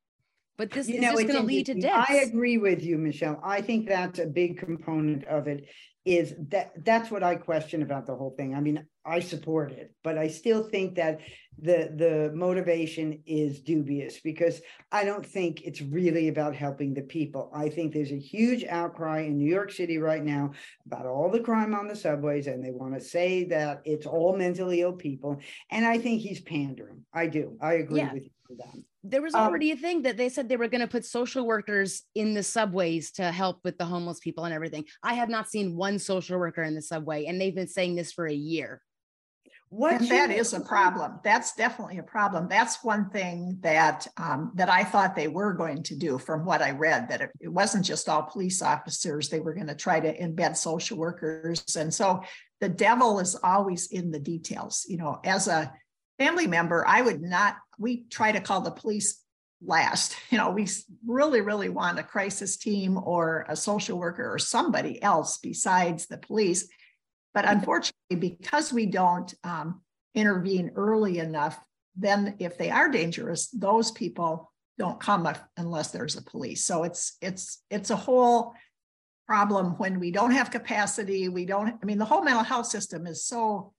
but 0.56 0.70
this 0.70 0.88
you 0.88 0.96
is 0.96 1.00
know, 1.00 1.12
just 1.12 1.26
going 1.26 1.40
to 1.40 1.46
lead 1.46 1.66
to 1.66 1.74
death. 1.74 2.06
I 2.08 2.16
agree 2.16 2.58
with 2.58 2.82
you, 2.82 2.96
Michelle. 2.96 3.40
I 3.42 3.60
think 3.60 3.88
that's 3.88 4.18
a 4.18 4.26
big 4.26 4.58
component 4.58 5.24
of 5.24 5.48
it. 5.48 5.68
Is 6.04 6.34
that 6.50 6.72
that's 6.84 7.10
what 7.10 7.22
I 7.22 7.34
question 7.34 7.80
about 7.80 8.06
the 8.06 8.14
whole 8.14 8.34
thing. 8.36 8.54
I 8.54 8.60
mean, 8.60 8.86
I 9.06 9.20
support 9.20 9.72
it, 9.72 9.94
but 10.02 10.18
I 10.18 10.28
still 10.28 10.62
think 10.62 10.96
that 10.96 11.20
the 11.58 11.94
the 11.96 12.30
motivation 12.34 13.22
is 13.24 13.62
dubious 13.62 14.20
because 14.20 14.60
I 14.92 15.04
don't 15.04 15.24
think 15.24 15.62
it's 15.62 15.80
really 15.80 16.28
about 16.28 16.54
helping 16.54 16.92
the 16.92 17.02
people. 17.02 17.50
I 17.54 17.70
think 17.70 17.94
there's 17.94 18.12
a 18.12 18.18
huge 18.18 18.64
outcry 18.64 19.20
in 19.20 19.38
New 19.38 19.50
York 19.50 19.72
City 19.72 19.96
right 19.96 20.22
now 20.22 20.52
about 20.84 21.06
all 21.06 21.30
the 21.30 21.40
crime 21.40 21.74
on 21.74 21.88
the 21.88 21.96
subways, 21.96 22.48
and 22.48 22.62
they 22.62 22.70
want 22.70 22.92
to 22.92 23.00
say 23.00 23.44
that 23.44 23.80
it's 23.86 24.06
all 24.06 24.36
mentally 24.36 24.82
ill 24.82 24.92
people. 24.92 25.40
And 25.70 25.86
I 25.86 25.96
think 25.96 26.20
he's 26.20 26.42
pandering. 26.42 27.06
I 27.14 27.28
do. 27.28 27.56
I 27.62 27.74
agree 27.74 28.00
yeah. 28.00 28.12
with 28.12 28.24
you 28.24 28.30
for 28.46 28.56
that 28.56 28.84
there 29.04 29.22
was 29.22 29.34
um, 29.34 29.42
already 29.42 29.70
um, 29.70 29.78
a 29.78 29.80
thing 29.80 30.02
that 30.02 30.16
they 30.16 30.30
said 30.30 30.48
they 30.48 30.56
were 30.56 30.68
going 30.68 30.80
to 30.80 30.88
put 30.88 31.04
social 31.04 31.46
workers 31.46 32.02
in 32.14 32.32
the 32.32 32.42
subways 32.42 33.12
to 33.12 33.30
help 33.30 33.60
with 33.62 33.76
the 33.76 33.84
homeless 33.84 34.18
people 34.18 34.44
and 34.44 34.54
everything. 34.54 34.84
I 35.02 35.14
have 35.14 35.28
not 35.28 35.48
seen 35.48 35.76
one 35.76 35.98
social 35.98 36.38
worker 36.38 36.62
in 36.62 36.74
the 36.74 36.82
subway, 36.82 37.26
and 37.26 37.38
they've 37.40 37.54
been 37.54 37.68
saying 37.68 37.96
this 37.96 38.12
for 38.12 38.26
a 38.26 38.34
year. 38.34 38.80
What 39.68 40.00
and 40.00 40.08
that 40.08 40.30
is 40.30 40.52
a 40.52 40.60
problem. 40.60 41.18
That's 41.24 41.54
definitely 41.54 41.98
a 41.98 42.04
problem. 42.04 42.48
That's 42.48 42.84
one 42.84 43.10
thing 43.10 43.58
that 43.62 44.06
um, 44.16 44.52
that 44.54 44.68
I 44.68 44.84
thought 44.84 45.16
they 45.16 45.26
were 45.26 45.52
going 45.52 45.82
to 45.84 45.96
do, 45.96 46.16
from 46.16 46.44
what 46.44 46.62
I 46.62 46.70
read. 46.70 47.08
That 47.08 47.22
it, 47.22 47.30
it 47.40 47.48
wasn't 47.48 47.84
just 47.84 48.08
all 48.08 48.22
police 48.22 48.62
officers; 48.62 49.28
they 49.28 49.40
were 49.40 49.52
going 49.52 49.66
to 49.66 49.74
try 49.74 49.98
to 49.98 50.16
embed 50.16 50.56
social 50.56 50.96
workers, 50.96 51.64
and 51.76 51.92
so 51.92 52.22
the 52.60 52.68
devil 52.68 53.18
is 53.18 53.34
always 53.42 53.88
in 53.88 54.12
the 54.12 54.20
details. 54.20 54.86
You 54.88 54.98
know, 54.98 55.18
as 55.24 55.48
a 55.48 55.72
family 56.18 56.46
member, 56.46 56.86
I 56.86 57.02
would 57.02 57.22
not, 57.22 57.56
we 57.78 58.04
try 58.10 58.32
to 58.32 58.40
call 58.40 58.60
the 58.60 58.70
police 58.70 59.20
last. 59.62 60.16
You 60.30 60.38
know, 60.38 60.50
we 60.50 60.68
really, 61.06 61.40
really 61.40 61.68
want 61.68 61.98
a 61.98 62.02
crisis 62.02 62.56
team 62.56 62.98
or 63.02 63.46
a 63.48 63.56
social 63.56 63.98
worker 63.98 64.32
or 64.32 64.38
somebody 64.38 65.00
else 65.02 65.38
besides 65.38 66.06
the 66.06 66.18
police. 66.18 66.68
But 67.32 67.44
unfortunately, 67.48 68.16
because 68.16 68.72
we 68.72 68.86
don't 68.86 69.32
um, 69.44 69.82
intervene 70.14 70.72
early 70.76 71.18
enough, 71.18 71.58
then 71.96 72.36
if 72.38 72.58
they 72.58 72.70
are 72.70 72.88
dangerous, 72.88 73.48
those 73.48 73.90
people 73.90 74.52
don't 74.78 75.00
come 75.00 75.28
unless 75.56 75.90
there's 75.90 76.16
a 76.16 76.22
police. 76.22 76.64
So 76.64 76.82
it's 76.82 77.16
it's 77.20 77.62
it's 77.70 77.90
a 77.90 77.96
whole 77.96 78.54
problem 79.26 79.78
when 79.78 80.00
we 80.00 80.10
don't 80.10 80.32
have 80.32 80.50
capacity. 80.50 81.28
We 81.28 81.46
don't. 81.46 81.78
I 81.80 81.84
mean, 81.84 81.98
the 81.98 82.04
whole 82.04 82.22
mental 82.22 82.42
health 82.42 82.66
system 82.66 83.06
is 83.06 83.24
so 83.24 83.72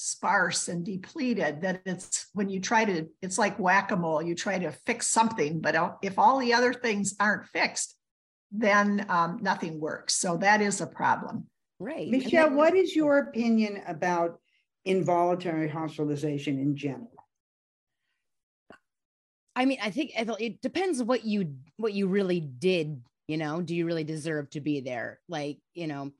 sparse 0.00 0.68
and 0.68 0.84
depleted 0.84 1.60
that 1.60 1.82
it's 1.84 2.28
when 2.32 2.48
you 2.48 2.60
try 2.60 2.84
to 2.84 3.06
it's 3.20 3.36
like 3.36 3.58
whack-a-mole 3.58 4.22
you 4.22 4.32
try 4.32 4.56
to 4.56 4.70
fix 4.86 5.08
something 5.08 5.60
but 5.60 5.98
if 6.02 6.20
all 6.20 6.38
the 6.38 6.54
other 6.54 6.72
things 6.72 7.16
aren't 7.18 7.46
fixed 7.46 7.98
then 8.50 9.04
um, 9.08 9.38
nothing 9.42 9.80
works. 9.80 10.14
So 10.14 10.36
that 10.38 10.60
is 10.60 10.80
a 10.80 10.86
problem. 10.86 11.46
Right. 11.78 12.08
Michelle 12.08 12.48
then, 12.48 12.56
what 12.56 12.74
is 12.74 12.94
your 12.94 13.18
opinion 13.18 13.82
about 13.86 14.40
involuntary 14.84 15.68
hospitalization 15.68 16.58
in 16.58 16.76
general? 16.76 17.12
I 19.54 19.64
mean 19.64 19.78
i 19.82 19.90
think 19.90 20.12
it 20.16 20.62
depends 20.62 21.02
what 21.02 21.24
you 21.24 21.56
what 21.78 21.92
you 21.92 22.06
really 22.06 22.38
did 22.38 23.02
you 23.28 23.36
know? 23.36 23.60
Do 23.60 23.76
you 23.76 23.84
really 23.84 24.04
deserve 24.04 24.48
to 24.50 24.60
be 24.60 24.80
there? 24.80 25.20
Like 25.28 25.58
you 25.74 25.86
know 25.86 26.12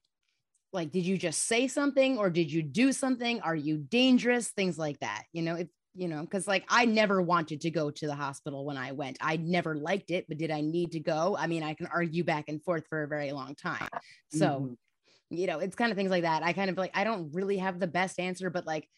like 0.73 0.91
did 0.91 1.05
you 1.05 1.17
just 1.17 1.47
say 1.47 1.67
something 1.69 2.19
or 2.19 2.31
did 2.31 2.51
you 2.53 2.63
do 2.63 2.93
something? 2.93 3.41
Are 3.41 3.57
you 3.57 3.79
dangerous? 3.79 4.49
Things 4.49 4.79
like 4.79 4.99
that 5.01 5.25
you 5.33 5.43
know 5.43 5.55
if 5.55 5.69
you 5.95 6.07
know 6.07 6.21
because 6.21 6.47
like 6.47 6.65
i 6.69 6.85
never 6.85 7.21
wanted 7.21 7.61
to 7.63 7.71
go 7.71 7.91
to 7.91 8.07
the 8.07 8.15
hospital 8.15 8.65
when 8.65 8.77
i 8.77 8.93
went. 8.93 9.19
I 9.21 9.37
never 9.37 9.75
liked 9.75 10.11
it 10.11 10.27
but 10.29 10.39
did 10.39 10.51
i 10.51 10.61
need 10.61 10.93
to 10.93 11.01
go? 11.01 11.37
I 11.39 11.47
mean 11.47 11.63
i 11.63 11.75
can 11.75 11.87
argue 11.87 12.25
back 12.25 12.45
and 12.49 12.63
forth 12.63 12.87
for 12.89 13.03
a 13.03 13.09
very 13.09 13.33
long 13.33 13.55
time. 13.55 13.89
So 14.31 14.47
mm-hmm. 14.47 15.37
you 15.37 15.47
know 15.47 15.59
it's 15.59 15.77
kind 15.77 15.91
of 15.91 15.97
things 15.97 16.11
like 16.11 16.23
that. 16.23 16.43
I 16.43 16.53
kind 16.53 16.71
of 16.71 16.77
like 16.77 16.93
i 16.95 17.05
don't 17.05 17.35
really 17.35 17.59
have 17.59 17.81
the 17.81 17.87
best 17.87 18.19
answer 18.19 18.51
but 18.51 18.67
like 18.67 18.89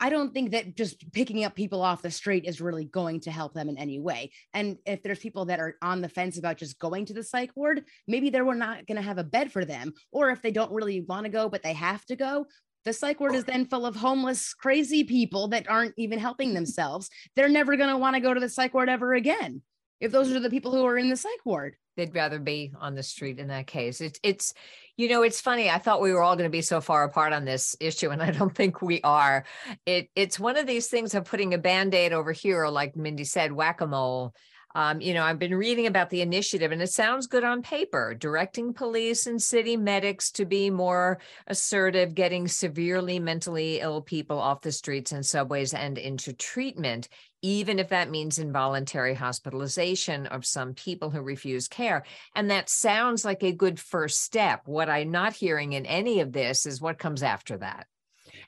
I 0.00 0.08
don't 0.08 0.32
think 0.32 0.52
that 0.52 0.76
just 0.76 1.12
picking 1.12 1.44
up 1.44 1.54
people 1.54 1.82
off 1.82 2.00
the 2.00 2.10
street 2.10 2.46
is 2.46 2.60
really 2.60 2.86
going 2.86 3.20
to 3.20 3.30
help 3.30 3.52
them 3.52 3.68
in 3.68 3.76
any 3.76 4.00
way. 4.00 4.32
And 4.54 4.78
if 4.86 5.02
there's 5.02 5.18
people 5.18 5.44
that 5.46 5.60
are 5.60 5.76
on 5.82 6.00
the 6.00 6.08
fence 6.08 6.38
about 6.38 6.56
just 6.56 6.78
going 6.78 7.04
to 7.06 7.12
the 7.12 7.22
psych 7.22 7.50
ward, 7.54 7.84
maybe 8.08 8.30
they're 8.30 8.54
not 8.54 8.86
going 8.86 8.96
to 8.96 9.02
have 9.02 9.18
a 9.18 9.24
bed 9.24 9.52
for 9.52 9.66
them. 9.66 9.92
Or 10.10 10.30
if 10.30 10.40
they 10.40 10.50
don't 10.50 10.72
really 10.72 11.02
want 11.02 11.24
to 11.24 11.30
go, 11.30 11.50
but 11.50 11.62
they 11.62 11.74
have 11.74 12.06
to 12.06 12.16
go, 12.16 12.46
the 12.86 12.94
psych 12.94 13.20
ward 13.20 13.34
is 13.34 13.44
then 13.44 13.66
full 13.66 13.84
of 13.84 13.94
homeless, 13.94 14.54
crazy 14.54 15.04
people 15.04 15.48
that 15.48 15.68
aren't 15.68 15.94
even 15.98 16.18
helping 16.18 16.54
themselves. 16.54 17.10
They're 17.36 17.50
never 17.50 17.76
going 17.76 17.90
to 17.90 17.98
want 17.98 18.14
to 18.14 18.20
go 18.20 18.32
to 18.32 18.40
the 18.40 18.48
psych 18.48 18.72
ward 18.72 18.88
ever 18.88 19.12
again 19.12 19.60
if 20.00 20.12
those 20.12 20.32
are 20.32 20.40
the 20.40 20.50
people 20.50 20.72
who 20.72 20.84
are 20.84 20.96
in 20.96 21.10
the 21.10 21.16
psych 21.16 21.44
ward. 21.44 21.76
They'd 21.96 22.14
rather 22.14 22.38
be 22.38 22.72
on 22.78 22.94
the 22.94 23.02
street 23.02 23.38
in 23.38 23.48
that 23.48 23.66
case. 23.66 24.00
It's 24.00 24.18
it's 24.22 24.54
you 24.96 25.08
know 25.08 25.22
it's 25.22 25.40
funny. 25.40 25.68
I 25.68 25.78
thought 25.78 26.00
we 26.00 26.12
were 26.12 26.22
all 26.22 26.36
going 26.36 26.48
to 26.48 26.50
be 26.50 26.62
so 26.62 26.80
far 26.80 27.04
apart 27.04 27.32
on 27.32 27.44
this 27.44 27.76
issue 27.80 28.10
and 28.10 28.22
i 28.22 28.30
don't 28.30 28.54
think 28.56 28.80
we 28.80 29.00
are. 29.02 29.44
It 29.84 30.08
it's 30.16 30.40
one 30.40 30.56
of 30.56 30.66
these 30.66 30.88
things 30.88 31.14
of 31.14 31.24
putting 31.24 31.52
a 31.52 31.58
band-aid 31.58 32.12
over 32.12 32.32
here 32.32 32.64
or 32.64 32.70
like 32.70 32.96
mindy 32.96 33.24
said 33.24 33.52
whack-a-mole. 33.52 34.34
Um, 34.74 35.00
you 35.00 35.14
know, 35.14 35.24
I've 35.24 35.40
been 35.40 35.54
reading 35.56 35.88
about 35.88 36.10
the 36.10 36.20
initiative 36.20 36.70
and 36.70 36.80
it 36.80 36.92
sounds 36.92 37.26
good 37.26 37.42
on 37.42 37.60
paper, 37.60 38.14
directing 38.14 38.72
police 38.72 39.26
and 39.26 39.42
city 39.42 39.76
medics 39.76 40.30
to 40.32 40.44
be 40.44 40.70
more 40.70 41.18
assertive, 41.48 42.14
getting 42.14 42.46
severely 42.46 43.18
mentally 43.18 43.80
ill 43.80 44.00
people 44.00 44.38
off 44.38 44.60
the 44.60 44.70
streets 44.70 45.10
and 45.10 45.26
subways 45.26 45.74
and 45.74 45.98
into 45.98 46.32
treatment. 46.32 47.08
Even 47.42 47.78
if 47.78 47.88
that 47.88 48.10
means 48.10 48.38
involuntary 48.38 49.14
hospitalization 49.14 50.26
of 50.26 50.44
some 50.44 50.74
people 50.74 51.10
who 51.10 51.22
refuse 51.22 51.68
care. 51.68 52.04
And 52.34 52.50
that 52.50 52.68
sounds 52.68 53.24
like 53.24 53.42
a 53.42 53.52
good 53.52 53.80
first 53.80 54.22
step. 54.22 54.62
What 54.66 54.90
I'm 54.90 55.10
not 55.10 55.34
hearing 55.34 55.72
in 55.72 55.86
any 55.86 56.20
of 56.20 56.32
this 56.32 56.66
is 56.66 56.80
what 56.80 56.98
comes 56.98 57.22
after 57.22 57.56
that. 57.58 57.86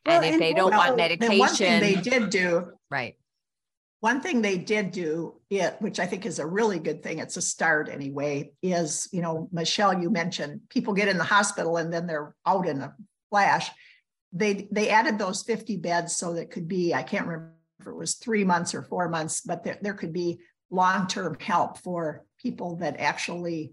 Well, 0.05 0.17
and 0.17 0.25
if 0.25 0.33
and 0.35 0.43
they 0.43 0.53
don't 0.53 0.71
well, 0.71 0.81
want 0.81 0.97
medication, 0.97 1.39
one 1.39 1.55
thing 1.55 1.81
they 1.81 2.01
did 2.01 2.31
do, 2.31 2.73
right? 2.91 3.17
One 4.01 4.21
thing 4.21 4.43
they 4.43 4.59
did 4.59 4.91
do, 4.91 5.41
it 5.49 5.77
which 5.79 6.01
I 6.01 6.07
think 6.07 6.27
is 6.27 6.41
a 6.41 6.47
really 6.47 6.81
good 6.81 7.05
thing. 7.05 7.21
It's 7.21 7.37
a 7.37 7.43
start 7.43 7.89
anyway. 7.89 8.53
Is 8.63 9.09
you 9.13 9.23
know, 9.23 9.49
Michelle, 9.53 10.01
you 10.01 10.11
mentioned 10.11 10.63
people 10.69 10.93
get 10.93 11.09
in 11.09 11.19
the 11.19 11.25
hospital 11.25 11.77
and 11.77 11.93
then 11.93 12.07
they're 12.09 12.35
out 12.45 12.67
in 12.67 12.81
a 12.81 12.95
flash. 13.31 13.71
They 14.33 14.69
they 14.73 14.89
added 14.89 15.19
those 15.19 15.45
50 15.45 15.77
beds 15.77 16.17
so 16.17 16.35
that 16.35 16.51
could 16.51 16.67
be 16.67 16.93
I 16.93 17.05
can't 17.05 17.27
remember 17.27 17.55
if 17.83 17.87
it 17.87 17.95
was 17.95 18.15
three 18.15 18.45
months 18.45 18.75
or 18.75 18.83
four 18.83 19.09
months, 19.09 19.43
but 19.43 19.63
there, 19.63 19.79
there 19.83 19.95
could 19.95 20.13
be 20.13 20.39
long-term 20.71 21.37
help 21.41 21.79
for 21.79 22.25
people 22.41 22.77
that 22.77 22.99
actually 22.99 23.73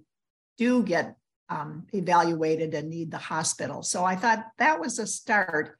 do 0.57 0.83
get 0.83 1.15
um, 1.49 1.87
evaluated 1.93 2.73
and 2.73 2.89
need 2.89 3.11
the 3.11 3.17
hospital. 3.17 3.81
So 3.81 4.03
I 4.03 4.15
thought 4.15 4.45
that 4.57 4.79
was 4.79 4.99
a 4.99 5.07
start. 5.07 5.77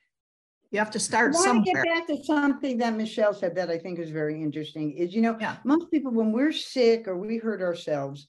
You 0.72 0.80
have 0.80 0.92
to 0.92 1.00
start 1.00 1.36
I 1.36 1.52
want 1.52 1.66
to 1.66 1.74
get 1.74 1.84
back 1.84 2.08
to 2.08 2.24
something 2.24 2.78
that 2.78 2.96
Michelle 2.96 3.34
said 3.34 3.56
that 3.56 3.70
I 3.70 3.78
think 3.78 4.00
is 4.00 4.12
very 4.12 4.42
interesting 4.42 4.94
is, 4.94 5.14
you 5.14 5.22
know, 5.22 5.38
yeah. 5.40 5.58
most 5.66 5.92
people, 5.92 6.12
when 6.12 6.32
we're 6.32 6.52
sick 6.52 7.08
or 7.08 7.18
we 7.18 7.38
hurt 7.38 7.62
ourselves, 7.62 8.28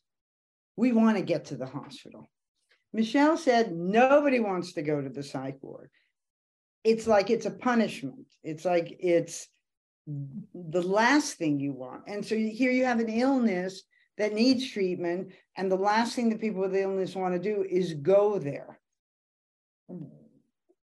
we 0.77 0.93
want 0.93 1.17
to 1.17 1.23
get 1.23 1.47
to 1.47 1.57
the 1.57 1.67
hospital. 1.67 2.31
Michelle 2.93 3.37
said 3.37 3.73
nobody 3.73 4.41
wants 4.41 4.73
to 4.73 4.83
go 4.83 5.01
to 5.01 5.09
the 5.09 5.23
psych 5.23 5.59
ward. 5.63 5.91
It's 6.83 7.07
like 7.07 7.31
it's 7.31 7.47
a 7.47 7.51
punishment. 7.51 8.27
It's 8.43 8.65
like 8.65 8.97
it's 9.01 9.47
the 10.55 10.83
last 10.83 11.35
thing 11.35 11.61
you 11.61 11.73
want. 11.73 12.03
And 12.07 12.25
so 12.25 12.37
here 12.37 12.71
you 12.71 12.85
have 12.85 13.01
an 13.01 13.09
illness 13.09 13.83
that 14.19 14.35
needs 14.35 14.71
treatment, 14.71 15.33
and 15.57 15.71
the 15.71 15.77
last 15.77 16.15
thing 16.15 16.29
that 16.29 16.41
people 16.41 16.61
with 16.61 16.77
illness 16.77 17.15
want 17.15 17.35
to 17.35 17.41
do 17.41 17.65
is 17.69 17.95
go 17.95 18.39
there. 18.39 18.79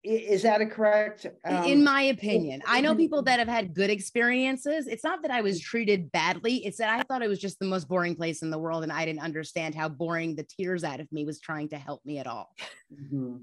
Is 0.04 0.42
that 0.42 0.60
a 0.60 0.66
correct? 0.66 1.26
Um, 1.44 1.64
in 1.64 1.82
my 1.82 2.02
opinion, 2.02 2.62
I 2.66 2.80
know 2.80 2.94
people 2.94 3.22
that 3.22 3.38
have 3.38 3.48
had 3.48 3.74
good 3.74 3.90
experiences. 3.90 4.86
It's 4.86 5.02
not 5.02 5.22
that 5.22 5.30
I 5.30 5.40
was 5.40 5.58
treated 5.58 6.12
badly, 6.12 6.64
it's 6.66 6.76
that 6.76 6.90
I 6.90 7.02
thought 7.02 7.22
it 7.22 7.28
was 7.28 7.40
just 7.40 7.58
the 7.58 7.66
most 7.66 7.88
boring 7.88 8.14
place 8.14 8.42
in 8.42 8.50
the 8.50 8.58
world, 8.58 8.82
and 8.82 8.92
I 8.92 9.04
didn't 9.04 9.22
understand 9.22 9.74
how 9.74 9.88
boring 9.88 10.36
the 10.36 10.44
tears 10.44 10.84
out 10.84 11.00
of 11.00 11.10
me 11.10 11.24
was 11.24 11.40
trying 11.40 11.70
to 11.70 11.78
help 11.78 12.04
me 12.04 12.18
at 12.18 12.26
all. 12.26 12.54
Mm-hmm. 12.92 13.36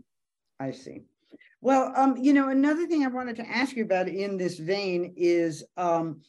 I 0.60 0.72
see. 0.72 1.02
Well, 1.62 1.94
um, 1.96 2.18
you 2.18 2.34
know, 2.34 2.50
another 2.50 2.88
thing 2.88 3.06
I 3.06 3.10
wanted 3.10 3.36
to 3.36 3.48
ask 3.48 3.76
you 3.76 3.84
about 3.84 4.08
in 4.08 4.36
this 4.36 4.58
vein 4.58 5.14
is 5.16 5.64
um, 5.78 6.22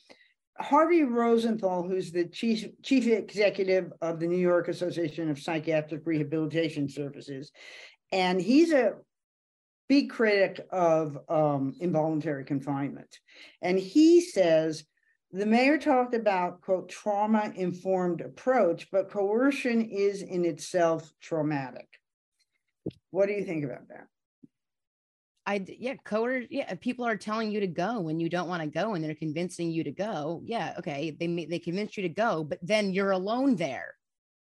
Harvey 0.59 1.05
Rosenthal, 1.05 1.89
who's 1.89 2.12
the 2.12 2.26
chief 2.26 2.66
chief 2.83 3.07
executive 3.07 3.93
of 4.03 4.20
the 4.20 4.26
New 4.26 4.39
York 4.39 4.68
Association 4.68 5.30
of 5.30 5.39
Psychiatric 5.39 6.03
Rehabilitation 6.05 6.87
Services, 6.87 7.51
and 8.12 8.41
he's 8.41 8.72
a 8.72 8.93
big 9.89 10.11
critic 10.11 10.61
of 10.70 11.18
um, 11.30 11.74
involuntary 11.80 12.45
confinement, 12.45 13.18
and 13.62 13.78
he 13.78 14.20
says 14.20 14.85
the 15.30 15.47
mayor 15.47 15.78
talked 15.78 16.14
about 16.14 16.61
quote 16.61 16.91
trauma 16.91 17.51
informed 17.57 18.20
approach, 18.20 18.91
but 18.93 19.09
coercion 19.09 19.80
is 19.80 20.20
in 20.20 20.45
itself 20.45 21.11
traumatic. 21.22 21.89
What 23.11 23.28
do 23.28 23.33
you 23.33 23.45
think 23.45 23.64
about 23.64 23.89
that? 23.89 24.09
I 25.47 25.64
yeah, 25.78 25.95
coder 26.07 26.47
yeah, 26.51 26.74
people 26.74 27.05
are 27.05 27.16
telling 27.16 27.51
you 27.51 27.61
to 27.61 27.66
go 27.66 28.01
when 28.01 28.20
you 28.20 28.28
don't 28.28 28.49
want 28.49 28.62
to 28.62 28.68
go 28.68 28.95
and 28.95 29.03
they're 29.03 29.14
convincing 29.14 29.70
you 29.70 29.84
to 29.84 29.90
go. 29.90 30.40
Yeah, 30.45 30.74
okay, 30.78 31.16
they 31.18 31.47
they 31.47 31.59
convinced 31.59 31.97
you 31.97 32.05
to 32.05 32.09
go, 32.09 32.45
but 32.45 32.59
then 32.62 32.93
you're 32.93 33.11
alone 33.11 33.57
there. 33.57 33.95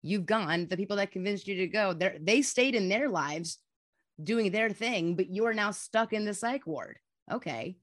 You've 0.01 0.25
gone. 0.25 0.67
The 0.67 0.77
people 0.77 0.97
that 0.97 1.11
convinced 1.11 1.47
you 1.47 1.55
to 1.57 1.67
go, 1.67 1.93
they 1.93 2.17
they 2.21 2.41
stayed 2.41 2.75
in 2.75 2.89
their 2.89 3.09
lives 3.09 3.59
doing 4.21 4.51
their 4.51 4.69
thing, 4.69 5.15
but 5.15 5.29
you 5.29 5.45
are 5.45 5.53
now 5.53 5.71
stuck 5.71 6.13
in 6.13 6.25
the 6.25 6.33
psych 6.33 6.67
ward. 6.67 6.99
Okay. 7.31 7.77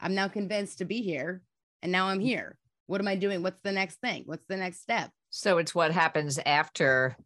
I'm 0.00 0.14
now 0.14 0.28
convinced 0.28 0.78
to 0.78 0.84
be 0.84 1.02
here 1.02 1.42
and 1.82 1.92
now 1.92 2.08
I'm 2.08 2.18
mm. 2.18 2.24
here. 2.24 2.58
What 2.86 3.00
am 3.00 3.08
I 3.08 3.16
doing? 3.16 3.42
What's 3.42 3.60
the 3.62 3.72
next 3.72 4.00
thing? 4.00 4.24
What's 4.26 4.46
the 4.48 4.56
next 4.56 4.80
step? 4.80 5.10
So 5.30 5.58
it's 5.58 5.74
what 5.74 5.92
happens 5.92 6.38
after. 6.44 7.16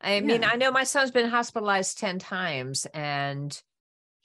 I 0.00 0.20
mean, 0.20 0.42
yeah. 0.42 0.50
I 0.50 0.56
know 0.56 0.70
my 0.70 0.84
son's 0.84 1.10
been 1.10 1.30
hospitalized 1.30 1.98
10 1.98 2.18
times 2.18 2.86
and 2.92 3.60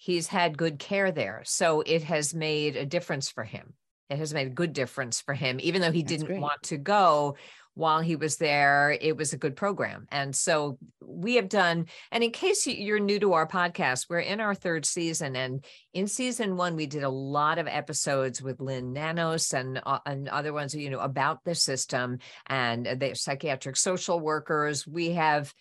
he's 0.02 0.28
had 0.28 0.58
good 0.58 0.80
care 0.80 1.12
there. 1.12 1.42
So 1.44 1.82
it 1.82 2.04
has 2.04 2.34
made 2.34 2.78
a 2.78 2.86
difference 2.86 3.30
for 3.30 3.44
him. 3.44 3.74
It 4.10 4.18
has 4.18 4.34
made 4.34 4.48
a 4.48 4.52
good 4.52 4.72
difference 4.72 5.20
for 5.20 5.34
him, 5.34 5.60
even 5.62 5.82
though 5.82 5.92
he 5.92 6.02
That's 6.02 6.14
didn't 6.14 6.28
great. 6.28 6.40
want 6.40 6.64
to 6.64 6.78
go 6.78 7.36
while 7.76 8.00
he 8.00 8.16
was 8.16 8.38
there. 8.38 8.98
It 9.00 9.18
was 9.18 9.34
a 9.34 9.38
good 9.38 9.58
program. 9.58 10.08
And 10.10 10.34
so 10.34 10.80
we 11.06 11.36
have 11.36 11.50
done, 11.50 11.88
and 12.14 12.24
in 12.24 12.32
case 12.32 12.66
you're 12.66 13.00
new 13.00 13.20
to 13.20 13.34
our 13.34 13.46
podcast, 13.46 14.08
we're 14.10 14.20
in 14.20 14.40
our 14.40 14.56
third 14.56 14.86
season. 14.86 15.36
And 15.36 15.66
in 15.94 16.08
season 16.08 16.56
one, 16.56 16.78
we 16.78 16.88
did 16.88 17.04
a 17.04 17.10
lot 17.10 17.60
of 17.60 17.68
episodes 17.68 18.42
with 18.42 18.62
Lynn 18.62 18.94
Nanos 18.94 19.54
and, 19.54 19.82
uh, 19.86 20.00
and 20.06 20.30
other 20.30 20.54
ones, 20.54 20.74
you 20.74 20.90
know, 20.90 21.00
about 21.00 21.44
the 21.44 21.56
system 21.56 22.20
and 22.48 22.86
the 22.86 23.16
psychiatric 23.16 23.76
social 23.76 24.20
workers. 24.20 24.88
We 24.88 25.12
have 25.12 25.54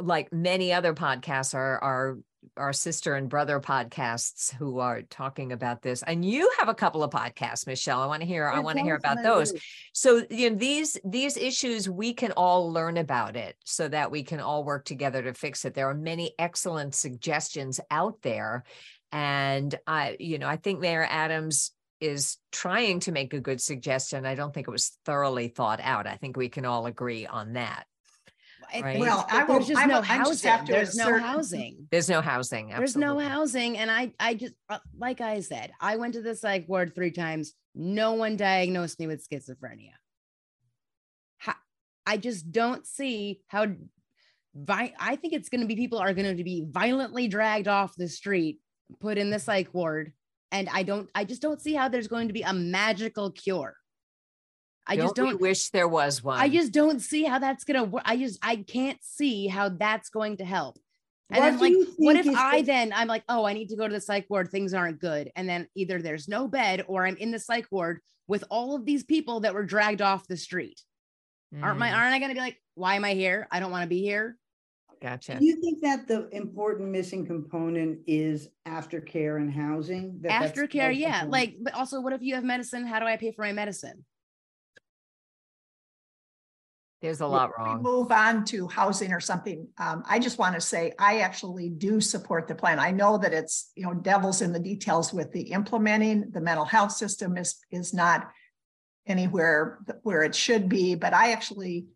like 0.00 0.32
many 0.32 0.72
other 0.72 0.94
podcasts 0.94 1.54
are 1.54 1.78
are 1.82 2.18
our 2.56 2.72
sister 2.72 3.14
and 3.14 3.28
brother 3.28 3.60
podcasts 3.60 4.54
who 4.54 4.78
are 4.78 5.02
talking 5.02 5.52
about 5.52 5.82
this 5.82 6.02
and 6.02 6.24
you 6.24 6.50
have 6.58 6.68
a 6.68 6.74
couple 6.74 7.02
of 7.02 7.10
podcasts 7.10 7.66
michelle 7.66 8.00
i 8.00 8.06
want 8.06 8.20
to 8.20 8.26
hear 8.26 8.48
i 8.48 8.58
want 8.58 8.78
to 8.78 8.84
hear 8.84 8.96
about 8.96 9.22
those. 9.22 9.52
so 9.92 10.22
you 10.30 10.50
know 10.50 10.56
these 10.56 10.98
these 11.04 11.36
issues 11.36 11.88
we 11.88 12.12
can 12.12 12.32
all 12.32 12.72
learn 12.72 12.96
about 12.96 13.36
it 13.36 13.56
so 13.64 13.88
that 13.88 14.10
we 14.10 14.22
can 14.22 14.40
all 14.40 14.64
work 14.64 14.84
together 14.84 15.22
to 15.22 15.34
fix 15.34 15.64
it. 15.64 15.74
There 15.74 15.88
are 15.88 15.94
many 15.94 16.34
excellent 16.38 16.94
suggestions 16.94 17.80
out 17.90 18.22
there 18.22 18.64
and 19.12 19.74
i 19.86 20.16
you 20.18 20.38
know 20.38 20.48
i 20.48 20.56
think 20.56 20.80
mayor 20.80 21.06
adams 21.08 21.72
is 22.00 22.36
trying 22.52 23.00
to 23.00 23.10
make 23.10 23.32
a 23.32 23.40
good 23.40 23.60
suggestion. 23.60 24.26
I 24.26 24.34
don't 24.34 24.52
think 24.52 24.68
it 24.68 24.70
was 24.70 24.98
thoroughly 25.06 25.48
thought 25.48 25.80
out. 25.82 26.06
I 26.06 26.16
think 26.16 26.36
we 26.36 26.50
can 26.50 26.66
all 26.66 26.84
agree 26.84 27.26
on 27.26 27.54
that 27.54 27.86
Right. 28.74 28.98
Well, 28.98 29.26
I 29.30 29.44
will, 29.44 29.54
there's 29.54 29.68
just 29.68 29.80
I 29.80 29.86
no 29.86 30.02
housing. 30.02 30.64
There's 30.66 30.96
no 30.96 31.18
housing. 31.18 31.88
There's 31.90 32.08
no 32.08 32.20
housing. 32.20 32.72
Absolutely. 32.72 32.78
There's 32.80 32.96
no 32.96 33.18
housing. 33.18 33.78
And 33.78 33.90
I, 33.90 34.12
I 34.18 34.34
just, 34.34 34.54
uh, 34.68 34.78
like 34.98 35.20
I 35.20 35.40
said, 35.40 35.72
I 35.80 35.96
went 35.96 36.14
to 36.14 36.22
the 36.22 36.34
psych 36.34 36.68
ward 36.68 36.94
three 36.94 37.10
times. 37.10 37.54
No 37.74 38.14
one 38.14 38.36
diagnosed 38.36 38.98
me 38.98 39.06
with 39.06 39.26
schizophrenia. 39.28 39.92
I 42.06 42.16
just 42.16 42.52
don't 42.52 42.86
see 42.86 43.40
how. 43.48 43.66
I 44.68 45.16
think 45.16 45.34
it's 45.34 45.50
going 45.50 45.60
to 45.60 45.66
be 45.66 45.76
people 45.76 45.98
are 45.98 46.14
going 46.14 46.34
to 46.34 46.44
be 46.44 46.64
violently 46.70 47.28
dragged 47.28 47.68
off 47.68 47.94
the 47.96 48.08
street, 48.08 48.60
put 49.00 49.18
in 49.18 49.28
the 49.28 49.38
psych 49.38 49.74
ward, 49.74 50.12
and 50.52 50.68
I 50.72 50.84
don't. 50.84 51.10
I 51.14 51.24
just 51.24 51.42
don't 51.42 51.60
see 51.60 51.74
how 51.74 51.88
there's 51.88 52.08
going 52.08 52.28
to 52.28 52.32
be 52.32 52.42
a 52.42 52.54
magical 52.54 53.32
cure. 53.32 53.74
I 54.86 54.96
don't 54.96 55.04
just 55.06 55.16
don't 55.16 55.40
wish 55.40 55.70
there 55.70 55.88
was 55.88 56.22
one. 56.22 56.38
I 56.38 56.48
just 56.48 56.72
don't 56.72 57.00
see 57.00 57.24
how 57.24 57.38
that's 57.38 57.64
gonna 57.64 57.84
work. 57.84 58.02
I 58.04 58.16
just 58.16 58.38
I 58.42 58.56
can't 58.56 58.98
see 59.02 59.46
how 59.48 59.68
that's 59.68 60.08
going 60.10 60.36
to 60.38 60.44
help. 60.44 60.78
And 61.30 61.40
what 61.40 61.60
then 61.60 61.78
like 61.80 61.88
what 61.96 62.16
if 62.16 62.28
I 62.28 62.60
the- 62.60 62.66
then 62.66 62.92
I'm 62.94 63.08
like, 63.08 63.24
oh, 63.28 63.44
I 63.44 63.52
need 63.52 63.70
to 63.70 63.76
go 63.76 63.88
to 63.88 63.92
the 63.92 64.00
psych 64.00 64.26
ward, 64.28 64.50
things 64.50 64.74
aren't 64.74 65.00
good. 65.00 65.32
And 65.34 65.48
then 65.48 65.66
either 65.74 66.00
there's 66.00 66.28
no 66.28 66.46
bed 66.46 66.84
or 66.86 67.06
I'm 67.06 67.16
in 67.16 67.32
the 67.32 67.38
psych 67.38 67.66
ward 67.70 68.00
with 68.28 68.44
all 68.50 68.76
of 68.76 68.84
these 68.84 69.04
people 69.04 69.40
that 69.40 69.54
were 69.54 69.64
dragged 69.64 70.02
off 70.02 70.28
the 70.28 70.36
street. 70.36 70.80
Mm. 71.54 71.64
Aren't 71.64 71.78
my 71.78 71.88
mm. 71.88 71.96
aren't 71.96 72.14
I 72.14 72.18
gonna 72.20 72.34
be 72.34 72.40
like, 72.40 72.60
why 72.74 72.94
am 72.94 73.04
I 73.04 73.14
here? 73.14 73.48
I 73.50 73.60
don't 73.60 73.72
want 73.72 73.82
to 73.82 73.88
be 73.88 74.00
here. 74.00 74.36
Gotcha. 75.02 75.38
Do 75.38 75.44
you 75.44 75.60
think 75.60 75.82
that 75.82 76.08
the 76.08 76.28
important 76.34 76.88
missing 76.88 77.26
component 77.26 77.98
is 78.06 78.48
aftercare 78.66 79.36
and 79.36 79.52
housing? 79.52 80.18
That 80.22 80.54
aftercare, 80.54 80.96
yeah. 80.96 81.24
Like, 81.28 81.56
but 81.60 81.74
also, 81.74 82.00
what 82.00 82.12
if 82.12 82.22
you 82.22 82.34
have 82.34 82.44
medicine? 82.44 82.86
How 82.86 82.98
do 82.98 83.06
I 83.06 83.16
pay 83.16 83.32
for 83.32 83.42
my 83.42 83.52
medicine? 83.52 84.04
There's 87.02 87.20
a 87.20 87.26
lot 87.26 87.50
wrong. 87.58 87.78
We 87.78 87.82
move 87.82 88.10
on 88.10 88.44
to 88.46 88.68
housing 88.68 89.12
or 89.12 89.20
something. 89.20 89.68
Um, 89.78 90.02
I 90.08 90.18
just 90.18 90.38
want 90.38 90.54
to 90.54 90.60
say 90.60 90.92
I 90.98 91.20
actually 91.20 91.68
do 91.68 92.00
support 92.00 92.48
the 92.48 92.54
plan. 92.54 92.78
I 92.78 92.90
know 92.90 93.18
that 93.18 93.34
it's 93.34 93.70
you 93.76 93.84
know 93.84 93.94
devils 93.94 94.40
in 94.40 94.52
the 94.52 94.58
details 94.58 95.12
with 95.12 95.30
the 95.32 95.52
implementing. 95.52 96.30
The 96.30 96.40
mental 96.40 96.64
health 96.64 96.92
system 96.92 97.36
is 97.36 97.56
is 97.70 97.92
not 97.92 98.30
anywhere 99.06 99.78
where 100.02 100.22
it 100.22 100.34
should 100.34 100.68
be, 100.68 100.94
but 100.94 101.12
I 101.12 101.32
actually 101.32 101.86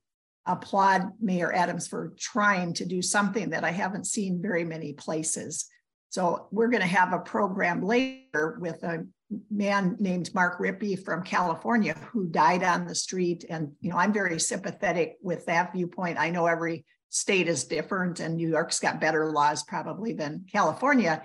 applaud 0.47 1.13
Mayor 1.21 1.53
Adams 1.53 1.89
for 1.89 2.15
trying 2.19 2.73
to 2.75 2.85
do 2.85 3.03
something 3.03 3.51
that 3.51 3.65
I 3.65 3.71
haven't 3.71 4.07
seen 4.07 4.43
very 4.43 4.65
many 4.65 4.93
places. 4.93 5.67
So 6.11 6.49
we're 6.51 6.69
going 6.69 6.83
to 6.83 6.89
have 6.89 7.13
a 7.13 7.21
program 7.21 7.83
later 7.83 8.59
with 8.61 8.83
a 8.83 9.07
man 9.51 9.97
named 9.99 10.35
Mark 10.35 10.59
Rippey 10.59 11.03
from 11.03 11.23
California 11.23 11.95
who 12.13 12.27
died 12.27 12.63
on 12.63 12.87
the 12.87 12.95
street. 12.95 13.45
And, 13.49 13.73
you 13.81 13.91
know, 13.91 13.97
I'm 13.97 14.13
very 14.13 14.41
sympathetic 14.41 15.17
with 15.23 15.47
that 15.47 15.73
viewpoint. 15.73 16.19
I 16.19 16.31
know 16.31 16.47
every 16.47 16.85
state 17.09 17.49
is 17.49 17.65
different 17.65 18.21
and 18.21 18.37
New 18.37 18.49
York's 18.49 18.81
got 18.81 19.01
better 19.01 19.31
laws 19.31 19.63
probably 19.63 20.13
than 20.13 20.47
California. 20.51 21.23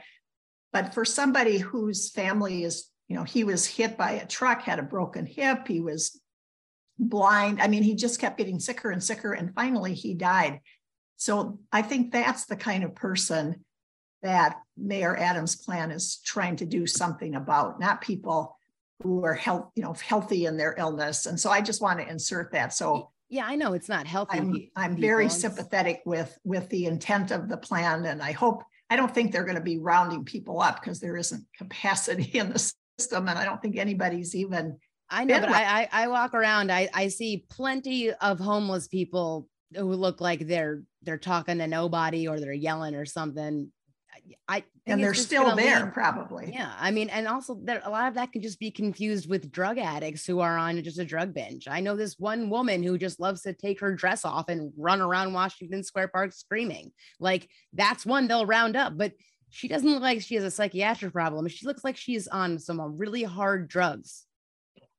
But 0.72 0.94
for 0.94 1.06
somebody 1.06 1.58
whose 1.58 2.10
family 2.12 2.64
is 2.64 2.90
you 3.08 3.16
know, 3.16 3.24
he 3.24 3.44
was 3.44 3.66
hit 3.66 3.98
by 3.98 4.12
a 4.12 4.28
truck, 4.28 4.62
had 4.62 4.80
a 4.80 4.84
broken 4.84 5.26
hip, 5.26 5.68
he 5.68 5.80
was 5.80 6.20
blind. 6.98 7.62
I 7.62 7.68
mean, 7.68 7.84
he 7.84 7.96
just 7.96 8.20
kept 8.20 8.38
getting 8.38 8.60
sicker 8.60 8.90
and 8.90 9.04
sicker, 9.04 9.34
and 9.34 9.54
finally 9.54 9.94
he 9.94 10.14
died. 10.14 10.62
So 11.18 11.60
I 11.72 11.82
think 11.82 12.12
that's 12.12 12.46
the 12.46 12.56
kind 12.56 12.84
of 12.84 12.96
person 12.96 13.64
that 14.24 14.58
Mayor 14.78 15.16
Adams' 15.18 15.56
plan 15.56 15.92
is 15.92 16.18
trying 16.26 16.56
to 16.58 16.66
do 16.66 16.88
something 16.88 17.36
about, 17.36 17.80
not 17.80 18.02
people 18.02 18.58
who 19.04 19.24
are 19.24 19.34
health, 19.34 19.72
you 19.76 19.84
know, 19.84 19.94
healthy 19.94 20.46
in 20.46 20.58
their 20.58 20.76
illness. 20.78 21.26
And 21.26 21.40
so 21.40 21.50
I 21.50 21.62
just 21.62 21.82
want 21.82 22.00
to 22.00 22.10
insert 22.10 22.52
that. 22.54 22.74
So 22.74 23.12
yeah, 23.30 23.46
I 23.46 23.56
know 23.56 23.74
it's 23.74 23.90
not 23.90 24.08
healthy. 24.08 24.38
I'm, 24.38 24.70
I'm 24.76 24.98
very 24.98 25.30
sympathetic 25.30 26.02
with 26.06 26.38
with 26.44 26.70
the 26.70 26.86
intent 26.86 27.32
of 27.32 27.50
the 27.50 27.58
plan, 27.58 28.06
and 28.06 28.22
I 28.22 28.32
hope 28.32 28.64
I 28.90 28.96
don't 28.96 29.14
think 29.14 29.32
they're 29.32 29.44
going 29.46 29.56
to 29.56 29.62
be 29.62 29.80
rounding 29.80 30.24
people 30.24 30.62
up 30.62 30.80
because 30.80 31.00
there 31.00 31.18
isn't 31.18 31.44
capacity 31.58 32.38
in 32.38 32.52
the 32.52 32.60
system, 33.00 33.28
and 33.28 33.38
I 33.38 33.46
don't 33.46 33.62
think 33.62 33.78
anybody's 33.78 34.36
even. 34.36 34.78
I 35.10 35.24
know, 35.26 35.40
but 35.40 35.50
I, 35.50 35.82
I 35.82 36.04
I 36.04 36.08
walk 36.08 36.34
around. 36.34 36.72
I 36.72 36.90
I 36.94 37.08
see 37.08 37.46
plenty 37.50 38.12
of 38.12 38.40
homeless 38.40 38.88
people 38.88 39.48
who 39.76 39.94
look 39.94 40.22
like 40.22 40.48
they're 40.48 40.84
they're 41.02 41.18
talking 41.18 41.58
to 41.58 41.68
nobody 41.68 42.28
or 42.28 42.40
they're 42.40 42.54
yelling 42.54 42.96
or 42.96 43.06
something. 43.06 43.72
I 44.48 44.64
and 44.86 45.04
they're 45.04 45.14
still 45.14 45.56
there 45.56 45.86
lead, 45.86 45.94
probably. 45.94 46.52
Yeah, 46.54 46.72
I 46.80 46.92
mean, 46.92 47.10
and 47.10 47.28
also 47.28 47.60
there 47.64 47.82
a 47.84 47.90
lot 47.90 48.08
of 48.08 48.14
that 48.16 48.32
can 48.32 48.42
just 48.42 48.60
be 48.60 48.72
confused 48.72 49.30
with 49.30 49.52
drug 49.52 49.78
addicts 49.78 50.26
who 50.26 50.40
are 50.40 50.58
on 50.58 50.82
just 50.84 51.00
a 51.00 51.06
drug 51.06 51.34
binge. 51.34 51.68
I 51.68 51.80
know 51.80 51.96
this 51.96 52.20
one 52.20 52.50
woman 52.50 52.84
who 52.84 52.98
just 52.98 53.20
loves 53.20 53.42
to 53.42 53.54
take 53.54 53.80
her 53.80 53.96
dress 53.96 54.26
off 54.26 54.50
and 54.50 54.72
run 54.78 55.02
around 55.02 55.34
Washington 55.34 55.84
Square 55.84 56.10
Park 56.10 56.34
screaming. 56.34 56.92
Like 57.20 57.50
that's 57.74 58.06
one 58.06 58.28
they'll 58.28 58.46
round 58.46 58.76
up, 58.76 58.98
but 58.98 59.14
she 59.50 59.68
doesn't 59.68 59.90
look 59.90 60.02
like 60.02 60.22
she 60.22 60.36
has 60.36 60.44
a 60.44 60.52
psychiatric 60.52 61.14
problem. 61.14 61.48
She 61.48 61.66
looks 61.66 61.84
like 61.84 61.98
she's 61.98 62.28
on 62.28 62.60
some 62.60 62.80
uh, 62.80 62.88
really 62.88 63.24
hard 63.24 63.68
drugs. 63.68 64.26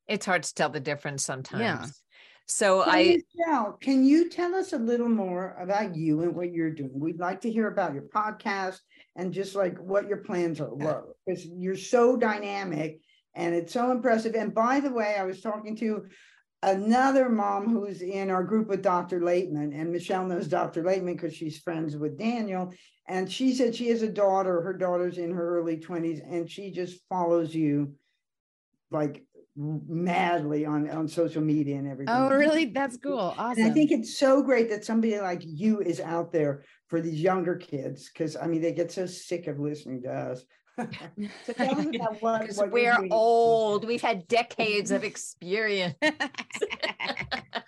It's 0.08 0.26
hard 0.26 0.44
to 0.44 0.54
tell 0.54 0.70
the 0.70 0.80
difference 0.80 1.24
sometimes. 1.24 1.60
Yeah. 1.60 1.86
So 2.46 2.84
can 2.84 2.94
I 2.94 3.00
you 3.00 3.22
tell, 3.44 3.72
can 3.72 4.04
you 4.04 4.30
tell 4.30 4.54
us 4.54 4.72
a 4.72 4.78
little 4.78 5.08
more 5.08 5.56
about 5.60 5.96
you 5.96 6.22
and 6.22 6.34
what 6.34 6.52
you're 6.52 6.70
doing? 6.70 6.92
We'd 6.94 7.18
like 7.18 7.40
to 7.40 7.50
hear 7.50 7.66
about 7.66 7.92
your 7.92 8.04
podcast 8.04 8.78
and 9.16 9.32
just 9.32 9.54
like 9.54 9.78
what 9.78 10.08
your 10.08 10.18
plans 10.18 10.60
are. 10.60 11.04
Because 11.26 11.46
you're 11.46 11.76
so 11.76 12.16
dynamic 12.16 13.00
and 13.34 13.54
it's 13.54 13.72
so 13.72 13.90
impressive. 13.90 14.34
And 14.34 14.54
by 14.54 14.80
the 14.80 14.92
way, 14.92 15.16
I 15.18 15.24
was 15.24 15.40
talking 15.40 15.76
to 15.76 16.06
another 16.62 17.28
mom 17.28 17.68
who's 17.68 18.02
in 18.02 18.30
our 18.30 18.42
group 18.42 18.68
with 18.68 18.82
Dr. 18.82 19.20
Laitman, 19.20 19.78
and 19.78 19.92
Michelle 19.92 20.26
knows 20.26 20.48
Dr. 20.48 20.82
Laitman 20.82 21.14
because 21.14 21.34
she's 21.34 21.58
friends 21.58 21.96
with 21.96 22.18
Daniel. 22.18 22.72
And 23.08 23.30
she 23.30 23.54
said 23.54 23.74
she 23.74 23.88
has 23.90 24.02
a 24.02 24.08
daughter, 24.08 24.60
her 24.62 24.72
daughter's 24.72 25.18
in 25.18 25.32
her 25.32 25.58
early 25.58 25.76
20s, 25.76 26.20
and 26.28 26.50
she 26.50 26.70
just 26.70 27.00
follows 27.08 27.54
you 27.54 27.94
like 28.90 29.24
madly 29.56 30.66
on 30.66 30.88
on 30.90 31.08
social 31.08 31.42
media 31.42 31.76
and 31.76 31.88
everything. 31.90 32.14
Oh, 32.14 32.28
really? 32.28 32.66
That's 32.66 32.96
cool. 32.98 33.34
Awesome. 33.38 33.62
And 33.62 33.70
I 33.70 33.74
think 33.74 33.90
it's 33.90 34.18
so 34.18 34.42
great 34.42 34.68
that 34.70 34.84
somebody 34.84 35.18
like 35.18 35.42
you 35.44 35.80
is 35.80 36.00
out 36.00 36.32
there 36.32 36.64
for 36.88 37.00
these 37.00 37.20
younger 37.20 37.56
kids 37.56 38.10
because 38.10 38.36
I 38.36 38.46
mean 38.46 38.60
they 38.60 38.72
get 38.72 38.92
so 38.92 39.06
sick 39.06 39.46
of 39.46 39.58
listening 39.58 40.02
to 40.02 40.12
us. 40.12 40.44
so 41.46 41.52
tell 41.54 41.78
us 41.78 41.86
what, 42.20 42.50
what 42.54 42.70
we're 42.70 43.08
old. 43.10 43.86
We've 43.86 44.02
had 44.02 44.28
decades 44.28 44.90
of 44.90 45.04
experience. 45.04 45.94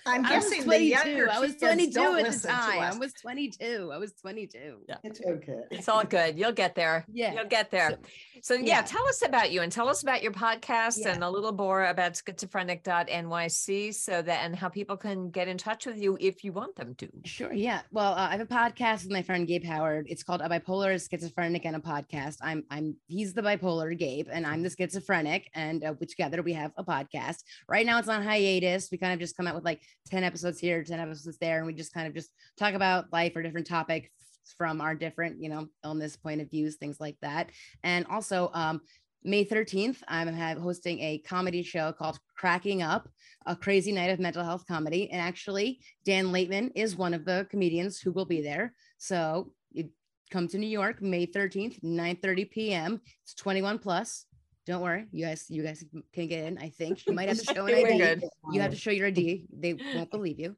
I'm 0.09 0.23
guessing 0.23 0.67
the 0.67 0.83
younger 0.83 1.31
I 1.31 1.39
was 1.39 1.57
22 1.57 2.01
at 2.01 2.33
the 2.33 2.49
time. 2.49 2.81
I 2.81 2.97
was 2.97 3.13
22. 3.15 3.91
I 3.93 3.99
was 3.99 4.13
22. 4.15 4.79
Yeah. 4.89 4.97
It's 5.05 5.21
okay. 5.21 5.61
It's 5.71 5.89
all 5.89 6.05
good. 6.05 6.39
You'll 6.39 6.53
get 6.53 6.75
there. 6.75 7.05
Yeah. 7.13 7.35
You'll 7.35 7.47
get 7.47 7.71
there. 7.71 7.91
So, 7.91 7.99
so 8.43 8.55
yeah, 8.55 8.67
yeah, 8.67 8.83
tell 8.83 9.07
us 9.07 9.23
about 9.25 9.53
you 9.53 9.63
and 9.63 9.71
tell 9.71 9.89
us 9.89 10.03
about 10.03 10.23
your 10.23 10.33
podcast 10.33 10.99
yeah. 11.01 11.13
and 11.13 11.25
a 11.25 11.31
little 11.31 11.53
more 11.53 11.85
about 11.87 12.13
schizophrenic.nyc 12.15 13.95
so 13.95 14.23
that 14.23 14.45
and 14.45 14.57
how 14.57 14.69
people 14.69 14.97
can 14.97 15.31
get 15.31 15.49
in 15.49 15.59
touch 15.59 15.87
with 15.87 15.99
you 15.99 16.17
if 16.21 16.45
you 16.45 16.53
want 16.53 16.77
them 16.77 16.95
to. 16.97 17.09
Sure. 17.25 17.53
Yeah. 17.53 17.83
Well, 17.91 18.13
uh, 18.13 18.29
I 18.29 18.33
have 18.33 18.41
a 18.41 18.47
podcast 18.47 19.03
with 19.03 19.13
my 19.13 19.23
friend 19.23 19.47
Gabe 19.47 19.65
Howard. 19.65 20.07
It's 20.09 20.23
called 20.23 20.41
A 20.41 20.49
Bipolar 20.49 20.99
Schizophrenic 20.99 21.65
and 21.65 21.77
a 21.77 21.81
Podcast. 21.81 22.37
I'm 22.43 22.65
I'm 22.71 22.97
he's 23.07 23.35
the 23.35 23.43
bipolar 23.43 23.97
Gabe 23.97 24.29
and 24.31 24.47
I'm 24.47 24.63
the 24.63 24.71
schizophrenic 24.71 25.51
and 25.55 25.85
uh, 25.85 25.95
together 26.01 26.43
we 26.43 26.53
have 26.53 26.73
a 26.77 26.85
podcast. 26.85 27.43
Right 27.69 27.87
now 27.87 27.99
it's 27.99 28.09
on 28.09 28.23
hiatus. 28.23 28.89
We 28.91 28.99
kind 28.99 29.13
of 29.13 29.21
just 29.21 29.37
come 29.37 29.47
out 29.47 29.55
with 29.55 29.65
like 29.65 29.83
10 30.09 30.25
episodes 30.25 30.59
here, 30.59 30.83
10 30.83 30.99
episodes 31.01 31.39
there 31.39 31.59
and 31.59 31.67
we 31.67 31.73
just 31.73 31.93
kind 31.93 32.07
of 32.07 32.15
just 32.15 32.31
talk 32.57 32.75
about 32.75 33.13
life 33.13 33.37
or 33.37 33.43
different 33.43 33.67
topics 33.67 34.09
from 34.57 34.81
our 34.81 34.95
different, 34.95 35.43
you 35.43 35.49
know, 35.49 35.69
illness 35.85 36.17
point 36.17 36.41
of 36.41 36.51
views, 36.51 36.77
things 36.77 37.01
like 37.01 37.17
that. 37.21 37.51
And 37.83 38.07
also, 38.07 38.51
um, 38.55 38.81
May 39.25 39.45
13th, 39.45 39.99
I'm 40.07 40.33
hosting 40.59 41.01
a 41.01 41.19
comedy 41.19 41.63
show 41.63 41.93
called 41.93 42.19
Cracking 42.37 42.83
Up, 42.83 43.09
a 43.47 43.57
crazy 43.57 43.91
night 43.91 44.11
of 44.11 44.21
mental 44.21 44.45
health 44.45 44.65
comedy. 44.67 45.11
And 45.11 45.21
actually, 45.21 45.81
Dan 46.05 46.27
Laitman 46.27 46.71
is 46.75 46.97
one 46.97 47.15
of 47.15 47.25
the 47.25 47.47
comedians 47.51 48.01
who 48.01 48.13
will 48.13 48.25
be 48.25 48.41
there. 48.41 48.75
So 48.97 49.53
you 49.73 49.91
come 50.31 50.47
to 50.49 50.59
New 50.59 50.69
York, 50.69 51.03
May 51.03 51.27
13th, 51.27 51.83
9 51.83 52.17
30 52.23 52.45
p.m. 52.47 53.01
It's 53.25 53.35
21 53.35 53.81
plus. 53.81 54.25
Don't 54.69 54.83
worry, 54.83 55.07
you 55.11 55.25
guys, 55.25 55.47
you 55.49 55.65
guys 55.65 55.83
can 56.13 56.29
get 56.29 56.45
in. 56.45 56.59
I 56.59 56.69
think 56.69 57.05
you 57.07 57.13
might 57.13 57.29
have 57.29 57.39
to 57.39 57.45
show 57.55 57.67
an 57.67 57.75
ID. 57.75 58.23
You 58.53 58.61
have 58.61 58.71
to 58.71 58.77
show 58.77 58.93
your 58.93 59.09
ID. 59.09 59.47
They 59.61 59.75
won't 59.95 60.13
believe 60.13 60.39
you, 60.39 60.55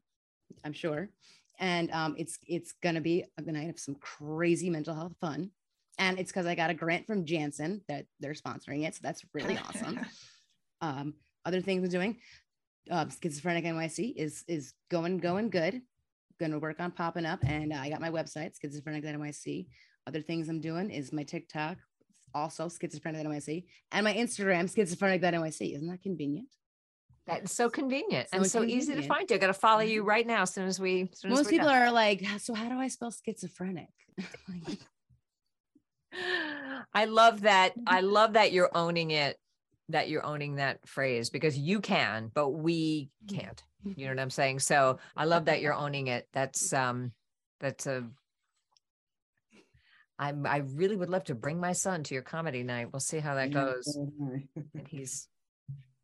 I'm 0.63 0.73
sure 0.73 1.09
and 1.61 1.91
um, 1.91 2.15
it's 2.17 2.39
it's 2.47 2.73
gonna 2.83 2.99
be 2.99 3.23
a 3.37 3.51
night 3.51 3.69
of 3.69 3.79
some 3.79 3.95
crazy 3.95 4.69
mental 4.69 4.93
health 4.93 5.13
fun 5.21 5.51
and 5.99 6.19
it's 6.19 6.31
because 6.31 6.45
i 6.45 6.55
got 6.55 6.69
a 6.69 6.73
grant 6.73 7.05
from 7.05 7.23
janssen 7.23 7.81
that 7.87 8.05
they're 8.19 8.33
sponsoring 8.33 8.85
it 8.85 8.95
so 8.95 8.99
that's 9.01 9.23
really 9.33 9.57
awesome 9.57 9.99
um, 10.81 11.13
other 11.45 11.61
things 11.61 11.83
i'm 11.83 11.89
doing 11.89 12.17
uh, 12.89 13.05
schizophrenic 13.21 13.63
nyc 13.63 14.13
is 14.17 14.43
is 14.47 14.73
going 14.89 15.19
going 15.19 15.49
good 15.49 15.81
gonna 16.39 16.59
work 16.59 16.79
on 16.79 16.91
popping 16.91 17.25
up 17.25 17.39
and 17.43 17.71
uh, 17.71 17.77
i 17.77 17.89
got 17.89 18.01
my 18.01 18.09
website 18.09 18.53
schizophrenic 18.59 19.03
nyc 19.03 19.67
other 20.07 20.21
things 20.21 20.49
i'm 20.49 20.59
doing 20.59 20.89
is 20.89 21.13
my 21.13 21.23
tiktok 21.23 21.77
also 22.33 22.67
schizophrenic 22.67 23.25
nyc 23.25 23.63
and 23.91 24.03
my 24.03 24.13
instagram 24.13 24.73
schizophrenic 24.73 25.21
nyc 25.21 25.75
isn't 25.75 25.87
that 25.87 26.01
convenient 26.01 26.47
that's 27.27 27.53
so 27.53 27.69
convenient 27.69 28.29
so 28.29 28.37
and 28.37 28.45
so 28.47 28.59
convenient. 28.59 28.83
easy 28.83 28.95
to 28.95 29.03
find. 29.03 29.29
You 29.29 29.35
I 29.35 29.39
got 29.39 29.47
to 29.47 29.53
follow 29.53 29.81
you 29.81 30.03
right 30.03 30.25
now. 30.25 30.41
As 30.41 30.53
soon 30.53 30.65
as 30.65 30.79
we, 30.79 31.09
as 31.11 31.19
soon 31.19 31.29
most 31.29 31.41
as 31.41 31.47
people 31.47 31.67
done. 31.67 31.81
are 31.83 31.91
like, 31.91 32.25
so 32.39 32.53
how 32.53 32.67
do 32.67 32.79
I 32.79 32.87
spell 32.87 33.11
schizophrenic? 33.11 33.89
I 36.93 37.05
love 37.05 37.41
that. 37.41 37.73
I 37.87 38.01
love 38.01 38.33
that 38.33 38.51
you're 38.51 38.75
owning 38.75 39.11
it. 39.11 39.37
That 39.89 40.09
you're 40.09 40.25
owning 40.25 40.55
that 40.55 40.87
phrase 40.87 41.29
because 41.29 41.57
you 41.57 41.81
can, 41.81 42.31
but 42.33 42.49
we 42.49 43.09
can't. 43.29 43.61
You 43.83 44.05
know 44.05 44.11
what 44.13 44.21
I'm 44.21 44.29
saying? 44.29 44.59
So 44.59 44.99
I 45.17 45.25
love 45.25 45.45
that 45.45 45.59
you're 45.59 45.73
owning 45.73 46.07
it. 46.07 46.27
That's 46.31 46.71
um, 46.71 47.11
that's 47.59 47.87
a 47.87 48.05
I'm, 50.21 50.45
I 50.45 50.57
really 50.57 50.95
would 50.95 51.09
love 51.09 51.23
to 51.25 51.35
bring 51.35 51.59
my 51.59 51.73
son 51.73 52.03
to 52.03 52.13
your 52.13 52.21
comedy 52.21 52.61
night. 52.61 52.93
We'll 52.93 52.99
see 52.99 53.17
how 53.17 53.33
that 53.35 53.51
goes. 53.51 53.97
and 53.97 54.87
he's 54.87 55.27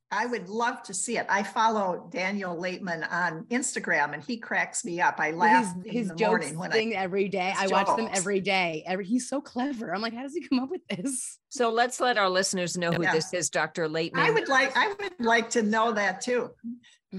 I 0.10 0.26
would 0.26 0.48
love 0.48 0.84
to 0.84 0.94
see 0.94 1.18
it. 1.18 1.26
I 1.30 1.44
follow 1.44 2.08
Daniel 2.10 2.56
Laitman 2.56 3.12
on 3.12 3.44
Instagram 3.50 4.14
and 4.14 4.24
he 4.24 4.38
cracks 4.38 4.86
me 4.86 5.02
up. 5.02 5.20
I 5.20 5.32
laugh 5.32 5.76
his, 5.84 5.94
his 5.94 6.10
in 6.10 6.16
the 6.16 6.26
morning 6.26 6.58
when 6.58 6.72
I 6.72 6.94
every 6.96 7.28
day. 7.28 7.54
I 7.56 7.68
watch 7.68 7.96
them 7.96 8.08
every 8.14 8.40
day. 8.40 8.84
Every 8.88 9.04
he's 9.04 9.28
so 9.28 9.42
clever. 9.42 9.94
I'm 9.94 10.02
like, 10.02 10.14
how 10.14 10.24
does 10.24 10.34
he 10.34 10.48
come 10.48 10.60
up 10.60 10.70
with 10.70 10.82
this? 10.88 11.38
So 11.50 11.72
let's 11.72 12.00
let 12.00 12.18
our 12.18 12.30
listeners 12.30 12.78
know 12.78 12.92
who 12.92 13.04
yeah. 13.04 13.14
this 13.14 13.34
is, 13.34 13.50
Dr. 13.50 13.90
Laitman. 13.90 14.18
I 14.18 14.32
would 14.32 14.48
like 14.48 14.78
I 14.78 14.88
would 14.88 15.14
like 15.20 15.50
to 15.52 15.64
know 15.64 15.92
that 15.92 16.22
too. 16.22 16.52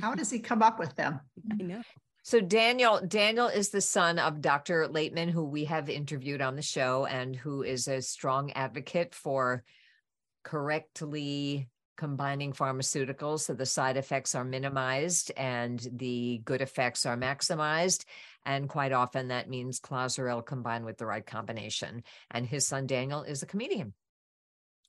How 0.00 0.14
does 0.14 0.30
he 0.30 0.38
come 0.38 0.62
up 0.62 0.78
with 0.78 0.94
them? 0.96 1.20
I 1.52 1.62
know. 1.62 1.82
So 2.28 2.42
Daniel, 2.42 3.00
Daniel 3.00 3.46
is 3.46 3.70
the 3.70 3.80
son 3.80 4.18
of 4.18 4.42
Dr. 4.42 4.86
Laitman, 4.86 5.30
who 5.30 5.44
we 5.44 5.64
have 5.64 5.88
interviewed 5.88 6.42
on 6.42 6.56
the 6.56 6.60
show 6.60 7.06
and 7.06 7.34
who 7.34 7.62
is 7.62 7.88
a 7.88 8.02
strong 8.02 8.52
advocate 8.52 9.14
for 9.14 9.64
correctly 10.44 11.70
combining 11.96 12.52
pharmaceuticals 12.52 13.40
so 13.40 13.54
the 13.54 13.64
side 13.64 13.96
effects 13.96 14.34
are 14.34 14.44
minimized 14.44 15.32
and 15.38 15.88
the 15.90 16.42
good 16.44 16.60
effects 16.60 17.06
are 17.06 17.16
maximized. 17.16 18.04
And 18.44 18.68
quite 18.68 18.92
often 18.92 19.28
that 19.28 19.48
means 19.48 19.80
Clozaril 19.80 20.44
combined 20.44 20.84
with 20.84 20.98
the 20.98 21.06
right 21.06 21.24
combination. 21.24 22.02
And 22.30 22.46
his 22.46 22.66
son 22.66 22.86
Daniel 22.86 23.22
is 23.22 23.42
a 23.42 23.46
comedian. 23.46 23.94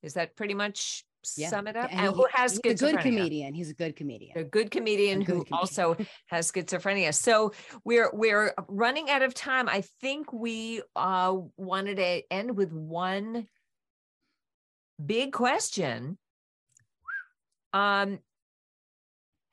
Is 0.03 0.15
that 0.15 0.35
pretty 0.35 0.55
much 0.55 1.05
yeah. 1.35 1.49
sum 1.49 1.67
it 1.67 1.75
up? 1.75 1.89
And, 1.91 2.07
and 2.07 2.15
who 2.15 2.27
has 2.33 2.59
he's 2.63 2.81
a 2.81 2.85
good 2.85 2.99
comedian. 2.99 3.53
He's 3.53 3.69
a 3.69 3.73
good 3.73 3.95
comedian. 3.95 4.37
A 4.37 4.43
good 4.43 4.71
comedian 4.71 5.21
a 5.21 5.25
good 5.25 5.33
who 5.33 5.43
comedian. 5.43 5.59
also 5.59 5.97
has 6.27 6.51
schizophrenia. 6.51 7.13
So 7.13 7.53
we're 7.83 8.09
we're 8.13 8.53
running 8.67 9.09
out 9.09 9.21
of 9.21 9.33
time. 9.33 9.69
I 9.69 9.83
think 10.01 10.31
we 10.33 10.81
uh, 10.95 11.35
wanted 11.57 11.97
to 11.97 12.21
end 12.31 12.55
with 12.55 12.71
one 12.71 13.47
big 15.03 15.31
question 15.33 16.17
um, 17.73 18.19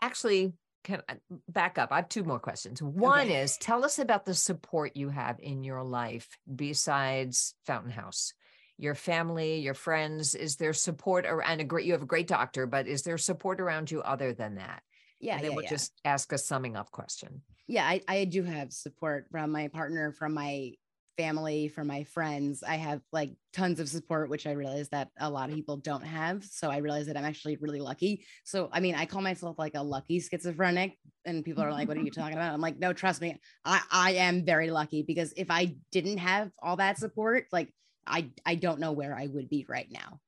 actually, 0.00 0.52
can 0.84 1.02
I 1.08 1.16
back 1.48 1.78
up? 1.78 1.90
I 1.92 1.96
have 1.96 2.08
two 2.08 2.24
more 2.24 2.38
questions. 2.38 2.82
One 2.82 3.26
okay. 3.26 3.40
is 3.40 3.56
tell 3.58 3.84
us 3.84 3.98
about 3.98 4.24
the 4.24 4.34
support 4.34 4.96
you 4.96 5.08
have 5.08 5.38
in 5.40 5.64
your 5.64 5.82
life 5.82 6.28
besides 6.52 7.54
Fountain 7.66 7.90
House. 7.90 8.32
Your 8.78 8.94
family, 8.94 9.58
your 9.60 9.74
friends? 9.74 10.34
Is 10.34 10.56
there 10.56 10.72
support 10.72 11.26
or 11.26 11.42
and 11.42 11.60
a 11.60 11.64
great 11.64 11.86
you 11.86 11.92
have 11.92 12.02
a 12.02 12.06
great 12.06 12.26
doctor, 12.28 12.66
but 12.66 12.86
is 12.86 13.02
there 13.02 13.18
support 13.18 13.60
around 13.60 13.90
you 13.90 14.02
other 14.02 14.32
than 14.32 14.56
that? 14.56 14.82
Yeah, 15.20 15.36
and 15.36 15.44
then 15.44 15.50
yeah, 15.52 15.56
we'll 15.56 15.64
yeah. 15.64 15.70
just 15.70 15.92
ask 16.04 16.32
a 16.32 16.38
summing 16.38 16.76
up 16.76 16.90
question. 16.90 17.42
yeah, 17.66 17.86
I, 17.86 18.02
I 18.06 18.24
do 18.24 18.42
have 18.42 18.72
support 18.72 19.26
from 19.30 19.50
my 19.50 19.68
partner, 19.68 20.12
from 20.12 20.34
my 20.34 20.72
family, 21.16 21.68
from 21.68 21.86
my 21.86 22.04
friends. 22.04 22.62
I 22.62 22.76
have 22.76 23.00
like 23.12 23.32
tons 23.54 23.80
of 23.80 23.88
support, 23.88 24.28
which 24.28 24.46
I 24.46 24.52
realize 24.52 24.90
that 24.90 25.08
a 25.18 25.30
lot 25.30 25.48
of 25.48 25.54
people 25.54 25.78
don't 25.78 26.04
have. 26.04 26.44
So 26.44 26.70
I 26.70 26.78
realize 26.78 27.06
that 27.06 27.16
I'm 27.16 27.24
actually 27.24 27.56
really 27.56 27.80
lucky. 27.80 28.24
So 28.44 28.68
I 28.72 28.80
mean, 28.80 28.94
I 28.94 29.06
call 29.06 29.22
myself 29.22 29.58
like 29.58 29.74
a 29.74 29.82
lucky 29.82 30.20
schizophrenic, 30.20 30.98
and 31.24 31.44
people 31.44 31.62
are 31.62 31.72
like, 31.72 31.88
"What 31.88 31.96
are 31.96 32.02
you 32.02 32.10
talking 32.10 32.36
about?" 32.36 32.52
I'm 32.52 32.60
like, 32.60 32.78
"No, 32.78 32.92
trust 32.92 33.20
me, 33.20 33.40
I 33.64 33.80
I 33.90 34.12
am 34.12 34.44
very 34.44 34.70
lucky 34.70 35.02
because 35.02 35.32
if 35.36 35.50
I 35.50 35.76
didn't 35.92 36.18
have 36.18 36.50
all 36.62 36.76
that 36.76 36.98
support, 36.98 37.46
like 37.52 37.72
I 38.06 38.30
I 38.44 38.54
don't 38.56 38.80
know 38.80 38.92
where 38.92 39.14
I 39.14 39.26
would 39.26 39.48
be 39.48 39.66
right 39.68 39.90
now." 39.90 40.20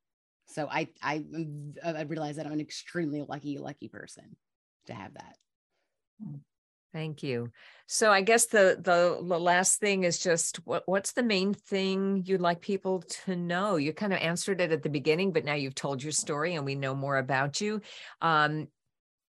So 0.47 0.69
I 0.71 0.89
I 1.03 1.25
I 1.85 2.03
realize 2.03 2.37
that 2.37 2.47
I'm 2.47 2.53
an 2.53 2.61
extremely 2.61 3.23
lucky 3.23 3.59
lucky 3.59 3.89
person 3.89 4.37
to 4.87 4.95
have 4.95 5.15
that. 5.15 5.37
Thank 6.93 7.23
you. 7.23 7.53
So 7.87 8.11
I 8.11 8.23
guess 8.23 8.47
the, 8.47 8.79
the 8.81 9.23
the 9.23 9.39
last 9.39 9.79
thing 9.79 10.05
is 10.05 10.19
just 10.19 10.57
what 10.67 10.85
what's 10.87 11.13
the 11.13 11.23
main 11.23 11.53
thing 11.53 12.23
you'd 12.25 12.41
like 12.41 12.63
people 12.63 13.03
to 13.27 13.37
know? 13.37 13.77
You 13.77 13.93
kind 13.93 14.13
of 14.13 14.21
answered 14.21 14.63
it 14.63 14.73
at 14.73 14.83
the 14.83 14.89
beginning, 14.89 15.33
but 15.33 15.45
now 15.45 15.53
you've 15.53 15.75
told 15.75 16.03
your 16.03 16.13
story 16.13 16.55
and 16.55 16.65
we 16.65 16.75
know 16.75 16.95
more 16.95 17.19
about 17.19 17.61
you. 17.61 17.83
Um, 18.23 18.69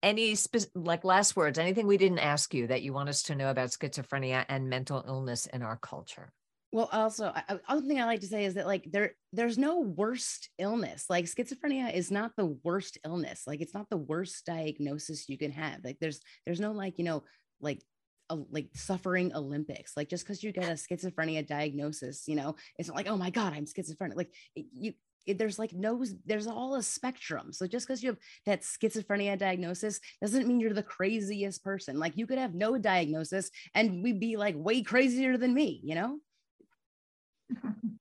any 0.01 0.35
spe- 0.35 0.71
like 0.73 1.03
last 1.03 1.35
words? 1.35 1.59
Anything 1.59 1.85
we 1.85 1.97
didn't 1.97 2.19
ask 2.19 2.53
you 2.53 2.67
that 2.67 2.81
you 2.81 2.93
want 2.93 3.09
us 3.09 3.23
to 3.23 3.35
know 3.35 3.49
about 3.49 3.69
schizophrenia 3.69 4.45
and 4.47 4.69
mental 4.69 5.03
illness 5.05 5.45
in 5.45 5.61
our 5.61 5.77
culture? 5.77 6.31
Well, 6.71 6.89
also, 6.91 7.33
other 7.67 7.81
thing 7.81 7.99
I 7.99 8.05
like 8.05 8.19
to 8.19 8.27
say 8.27 8.45
is 8.45 8.53
that 8.53 8.67
like 8.67 8.87
there, 8.91 9.13
there's 9.33 9.57
no 9.57 9.79
worst 9.79 10.49
illness. 10.59 11.05
Like 11.09 11.25
schizophrenia 11.25 11.91
is 11.91 12.11
not 12.11 12.33
the 12.37 12.57
worst 12.63 12.99
illness. 13.03 13.43
Like 13.47 13.61
it's 13.61 13.73
not 13.73 13.89
the 13.89 13.97
worst 13.97 14.45
diagnosis 14.45 15.27
you 15.29 15.37
can 15.37 15.51
have. 15.51 15.79
Like 15.83 15.97
there's, 15.99 16.21
there's 16.45 16.59
no 16.59 16.71
like 16.71 16.99
you 16.99 17.05
know 17.05 17.23
like 17.59 17.81
a, 18.29 18.35
like 18.51 18.69
suffering 18.75 19.33
Olympics. 19.33 19.93
Like 19.97 20.09
just 20.09 20.23
because 20.23 20.43
you 20.43 20.51
get 20.51 20.69
a 20.69 20.73
schizophrenia 20.73 21.45
diagnosis, 21.45 22.27
you 22.27 22.35
know, 22.35 22.55
it's 22.77 22.87
not 22.87 22.97
like 22.97 23.09
oh 23.09 23.17
my 23.17 23.31
god, 23.31 23.53
I'm 23.53 23.65
schizophrenic. 23.65 24.17
Like 24.17 24.33
you. 24.53 24.93
There's 25.27 25.59
like 25.59 25.73
no, 25.73 26.03
there's 26.25 26.47
all 26.47 26.75
a 26.75 26.81
spectrum. 26.81 27.53
So 27.53 27.67
just 27.67 27.85
because 27.85 28.01
you 28.01 28.09
have 28.09 28.17
that 28.47 28.61
schizophrenia 28.61 29.37
diagnosis 29.37 29.99
doesn't 30.21 30.47
mean 30.47 30.59
you're 30.59 30.73
the 30.73 30.81
craziest 30.81 31.63
person. 31.63 31.99
Like 31.99 32.17
you 32.17 32.25
could 32.25 32.39
have 32.39 32.55
no 32.55 32.79
diagnosis 32.79 33.51
and 33.75 34.01
we'd 34.01 34.19
be 34.19 34.37
like 34.37 34.55
way 34.57 34.81
crazier 34.81 35.37
than 35.37 35.53
me, 35.53 35.81
you 35.83 35.93
know? 35.93 36.17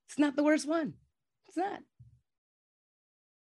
It's 0.09 0.19
not 0.19 0.37
the 0.37 0.45
worst 0.45 0.69
one. 0.69 0.95
It's 1.47 1.57
not. 1.57 1.81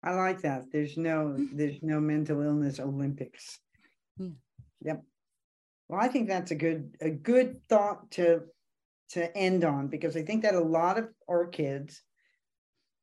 I 0.04 0.14
like 0.14 0.42
that. 0.42 0.66
There's 0.72 0.98
no, 0.98 1.36
mm-hmm. 1.38 1.58
there's 1.58 1.82
no 1.82 2.00
mental 2.00 2.42
illness 2.42 2.80
Olympics. 2.80 3.60
Yeah. 4.18 4.28
Yep. 4.82 5.04
Well, 5.90 6.02
I 6.02 6.08
think 6.08 6.28
that's 6.28 6.52
a 6.52 6.56
good, 6.56 6.96
a 7.02 7.10
good 7.10 7.62
thought 7.68 8.12
to, 8.12 8.42
to 9.12 9.38
end 9.38 9.64
on, 9.64 9.88
because 9.88 10.16
I 10.16 10.22
think 10.22 10.44
that 10.44 10.54
a 10.54 10.60
lot 10.60 10.98
of 10.98 11.10
our 11.30 11.48
kids, 11.48 12.02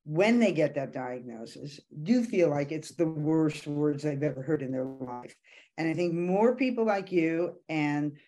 when 0.04 0.38
they 0.38 0.52
get 0.52 0.74
that 0.74 0.92
diagnosis, 0.92 1.80
do 2.02 2.22
feel 2.22 2.50
like 2.50 2.72
it's 2.72 2.94
the 2.94 3.06
worst 3.08 3.66
words 3.66 4.02
they've 4.02 4.22
ever 4.22 4.42
heard 4.42 4.62
in 4.62 4.70
their 4.70 4.84
life. 4.84 5.34
And 5.78 5.88
I 5.88 5.94
think 5.94 6.14
more 6.14 6.54
people 6.54 6.84
like 6.84 7.10
you 7.10 7.54
and 7.68 8.18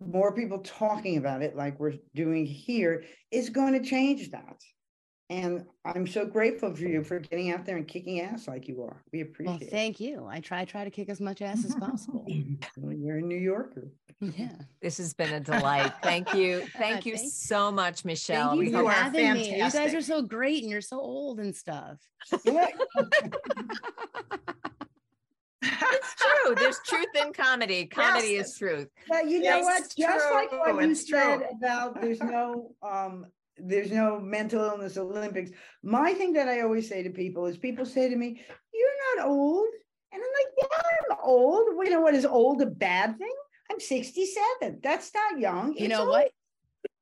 more 0.00 0.32
people 0.34 0.58
talking 0.60 1.16
about 1.16 1.42
it 1.42 1.56
like 1.56 1.78
we're 1.80 1.94
doing 2.14 2.46
here 2.46 3.04
is 3.30 3.50
going 3.50 3.72
to 3.74 3.88
change 3.88 4.30
that. 4.30 4.56
And 5.30 5.66
I'm 5.84 6.06
so 6.06 6.24
grateful 6.24 6.74
for 6.74 6.84
you 6.84 7.04
for 7.04 7.18
getting 7.18 7.50
out 7.52 7.66
there 7.66 7.76
and 7.76 7.86
kicking 7.86 8.20
ass 8.22 8.48
like 8.48 8.66
you 8.66 8.82
are. 8.82 9.02
We 9.12 9.18
Well, 9.22 9.28
appreciate 9.30 9.60
it. 9.68 9.70
thank 9.70 10.00
you. 10.00 10.24
I 10.26 10.40
try 10.40 10.64
try 10.64 10.84
to 10.84 10.90
kick 10.90 11.10
as 11.10 11.20
much 11.20 11.42
ass 11.42 11.66
as 11.66 11.74
possible. 11.74 12.24
Well, 12.78 12.94
You're 12.94 13.18
a 13.18 13.20
New 13.22 13.36
Yorker. 13.36 13.88
yeah. 14.20 14.52
This 14.80 14.96
has 14.96 15.12
been 15.12 15.34
a 15.34 15.40
delight. 15.40 15.92
Thank 16.02 16.32
you. 16.32 16.62
Uh, 16.74 16.78
thank 16.78 17.04
you 17.04 17.16
Thank- 17.18 17.30
so 17.32 17.70
much, 17.70 18.06
Michelle. 18.06 18.50
Thank 18.50 18.60
We 18.60 18.66
you 18.66 18.70
you 18.70 18.76
for 18.78 18.84
hope- 18.84 18.98
are 18.98 19.02
having 19.04 19.32
me. 19.34 19.50
You 19.52 19.58
guys 19.70 19.94
are 19.94 20.00
so 20.00 20.22
great 20.22 20.62
and 20.62 20.70
you're 20.70 20.80
so 20.80 20.98
old 20.98 21.40
and 21.40 21.54
stuff. 21.54 21.98
it's 25.62 26.14
true. 26.14 26.54
There's 26.54 26.78
truth 26.86 27.06
in 27.20 27.32
comedy. 27.32 27.86
Comedy 27.86 28.28
Yes. 28.34 28.48
is 28.52 28.58
truth. 28.58 28.88
But 29.08 29.28
you 29.28 29.38
know 29.40 29.56
Yes, 29.56 29.64
what? 29.64 29.82
it's 29.84 29.94
Just 29.94 30.30
like 30.32 30.50
true, 30.50 30.58
what 30.60 30.82
you 30.84 30.90
it's 30.90 31.08
said 31.10 31.38
true. 31.38 31.46
about 31.60 32.00
there's 32.00 32.20
no 32.20 32.74
um 32.82 33.26
there's 33.56 33.90
no 33.90 34.20
mental 34.20 34.62
illness 34.64 34.96
Olympics. 34.96 35.50
My 35.82 36.14
thing 36.14 36.32
that 36.34 36.48
I 36.48 36.60
always 36.60 36.88
say 36.88 37.02
to 37.02 37.10
people 37.10 37.46
is 37.46 37.56
people 37.58 37.84
say 37.86 38.08
to 38.08 38.16
me, 38.16 38.40
You're 38.72 39.16
not 39.16 39.26
old. 39.28 39.66
And 40.12 40.22
I'm 40.22 40.30
like, 40.30 40.70
Yeah, 40.70 41.12
I'm 41.12 41.16
old. 41.24 41.74
Well, 41.74 41.84
you 41.84 41.90
know 41.92 42.00
what? 42.00 42.14
Is 42.14 42.24
old 42.24 42.62
a 42.62 42.66
bad 42.66 43.18
thing? 43.18 43.34
I'm 43.70 43.80
67. 43.80 44.80
That's 44.82 45.12
not 45.12 45.38
young. 45.40 45.72
You 45.74 45.86
It's 45.86 45.88
know 45.90 46.00
old. 46.02 46.08
what? 46.10 46.30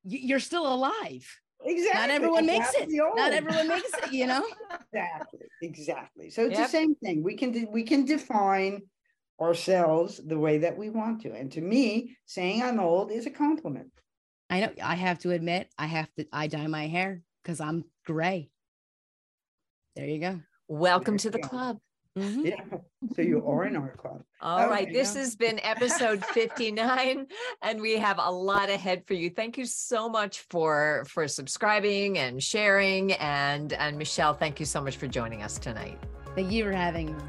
You're 0.04 0.40
still 0.40 0.72
alive. 0.72 1.26
Exactly. 1.66 2.00
Not 2.00 2.10
everyone 2.10 2.46
makes 2.46 2.74
it. 2.74 2.88
Not 3.16 3.32
everyone 3.32 3.68
makes 3.68 3.98
it, 3.98 4.12
you 4.12 4.26
know? 4.26 4.44
Exactly, 4.92 5.46
exactly. 5.60 6.30
So 6.30 6.46
it's 6.46 6.58
Yep. 6.58 6.66
the 6.68 6.70
same 6.70 6.94
thing. 6.94 7.22
We 7.22 7.36
can 7.36 7.50
de- 7.50 7.66
we 7.66 7.82
can 7.82 8.06
define 8.06 8.82
ourselves 9.38 10.20
the 10.24 10.38
way 10.38 10.58
that 10.58 10.78
we 10.78 10.88
want 10.88 11.20
to. 11.22 11.34
And 11.34 11.52
to 11.52 11.60
me, 11.60 12.16
saying 12.24 12.62
I'm 12.62 12.80
old 12.80 13.10
is 13.10 13.26
a 13.26 13.30
compliment. 13.30 13.90
I 14.48 14.60
know 14.60 14.72
I 14.82 14.94
have 14.94 15.18
to 15.18 15.32
admit, 15.32 15.68
I 15.76 15.86
have 15.86 16.08
to 16.14 16.26
I 16.32 16.46
dye 16.46 16.66
my 16.68 16.86
hair 16.86 17.20
because 17.42 17.60
I'm 17.60 17.84
gray. 18.06 18.48
There 19.96 20.06
you 20.06 20.20
go. 20.20 20.40
Welcome 20.68 21.18
to 21.18 21.30
the 21.30 21.40
go. 21.40 21.48
club. 21.48 21.78
Mhm. 22.16 22.46
Yeah. 22.46 22.78
So 23.14 23.22
you 23.22 23.46
are 23.46 23.64
in 23.66 23.76
our 23.76 23.90
club. 23.96 24.22
All 24.40 24.68
right. 24.68 24.84
Okay. 24.84 24.92
This 24.92 25.14
has 25.14 25.36
been 25.36 25.60
episode 25.62 26.24
59 26.24 27.26
and 27.62 27.80
we 27.80 27.98
have 27.98 28.18
a 28.18 28.30
lot 28.30 28.70
ahead 28.70 29.04
for 29.06 29.14
you. 29.14 29.28
Thank 29.30 29.58
you 29.58 29.66
so 29.66 30.08
much 30.08 30.40
for 30.50 31.04
for 31.08 31.28
subscribing 31.28 32.18
and 32.18 32.42
sharing 32.42 33.12
and 33.14 33.72
and 33.74 33.98
Michelle, 33.98 34.32
thank 34.34 34.58
you 34.58 34.66
so 34.66 34.80
much 34.80 34.96
for 34.96 35.06
joining 35.06 35.42
us 35.42 35.58
tonight. 35.58 35.98
Thank 36.34 36.50
you 36.50 36.64
for 36.64 36.72
having 36.72 37.06
me. 37.08 37.22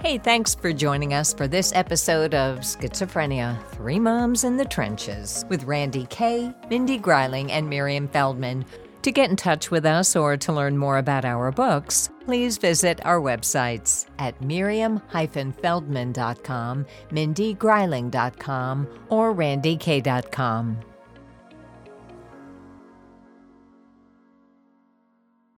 Hey, 0.00 0.16
thanks 0.16 0.54
for 0.54 0.72
joining 0.72 1.12
us 1.12 1.34
for 1.34 1.48
this 1.48 1.72
episode 1.74 2.32
of 2.32 2.60
Schizophrenia 2.60 3.60
Three 3.70 3.98
Moms 3.98 4.44
in 4.44 4.56
the 4.56 4.64
Trenches 4.64 5.44
with 5.48 5.66
Randye 5.66 6.08
Kaye, 6.08 6.54
Mindy 6.70 6.98
Greiling, 7.00 7.50
and 7.50 7.68
Miriam 7.68 8.06
Feldman. 8.06 8.64
To 9.08 9.12
get 9.12 9.30
in 9.30 9.36
touch 9.36 9.70
with 9.70 9.86
us 9.86 10.14
or 10.14 10.36
to 10.36 10.52
learn 10.52 10.76
more 10.76 10.98
about 10.98 11.24
our 11.24 11.50
books, 11.50 12.10
please 12.26 12.58
visit 12.58 13.00
our 13.06 13.18
websites 13.18 14.04
at 14.18 14.38
miriam-feldman.com, 14.42 16.86
mindygreiling.com, 17.10 18.88
or 19.08 19.34
randyekaye.com. 19.34 20.78